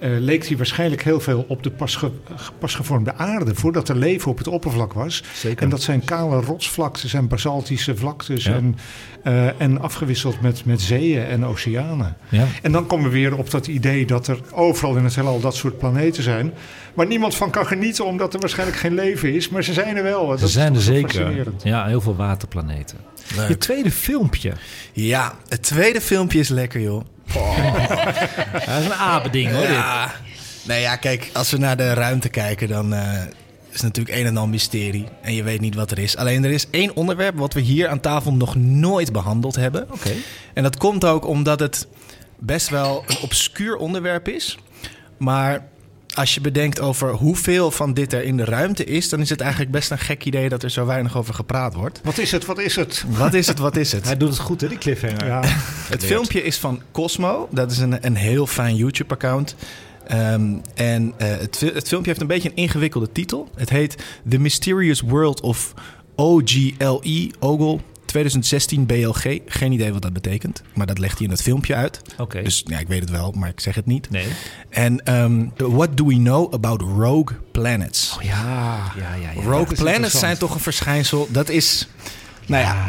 [0.00, 2.10] eh, leek hij waarschijnlijk heel veel op de pas, ge-
[2.58, 3.54] pas gevormde aarde.
[3.54, 5.22] Voordat er leven op het oppervlak was.
[5.34, 5.62] Zeker.
[5.62, 8.44] En dat zijn kale rotsvlaktes en basaltische vlaktes.
[8.44, 8.52] Ja.
[8.54, 8.76] En,
[9.22, 12.16] eh, en afgewisseld met, met zeeën en oceanen.
[12.28, 12.44] Ja.
[12.62, 15.54] En dan komen we weer op dat idee dat er overal in het heelal dat
[15.56, 16.52] soort planeten zijn.
[16.94, 19.48] Waar niemand van kan genieten omdat er waarschijnlijk geen leven is.
[19.48, 20.26] Maar ze zijn er wel.
[20.26, 21.10] Dat Ze zijn er zeker.
[21.10, 21.62] fascinerend.
[21.62, 22.96] Ja, heel veel waterplaneten.
[23.36, 23.48] Leuk.
[23.48, 24.52] Je tweede filmpje.
[24.92, 27.02] Ja, het tweede filmpje is lekker, joh.
[27.32, 29.60] Dat is een apending hoor.
[29.60, 29.70] dit.
[29.70, 30.12] Ja.
[30.64, 33.12] Nee, ja, kijk, als we naar de ruimte kijken, dan eh,
[33.68, 35.06] is het natuurlijk een en al mysterie.
[35.22, 36.16] En je weet niet wat er is.
[36.16, 39.86] Alleen er is één onderwerp wat we hier aan tafel nog nooit behandeld hebben.
[39.92, 40.10] Oké.
[40.54, 41.86] En dat komt ook omdat het
[42.38, 44.58] best wel een obscuur onderwerp is.
[45.16, 45.66] Maar
[46.18, 49.40] als je bedenkt over hoeveel van dit er in de ruimte is, dan is het
[49.40, 52.00] eigenlijk best een gek idee dat er zo weinig over gepraat wordt.
[52.04, 52.44] Wat is het?
[52.44, 53.04] Wat is het?
[53.08, 53.58] Wat is het?
[53.58, 54.04] Wat is het?
[54.10, 55.26] Hij doet het goed hè, die cliffhanger.
[55.26, 55.40] Ja.
[55.88, 57.48] Het filmpje is van Cosmo.
[57.50, 59.54] Dat is een, een heel fijn YouTube-account.
[60.06, 63.48] Ehm, en eh, het, het filmpje heeft een beetje een ingewikkelde titel.
[63.54, 63.96] Het heet
[64.28, 65.74] The Mysterious World of
[66.16, 67.78] OGLE, Ogle
[68.08, 69.38] 2016 BLG.
[69.46, 72.00] Geen idee wat dat betekent, maar dat legt hij in het filmpje uit.
[72.18, 72.42] Oké.
[72.42, 74.10] Dus ja, ik weet het wel, maar ik zeg het niet.
[74.10, 74.26] Nee.
[74.70, 78.16] En ehm, what do we know about rogue planets?
[78.20, 79.30] Ja, ja, ja.
[79.34, 79.42] ja.
[79.42, 81.28] rogue planets zijn toch een verschijnsel.
[81.30, 81.88] Dat is,
[82.46, 82.86] nou ja,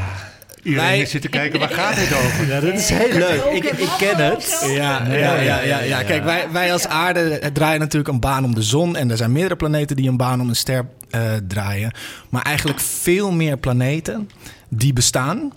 [0.63, 2.47] Iedereen Wij- zit te kijken, waar gaat dit over?
[2.47, 3.43] Ja, dat is heel leuk.
[3.43, 4.65] Ik, ik ken het.
[4.67, 6.03] Ja, ja, ja, ja, ja.
[6.03, 8.95] Kijk, wij, wij als aarde draaien natuurlijk een baan om de zon.
[8.95, 11.91] En er zijn meerdere planeten die een baan om een ster eh, draaien.
[12.29, 14.29] Maar eigenlijk veel meer planeten
[14.69, 15.53] die bestaan,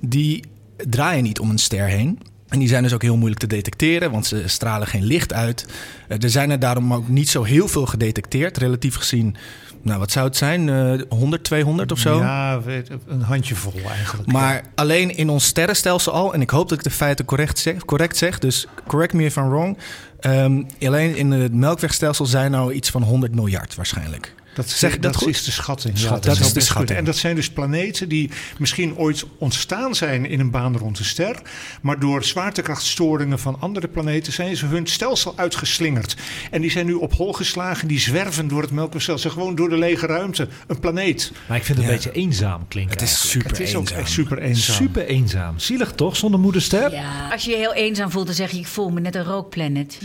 [0.00, 0.44] die
[0.76, 2.18] draaien niet om een ster heen.
[2.48, 5.66] En die zijn dus ook heel moeilijk te detecteren, want ze stralen geen licht uit.
[6.08, 8.56] Eh, er zijn er daarom ook niet zo heel veel gedetecteerd.
[8.58, 9.36] Relatief gezien,
[9.82, 10.68] nou wat zou het zijn?
[10.68, 12.18] Eh 100, 200 of zo?
[12.18, 12.60] Ja,
[13.06, 14.32] een handjevol eigenlijk.
[14.32, 17.84] Maar alleen in ons sterrenstelsel al, en ik hoop dat ik de feiten correct zeg,
[17.84, 19.78] correct zeg dus correct me if I'm wrong.
[20.20, 24.34] ehm, alleen in het melkwegstelsel zijn nou iets van 100 miljard waarschijnlijk.
[24.58, 25.28] Dat, Zeg dat dat goed?
[25.28, 25.98] is de schatting.
[25.98, 26.24] Schatting.
[26.24, 26.98] Ja, Dat is de schatting.
[26.98, 31.04] En dat zijn dus planeten die misschien ooit ontstaan zijn in een baan rond een
[31.04, 31.36] ster.
[31.82, 36.16] Maar door zwaartekrachtstoringen van andere planeten zijn ze hun stelsel uitgeslingerd.
[36.50, 37.88] En die zijn nu op hol geslagen.
[37.88, 39.30] Die zwerven door het melkwegstelsel.
[39.30, 40.48] Gewoon door de lege ruimte.
[40.66, 41.32] Een planeet.
[41.46, 41.98] Maar ik vind het een Ja.
[42.02, 42.92] beetje eenzaam klinken.
[42.92, 43.32] Het is eigenlijk.
[43.44, 43.98] super Het is ook eenzaam.
[43.98, 44.74] echt super eenzaam.
[44.76, 45.58] Super eenzaam.
[45.58, 46.92] Zielig toch, zonder moederster?
[46.92, 49.24] Ja, als je je heel eenzaam voelt, dan zeg je: Ik voel me net een
[49.24, 49.98] rookplanet.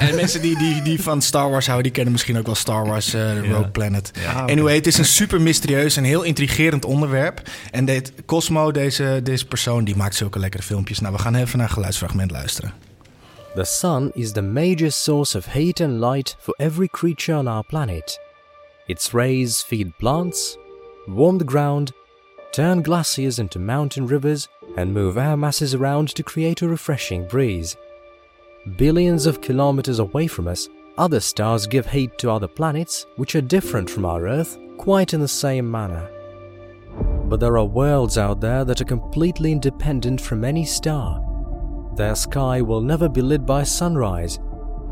[0.00, 2.86] En mensen die, die, die van Star Wars houden, die kennen misschien ook wel Star
[2.86, 3.95] Wars eh, Rogue Planet.
[4.22, 4.52] Ja, oké.
[4.52, 7.42] Anyway, het is een super mysterieus en heel intrigerend onderwerp.
[7.70, 11.00] En dit, Cosmo, deze, deze persoon, die maakt zulke lekkere filmpjes.
[11.00, 12.72] Nou, we gaan even naar een geluidsfragment luisteren.
[13.54, 17.64] The sun is the major source of heat and light for every creature on our
[17.64, 18.20] planet.
[18.86, 20.58] Its rays feed plants,
[21.06, 21.92] warm the ground,
[22.50, 27.76] turn glaciers into mountain rivers, and move air masses around to create a refreshing breeze.
[28.76, 30.68] Billions of kilometers away from us,
[30.98, 35.20] other stars give heat to other planets, which are different from our Earth, quite in
[35.20, 36.10] the same manner.
[37.26, 41.22] But there are worlds out there that are completely independent from any star.
[41.96, 44.38] Their sky will never be lit by sunrise,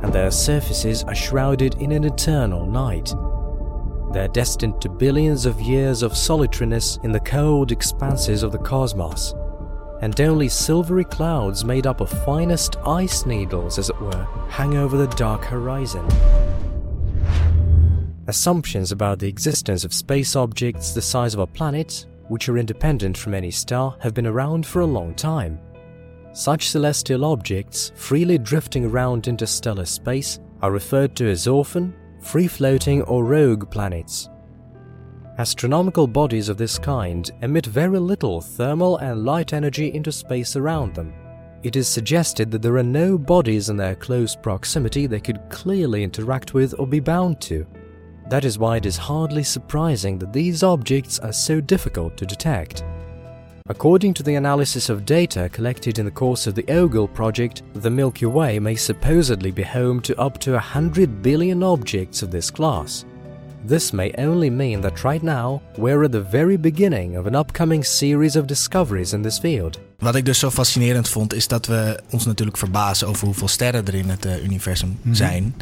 [0.02, 3.14] and their surfaces are shrouded in an eternal night.
[4.12, 9.34] They're destined to billions of years of solitariness in the cold expanses of the cosmos,
[10.01, 14.97] and only silvery clouds made up of finest ice needles, as it were, hang over
[14.97, 16.07] the dark horizon.
[18.26, 23.18] Assumptions about the existence of space objects the size of a planet, which are independent
[23.18, 25.59] from any star, have been around for a long time.
[26.32, 33.03] Such celestial objects, freely drifting around interstellar space, are referred to as orphan, free floating,
[33.03, 34.30] or rogue planets.
[35.37, 40.95] Astronomical bodies of this kind emit very little thermal and light energy into space around
[40.95, 41.12] them.
[41.64, 46.05] It is suggested that there are no bodies in their close proximity they could clearly
[46.05, 47.66] interact with or be bound to.
[48.28, 52.85] That is why it is hardly surprising that these objects are so difficult to detect.
[53.66, 57.91] According to the analysis of data collected in the course of the Ogle project, the
[57.91, 63.05] Milky Way may supposedly be home to up to 100 billion objects of this class.
[63.67, 67.85] This may only mean that right now we're at the very beginning of an upcoming
[67.85, 69.78] series of discoveries in this field.
[69.99, 73.86] Wat ik dus zo fascinerend vond, is dat we ons natuurlijk verbazen over hoeveel sterren
[73.86, 75.15] er in het eh, universum Mhm.
[75.15, 75.55] zijn.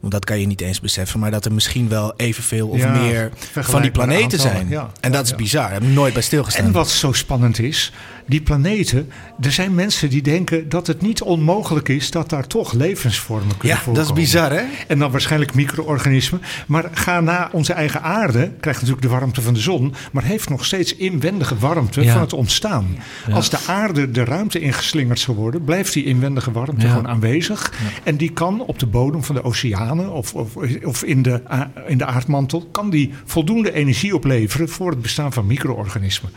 [0.00, 1.20] Want dat kan je niet eens beseffen.
[1.20, 4.68] Maar dat er misschien wel evenveel of Ja, meer van die planeten aantallen, zijn.
[4.68, 4.90] ja.
[5.00, 5.36] En dat Ja, is ja.
[5.36, 5.62] bizar.
[5.62, 6.64] Daar heb ik nooit bij stilgestaan.
[6.64, 7.92] En wat zo spannend is,
[8.30, 9.08] die planeten,
[9.40, 13.76] er zijn mensen die denken dat het niet onmogelijk is dat daar toch levensvormen kunnen
[13.76, 14.00] Ja, voorkomen.
[14.08, 14.62] dat is bizar, hè?
[14.88, 16.40] En dan waarschijnlijk micro-organismen.
[16.66, 20.48] Maar ga na onze eigen aarde, krijgt natuurlijk de warmte van de zon, maar heeft
[20.48, 22.12] nog steeds inwendige warmte Ja.
[22.12, 22.96] van het ontstaan.
[23.26, 23.34] Ja.
[23.34, 26.88] Als de aarde de ruimte ingeslingerd zou worden, blijft die inwendige warmte Ja.
[26.92, 27.72] gewoon aanwezig.
[28.02, 31.42] En die kan op de bodem van de oceanen of, of, of in, de,
[31.86, 36.30] in de aardmantel, kan die voldoende energie opleveren voor het bestaan van micro-organismen.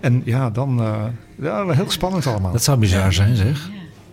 [0.00, 1.04] En ja, dan eh,
[1.42, 2.52] ja, heel spannend allemaal.
[2.52, 3.68] Dat zou bizar zijn, zeg.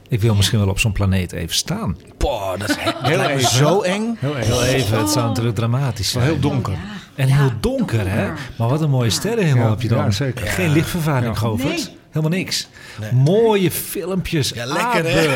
[0.09, 1.97] Ik wil misschien wel op zo'n planeet even staan.
[2.17, 4.15] Boah, dat is he- Heel even, zo eng.
[4.19, 4.75] Heel Heel even.
[4.75, 6.33] even, het zou natuurlijk dramatisch Wel zijn.
[6.39, 6.73] heel donker.
[7.15, 8.27] En heel donker, hè?
[8.57, 9.97] Maar wat een mooie sterrenhemel Ja, heb je dan.
[9.97, 10.47] ja, zeker.
[10.47, 11.39] Geen lichtvervuiling, Ja.
[11.39, 11.91] Govert.
[12.09, 12.67] Helemaal niks.
[13.13, 14.49] Mooie filmpjes.
[14.49, 15.23] Ja, lekker, hè?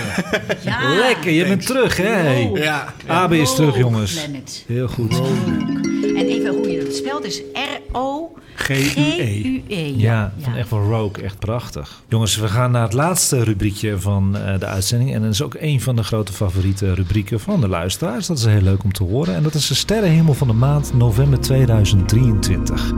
[0.61, 0.93] Ja.
[0.95, 2.29] Lekker, je bent terug, hè?
[2.53, 2.93] Ja.
[3.07, 4.13] Abe is terug, jongens.
[4.23, 4.63] Planet.
[4.67, 5.19] Heel goed.
[6.15, 8.39] En even hoe je dat spelt is R-O-G-U-E.
[8.59, 9.93] G-U-E.
[9.97, 12.01] Ja, van echt van Rogue, echt prachtig.
[12.07, 15.13] Jongens, we gaan naar het laatste rubriekje van eh, de uitzending.
[15.13, 18.27] En dat is ook een van de grote favoriete rubrieken van de luisteraars.
[18.27, 19.35] Dat is heel leuk om te horen.
[19.35, 22.93] En dat is de sterrenhemel van de maand november 2023.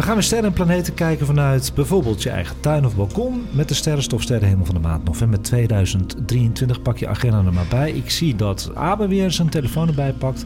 [0.00, 3.46] We gaan weer sterren en planeten kijken vanuit bijvoorbeeld je eigen tuin of balkon.
[3.50, 6.82] Met de sterrenstof sterrenhemel van de maand november 2023.
[6.82, 7.92] Pak je agenda er maar bij.
[7.92, 10.44] Ik zie dat Abe weer zijn telefoon erbij pakt.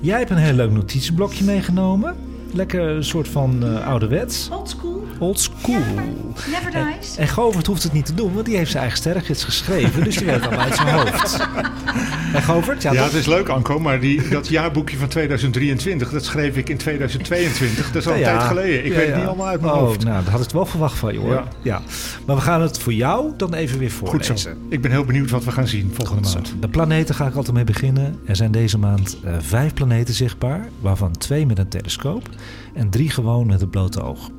[0.00, 2.14] Jij hebt een heel leuk notitieblokje meegenomen.
[2.54, 4.48] Lekker een soort van eh, ouderwets.
[4.52, 5.02] Old school.
[5.18, 5.74] Old school.
[6.50, 7.16] Never En, dies.
[7.16, 10.04] en Govert hoeft het niet te doen, want die heeft zijn eigen sterrengids geschreven.
[10.04, 11.38] Dus die weet het allemaal uit zijn hoofd.
[12.34, 12.82] En Govert?
[12.82, 13.06] Ja, Ja, toch?
[13.10, 17.86] het is leuk, Anko, maar die, dat jaarboekje van 2023, dat schreef ik in 2022.
[17.92, 18.84] Dat is al een tijd geleden.
[18.84, 19.16] Ik ja, weet het ja.
[19.16, 20.04] niet allemaal uit mijn oh, hoofd.
[20.04, 21.32] Nou, dat had ik wel verwacht van je hoor.
[21.32, 21.44] Ja.
[21.62, 21.80] Ja.
[22.26, 24.38] Maar we gaan het voor jou dan even weer Goed voorlezen.
[24.38, 24.48] zo.
[24.68, 26.54] Ik ben heel benieuwd wat we gaan zien volgende maand.
[26.60, 28.18] De planeten ga ik altijd mee beginnen.
[28.26, 32.28] Er zijn deze maand eh, vijf planeten zichtbaar, waarvan twee met een telescoop
[32.74, 34.30] en drie gewoon met het blote oog.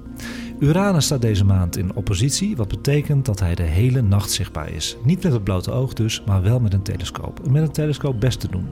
[0.59, 4.97] Uranus staat deze maand in oppositie, wat betekent dat hij de hele nacht zichtbaar is.
[5.03, 7.39] Niet met het blote oog dus, maar wel met een telescoop.
[7.45, 8.67] En met een telescoop best te doen.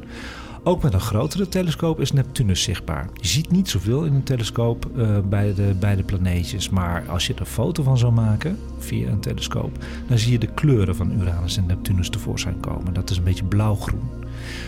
[0.66, 3.10] Ook met een grotere telescoop is Neptunus zichtbaar.
[3.14, 7.28] Je ziet niet zoveel in een telescoop eh, bij, de, bij de planeetjes, maar als
[7.28, 9.78] je er een foto van zou maken via een telescoop,
[10.08, 12.94] dan zie je de kleuren van Uranus en Neptunus tevoorschijn komen.
[12.94, 14.10] Dat is een beetje blauw-groen.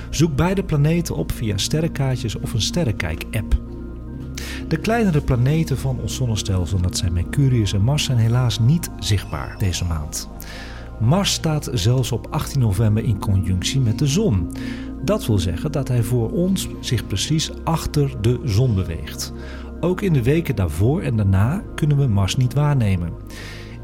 [0.10, 3.65] Zoek beide planeten op via sterrenkaartjes of een sterrenkijk-app.
[4.68, 9.56] De kleinere planeten van ons zonnestelsel, dat zijn Mercurius en Mars, zijn helaas niet zichtbaar
[9.57, 10.30] deze maand.
[10.99, 14.52] Mars staat zelfs op 18 november in conjunctie met de zon.
[15.03, 19.34] Dat wil zeggen dat hij voor ons zich precies achter de zon beweegt.
[19.80, 23.14] Ook in de weken daarvoor en daarna kunnen we Mars niet waarnemen.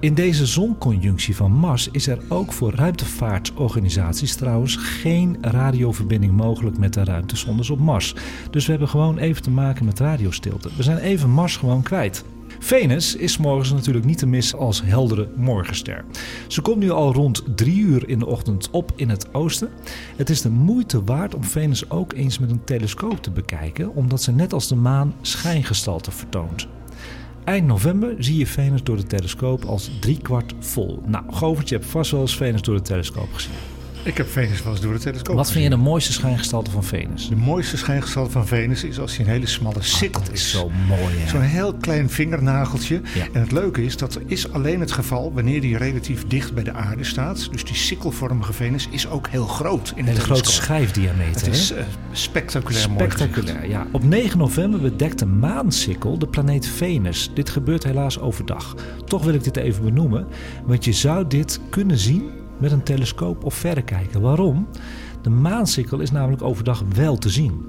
[0.01, 6.93] In deze zonconjunctie van Mars is er ook voor ruimtevaartorganisaties trouwens geen radioverbinding mogelijk met
[6.93, 8.15] de ruimtesondes op Mars.
[8.51, 10.69] Dus we hebben gewoon even te maken met radiostilte.
[10.77, 12.23] We zijn even Mars gewoon kwijt.
[12.59, 16.05] Venus is morgens natuurlijk niet te missen als heldere morgenster.
[16.47, 19.69] Ze komt nu al rond 3 uur in de ochtend op in het oosten.
[20.15, 24.21] Het is de moeite waard om Venus ook eens met een telescoop te bekijken, omdat
[24.21, 26.67] ze net als de maan schijngestalte vertoont.
[27.43, 31.01] Eind november zie je Venus door de telescoop als driekwart vol.
[31.05, 33.51] Nou, Govert, je hebt vast wel eens Venus door de telescoop gezien.
[34.03, 36.83] Ik heb Venus wel eens door de telescoop Wat vind je de mooiste schijngestalte van
[36.83, 37.29] Venus?
[37.29, 40.49] De mooiste schijngestalte van Venus is als hij een hele smalle sikkel Dat is is.
[40.51, 41.27] zo mooi, hè?
[41.29, 43.01] Zo'n heel klein vingernageltje.
[43.15, 43.27] Ja.
[43.33, 46.73] En het leuke is, dat is alleen het geval wanneer die relatief dicht bij de
[46.73, 47.51] aarde staat.
[47.51, 51.45] Dus die sikkelvormige Venus is ook heel groot in de Een grote schijfdiameter.
[51.45, 53.11] Het is eh, spectaculair mooi.
[53.11, 53.87] Spectaculair, ja.
[53.91, 57.31] Op 9 november bedekt de maansikkel de planeet Venus.
[57.33, 58.75] Dit gebeurt helaas overdag.
[59.05, 60.27] Toch wil ik dit even benoemen,
[60.65, 64.21] want je zou dit kunnen zien met een telescoop of verrekijker.
[64.21, 64.67] Waarom?
[65.21, 67.65] De maansikkel is namelijk overdag wel te zien.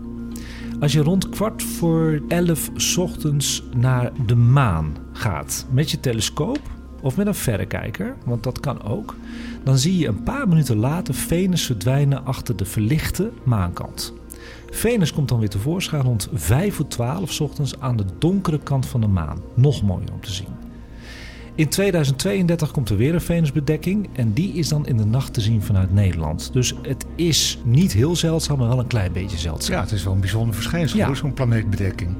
[0.80, 6.60] Als je rond kwart voor elf ochtends naar de maan gaat met je telescoop
[7.00, 9.16] of met een verrekijker, want dat kan ook,
[9.64, 14.14] dan zie je een paar minuten later Venus verdwijnen achter de verlichte maankant.
[14.70, 18.86] Venus komt dan weer tevoorschijn rond 5 voor 12 's ochtends aan de donkere kant
[18.86, 19.38] van de maan.
[19.54, 20.61] Nog mooier om te zien.
[21.54, 25.40] In 2032 komt er weer een Venusbedekking en die is dan in de nacht te
[25.40, 26.52] zien vanuit Nederland.
[26.52, 29.74] Dus het is niet heel zeldzaam, maar wel een klein beetje zeldzaam.
[29.76, 31.14] Ja, het is wel een bijzonder verschijnsel, Ja.
[31.14, 32.16] zo'n planeetbedekking.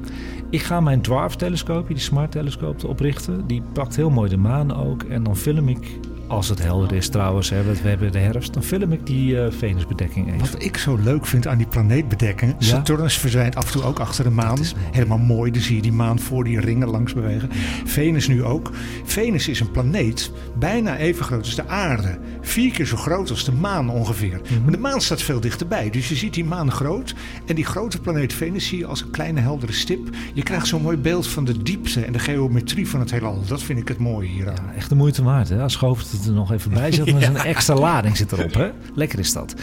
[0.49, 3.47] Ik ga mijn Dwarf-telescoop, die smart telescoop, oprichten.
[3.47, 5.03] Die pakt heel mooi de maan ook.
[5.03, 8.53] En dan film ik als het helder is trouwens, hè, want we hebben de herfst,
[8.53, 10.39] dan film ik die eh, Venusbedekking even.
[10.39, 12.55] Wat ik zo leuk vind aan die planeetbedekkingen.
[12.59, 12.65] Ja?
[12.65, 14.59] Saturnus verdwijnt af en toe ook achter de maan.
[14.91, 15.51] Helemaal mooi.
[15.51, 17.49] Dan zie je die maan voor die ringen langs bewegen.
[17.85, 18.71] Venus nu ook.
[19.03, 22.17] Venus is een planeet bijna even groot als de aarde.
[22.41, 24.41] Vier keer zo groot als de maan ongeveer.
[24.43, 24.61] Mhm.
[24.61, 25.89] Maar de maan staat veel dichterbij.
[25.89, 27.15] Dus je ziet die maan groot.
[27.45, 30.09] En die grote planeet Venus zie je als een kleine heldere stip.
[30.33, 33.43] Je krijgt zo'n mooi beeld van de diepte en de geometrie van het heelal.
[33.47, 34.71] Dat vind ik het mooie hieraan.
[34.75, 35.61] Echt de moeite waard, hè?
[35.61, 38.53] Als Govert het er nog even bij zet, dan is een extra lading zit erop,
[38.53, 38.69] hè?
[38.95, 39.53] Lekker is dat.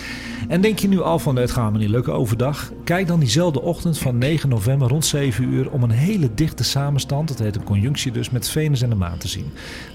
[0.48, 2.72] En denk je nu al van, het gaat me niet lukken overdag?
[2.84, 7.28] Kijk dan diezelfde ochtend van 9 november rond 7 uur om een hele dichte samenstand,
[7.28, 9.52] dat heet een conjunctie dus, met Venus en de maan te zien.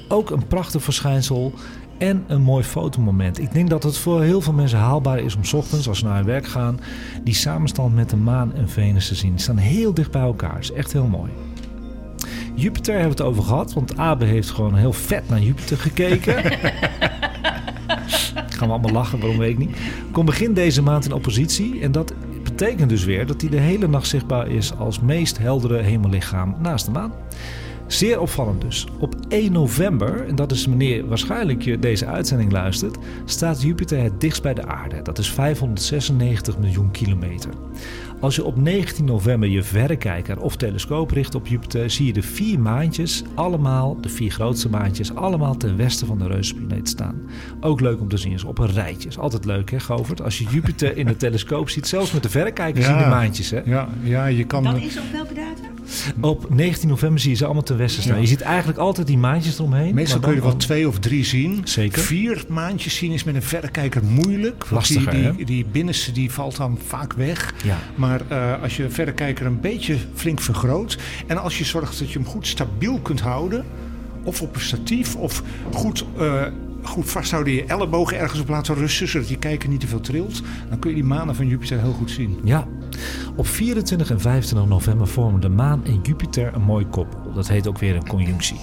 [0.07, 1.53] Ook een prachtig verschijnsel
[1.98, 3.40] en een mooi fotomoment.
[3.40, 6.06] Ik denk dat het voor heel veel mensen haalbaar is om 's ochtends, als ze
[6.06, 6.80] naar hun werk gaan,
[7.23, 9.32] die samenstand met de maan en Venus te zien.
[9.32, 10.60] Die staan heel dicht bij elkaar.
[10.60, 11.32] is echt heel mooi.
[12.56, 16.44] Jupiter hebben we het over gehad, want Abe heeft gewoon heel vet naar Jupiter gekeken.
[18.56, 19.77] Gaan we allemaal lachen, waarom weet ik niet.
[20.11, 22.14] Komt begin deze maand in oppositie en dat
[22.44, 26.86] betekent dus weer dat hij de hele nacht zichtbaar is als meest heldere hemellichaam naast
[26.86, 27.11] de maan.
[27.88, 28.88] Zeer opvallend dus.
[28.99, 34.22] Op 1 november, en dat is wanneer waarschijnlijk je deze uitzending luistert, staat Jupiter het
[34.22, 35.02] dichtst bij de aarde.
[35.02, 37.49] Dat is 596 miljoen kilometer.
[38.20, 42.22] Als je op 19 november je verrekijker of telescoop richt op Jupiter, zie je de
[42.22, 47.22] vier maantjes, allemaal, de vier grootste maantjes, allemaal ten westen van de reuzenplaneet staan.
[47.60, 49.10] Ook leuk om te zien is op een rijtje.
[49.10, 50.22] Is altijd leuk hè, Govert?
[50.22, 53.50] Als je Jupiter in de telescoop ziet, zelfs met de verrekijker zie je de maantjes
[53.50, 53.62] hè.
[53.66, 54.64] Ja, ja je kan...
[54.64, 55.74] Dat is op welke datum?
[56.22, 58.16] Op 19 november zie je ze allemaal ten westen staan.
[58.16, 58.22] Ja.
[58.22, 59.95] Je ziet eigenlijk altijd die maantjes eromheen.
[59.95, 61.62] Meestal kun je er wel twee of drie zien.
[61.64, 62.02] Zeker.
[62.02, 64.66] Vier maandjes zien is met een verrekijker moeilijk.
[64.70, 67.53] Lastiger, die, die binnenste die valt dan vaak weg.
[67.64, 67.78] Ja.
[67.95, 70.98] Maar eh, als je een verrekijker een beetje flink vergroot...
[71.28, 73.66] en als je zorgt dat je hem goed stabiel kunt houden...
[74.24, 76.06] of op een statief of goed...
[76.18, 76.44] eh,
[76.86, 80.41] Goed vasthouden, je ellebogen ergens op laten rusten, zodat je kijker niet te veel trilt.
[80.70, 82.40] Dan kun je die manen van Jupiter heel goed zien.
[82.44, 82.68] Ja.
[83.36, 87.34] Op 24 en 25 november vormen de maan en Jupiter een mooi koppel.
[87.34, 88.60] Dat heet ook weer een conjunctie.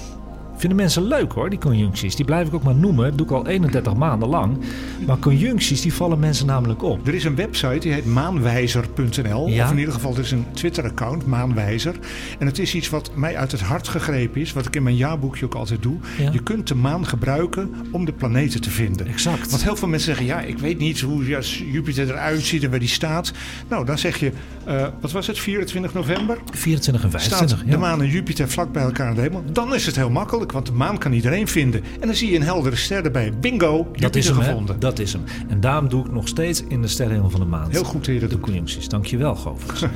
[0.63, 2.17] Vinden mensen leuk hoor, die conjuncties.
[2.17, 3.05] Die blijf ik ook maar noemen.
[3.05, 4.59] Dat doe ik al 31 maanden lang.
[5.07, 7.07] Maar conjuncties, die vallen mensen namelijk op.
[7.07, 9.49] Er is een website die heet maanwijzer.nl.
[9.49, 9.65] Ja?
[9.65, 11.95] Of in ieder geval, er is een Twitter-account, Maanwijzer.
[12.39, 14.53] En het is iets wat mij uit het hart gegrepen is.
[14.53, 15.97] Wat ik in mijn jaarboekje ook altijd doe.
[16.19, 16.31] Ja.
[16.33, 19.07] Je kunt de maan gebruiken om de planeten te vinden.
[19.07, 19.51] Exact.
[19.51, 21.25] Want heel veel mensen zeggen, ja, ik weet niet hoe
[21.73, 23.33] Jupiter eruit ziet en waar die staat.
[23.69, 24.33] Nou, dan zeg je,
[24.65, 26.39] eh, wat was het, 24 november?
[26.53, 27.67] 24 en Staat 25.
[27.67, 27.79] de ja.
[27.79, 29.45] maan en Jupiter vlak bij elkaar in de hemel.
[29.53, 31.83] Dan is het heel makkelijk, want de maan kan iedereen vinden.
[32.01, 33.33] En dan zie je een heldere ster erbij.
[33.41, 34.45] Bingo, Dat is hem, hè?
[34.45, 34.81] gevonden.
[34.81, 35.23] Dat is hem.
[35.49, 37.73] En daarom doe ik nog steeds in de sterrenhemel van de maand.
[37.73, 38.89] Heel goed je dat De conjuncties.
[38.89, 39.85] Dankjewel, Govers.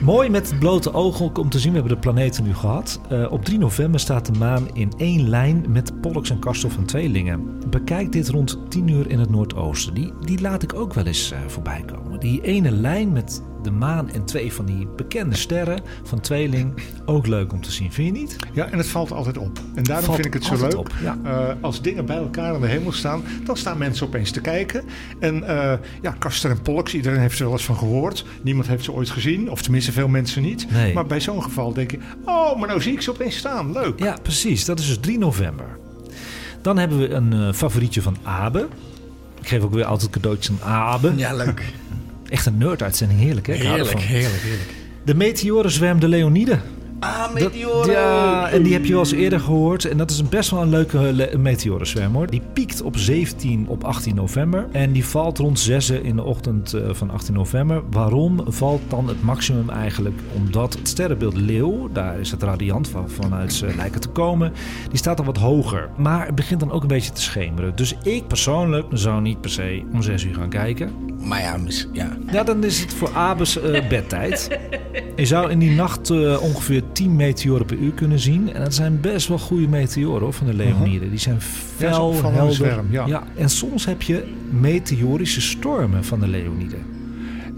[0.00, 1.72] Mooi met het blote ook om te zien.
[1.72, 3.00] We hebben de planeten nu gehad.
[3.08, 6.84] Eh, op 3 november staat de maan in één lijn met Pollux en Castor van
[6.84, 7.60] tweelingen.
[7.70, 9.94] Bekijk dit rond 10 uur in het noordoosten.
[9.94, 12.20] Die, die laat ik ook wel eens eh, voorbij komen.
[12.20, 16.74] Die ene lijn met de maan en twee van die bekende sterren van tweeling.
[17.04, 18.36] Ook leuk om te zien, vind je niet?
[18.52, 19.58] Ja, en het valt altijd op.
[19.74, 20.76] En daarom Valt vind ik het zo leuk.
[20.76, 21.18] op, ja.
[21.24, 24.84] Eh, als dingen bij elkaar aan de hemel staan, dan staan mensen opeens te kijken.
[25.18, 28.24] En eh, ja, Castor en Pollux, iedereen heeft er wel eens van gehoord.
[28.42, 30.70] Niemand heeft ze ooit gezien, of tenminste veel mensen niet.
[30.70, 30.94] Nee.
[30.94, 33.72] Maar bij zo'n geval denk je, oh, maar nou zie ik ze opeens staan.
[33.72, 33.98] Leuk.
[33.98, 34.64] Ja, precies.
[34.64, 35.78] Dat is dus 3 november.
[36.62, 38.68] Dan hebben we een eh, favorietje van Abe.
[39.40, 41.12] Ik geef ook weer altijd cadeautjes aan Abe.
[41.16, 41.72] Ja, leuk.
[42.28, 43.20] Echt een nerd-uitzending.
[43.20, 43.52] Heerlijk, hè?
[43.54, 44.70] Heerlijk, heerlijk, heerlijk.
[45.04, 46.58] De meteorenzwerm de Leonide.
[47.00, 47.90] Ah, meteoren!
[47.90, 49.84] ja, en die heb je wel eens eerder gehoord.
[49.84, 52.26] En dat is een best wel een leuke le- meteorenzwerm hoor.
[52.30, 54.66] Die piekt op 17 op 18 november.
[54.72, 57.82] En die valt rond 6 in de ochtend eh, van 18 november.
[57.90, 60.18] Waarom valt dan het maximum eigenlijk?
[60.34, 64.52] Omdat het sterrenbeeld Leeuw, daar is het radiant van, vanuit lijken te komen.
[64.88, 65.88] Die staat dan wat hoger.
[65.96, 67.76] Maar het begint dan ook een beetje te schemeren.
[67.76, 70.90] Dus ik persoonlijk zou niet per se om 6 uur gaan kijken.
[71.26, 72.16] Maar ja, mis, ja.
[72.32, 74.48] Ja, dan is het voor Abes eh, bedtijd.
[75.16, 78.52] Je zou in die nacht eh, ongeveer 10 meteoren per uur kunnen zien.
[78.52, 81.10] En dat zijn best wel goede meteoren hoor, van de Leoniden.
[81.10, 81.36] Die zijn
[81.76, 82.54] Ja, fel, opvallende helder.
[82.54, 83.22] zwerm, ja.
[83.36, 86.82] En soms heb je meteorische stormen van de Leoniden.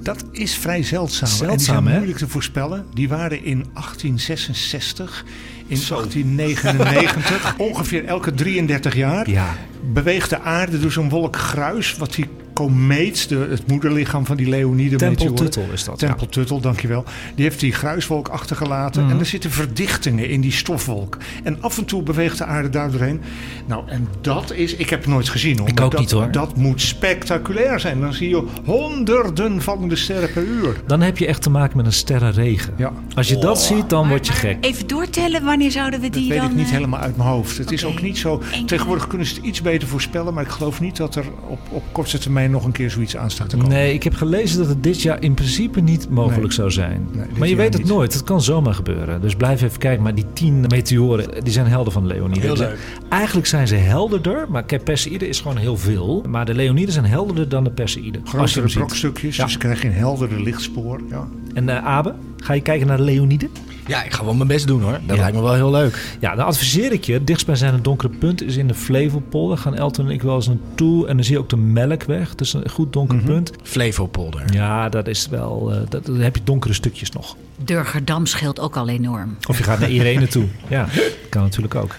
[0.02, 1.28] Dat is vrij zeldzaam.
[1.28, 1.94] en die Zeldzaam, zijn hè?
[1.94, 2.84] moeilijk te voorspellen.
[2.94, 5.24] Die waren in 1866,
[5.66, 9.30] in 1899, ongeveer elke 33 jaar.
[9.30, 9.54] Ja.
[9.92, 12.26] beweegt de aarde door zo'n wolk gruis, wat die
[12.58, 14.96] komeet, de, het moederlichaam van die Leonide.
[14.96, 15.98] Tempel Tuttle is dat.
[15.98, 16.30] Tempel ja.
[16.30, 17.04] Tuttle, dankjewel.
[17.34, 19.02] Die heeft die gruiswolk achtergelaten.
[19.02, 19.12] Mhm.
[19.12, 21.16] En er zitten verdichtingen in die stofwolk.
[21.42, 23.20] En af en toe beweegt de aarde daar doorheen.
[23.66, 25.68] Nou, en dat is, ik heb het nooit gezien hoor.
[25.68, 26.30] Ik ook dat, niet, hoor.
[26.30, 28.00] Dat moet spectaculair zijn.
[28.00, 30.80] Dan zie je honderden vallende sterren per uur.
[30.86, 32.74] Dan heb je echt te maken met een sterrenregen.
[32.76, 32.92] Ja.
[33.14, 34.56] Als je dat ziet, dan word je gek.
[34.60, 36.50] Even doortellen, wanneer zouden we Dat die weet dan...
[36.50, 37.58] ik niet eh, helemaal uit mijn hoofd.
[37.58, 38.42] Het is ook niet zo.
[38.66, 40.34] Tegenwoordig kunnen ze het iets beter voorspellen.
[40.34, 43.30] Maar ik geloof niet dat er op, op korte termijn nog een keer zoiets aan
[43.30, 43.70] staat te komen.
[43.70, 46.52] Nee, ik heb gelezen dat het dit jaar in principe niet mogelijk Nee.
[46.52, 47.08] zou zijn.
[47.12, 47.92] Nee, maar je weet het niet.
[47.92, 48.12] nooit.
[48.12, 49.20] Het kan zomaar gebeuren.
[49.20, 50.02] Dus blijf even kijken.
[50.02, 52.42] Maar die tien meteoren, die zijn helder van de Leoniden.
[52.42, 52.78] Heel Dus leuk.
[53.08, 54.46] Eigenlijk zijn ze helderder.
[54.48, 56.24] Maar Perseïde is gewoon heel veel.
[56.28, 58.18] Maar de Leoniden zijn helderder dan de Perseïde.
[58.36, 59.44] Als je Grotere brokstukjes, Ja.
[59.44, 61.00] dus krijg je een helderder lichtspoor.
[61.10, 61.28] Ja.
[61.54, 63.48] En eh, Abe, ga je kijken naar de Leoniden?
[63.88, 64.92] Ja, ik ga wel mijn best doen hoor.
[65.06, 65.22] Dat Ja.
[65.22, 66.16] lijkt me wel heel leuk.
[66.20, 67.24] Ja, dan adviseer ik je.
[67.24, 69.58] Dichtstbijzijnde donkere punt is in de Flevopolder.
[69.58, 71.06] Gaan Elton en ik wel eens naartoe.
[71.08, 72.34] En dan zie je ook de Melkweg.
[72.34, 73.26] Dus een goed donker Mhm.
[73.26, 73.52] punt.
[73.62, 74.42] Flevopolder.
[74.52, 75.72] Ja, dat is wel...
[75.72, 77.36] eh, dat, dan heb je donkere stukjes nog.
[77.56, 79.36] Durgerdam scheelt ook al enorm.
[79.48, 80.44] Of je gaat naar Irene toe.
[80.68, 80.86] Ja,
[81.28, 81.94] kan natuurlijk ook.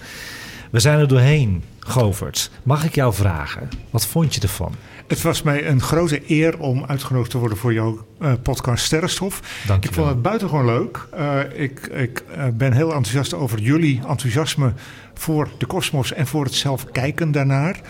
[0.70, 2.50] We zijn er doorheen, Govert.
[2.62, 4.72] Mag ik jou vragen, wat vond je ervan?
[5.10, 9.40] Het was mij een grote eer om uitgenodigd te worden voor jouw eh, podcast Sterrenstof.
[9.66, 11.06] Dank je Ik vond het buitengewoon leuk.
[11.12, 14.72] Eh, ik ik eh, ben heel enthousiast over jullie enthousiasme
[15.14, 17.80] voor de kosmos en voor het zelf kijken daarnaar.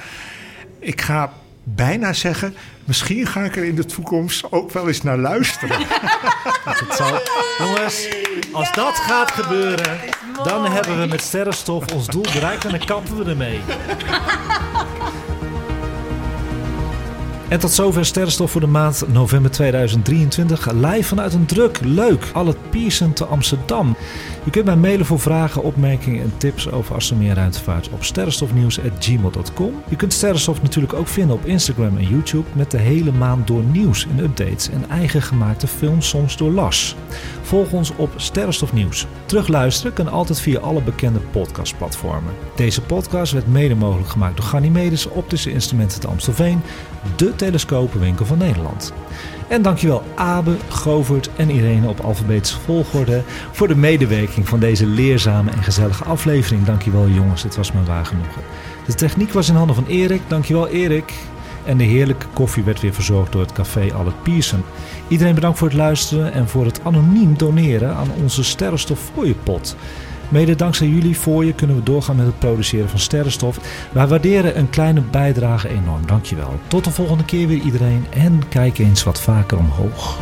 [0.78, 1.32] Ik ga
[1.62, 5.78] bijna zeggen, misschien ga ik er in de toekomst ook wel eens naar luisteren.
[6.64, 7.20] Het zal...
[7.58, 8.08] Jongens,
[8.52, 9.98] als dat gaat gebeuren,
[10.44, 13.60] dan hebben we met sterrenstof ons doel bereikt en dan kappen we ermee.
[17.50, 20.72] En tot zover Sterrenstof voor de maand november 2023.
[20.72, 23.96] Live vanuit een druk, leuk, alle Pierson te Amsterdam.
[24.44, 29.82] Je kunt mij mailen voor vragen, opmerkingen en tips over astronomie en ruimtevaart op sterrenstofnieuws.gmail.com.
[29.88, 33.62] Je kunt Sterrenstof natuurlijk ook vinden op Instagram en YouTube met de hele maand door
[33.62, 36.96] nieuws en updates en eigen gemaakte films soms door Las.
[37.50, 39.06] Volg ons op Sterrenstof Nieuws.
[39.26, 42.34] Terugluisteren kan altijd via alle bekende podcastplatformen.
[42.56, 46.60] Deze podcast werd mede mogelijk gemaakt door Ganymedes Optische Instrumenten te Amstelveen,
[47.16, 48.92] de telescopenwinkel van Nederland.
[49.48, 53.22] En dankjewel Abe, Govert en Irene op alfabetische volgorde
[53.52, 56.64] voor de medewerking van deze leerzame en gezellige aflevering.
[56.64, 58.42] Dankjewel jongens, dit was me waar genoegen.
[58.86, 61.12] De techniek was in handen van Erik, dankjewel Erik.
[61.64, 64.62] En de heerlijke koffie werd weer verzorgd door het café Albert Pierson.
[65.10, 69.76] Iedereen bedankt voor het luisteren en voor het anoniem doneren aan onze Sterrenstof Fooiepot.
[70.28, 73.58] Mede dankzij jullie voor je kunnen we doorgaan met het produceren van sterrenstof.
[73.92, 76.06] Wij waarderen een kleine bijdrage enorm.
[76.06, 76.54] Dankjewel.
[76.66, 80.18] Tot de volgende keer weer iedereen en kijk eens wat vaker omhoog.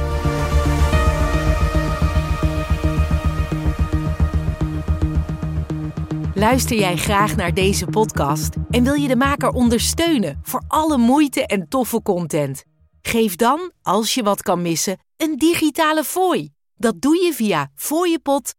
[6.35, 11.47] Luister jij graag naar deze podcast en wil je de maker ondersteunen voor alle moeite
[11.47, 12.68] en toffe content?
[13.03, 16.51] Geef dan, als je wat kan missen, een digitale fooi.
[16.77, 18.55] Dat doe je via fooiepot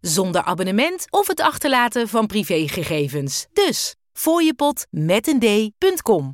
[0.00, 3.46] zonder abonnement of het achterlaten van privégegevens.
[3.52, 6.32] Dus fooiepot met een d.com.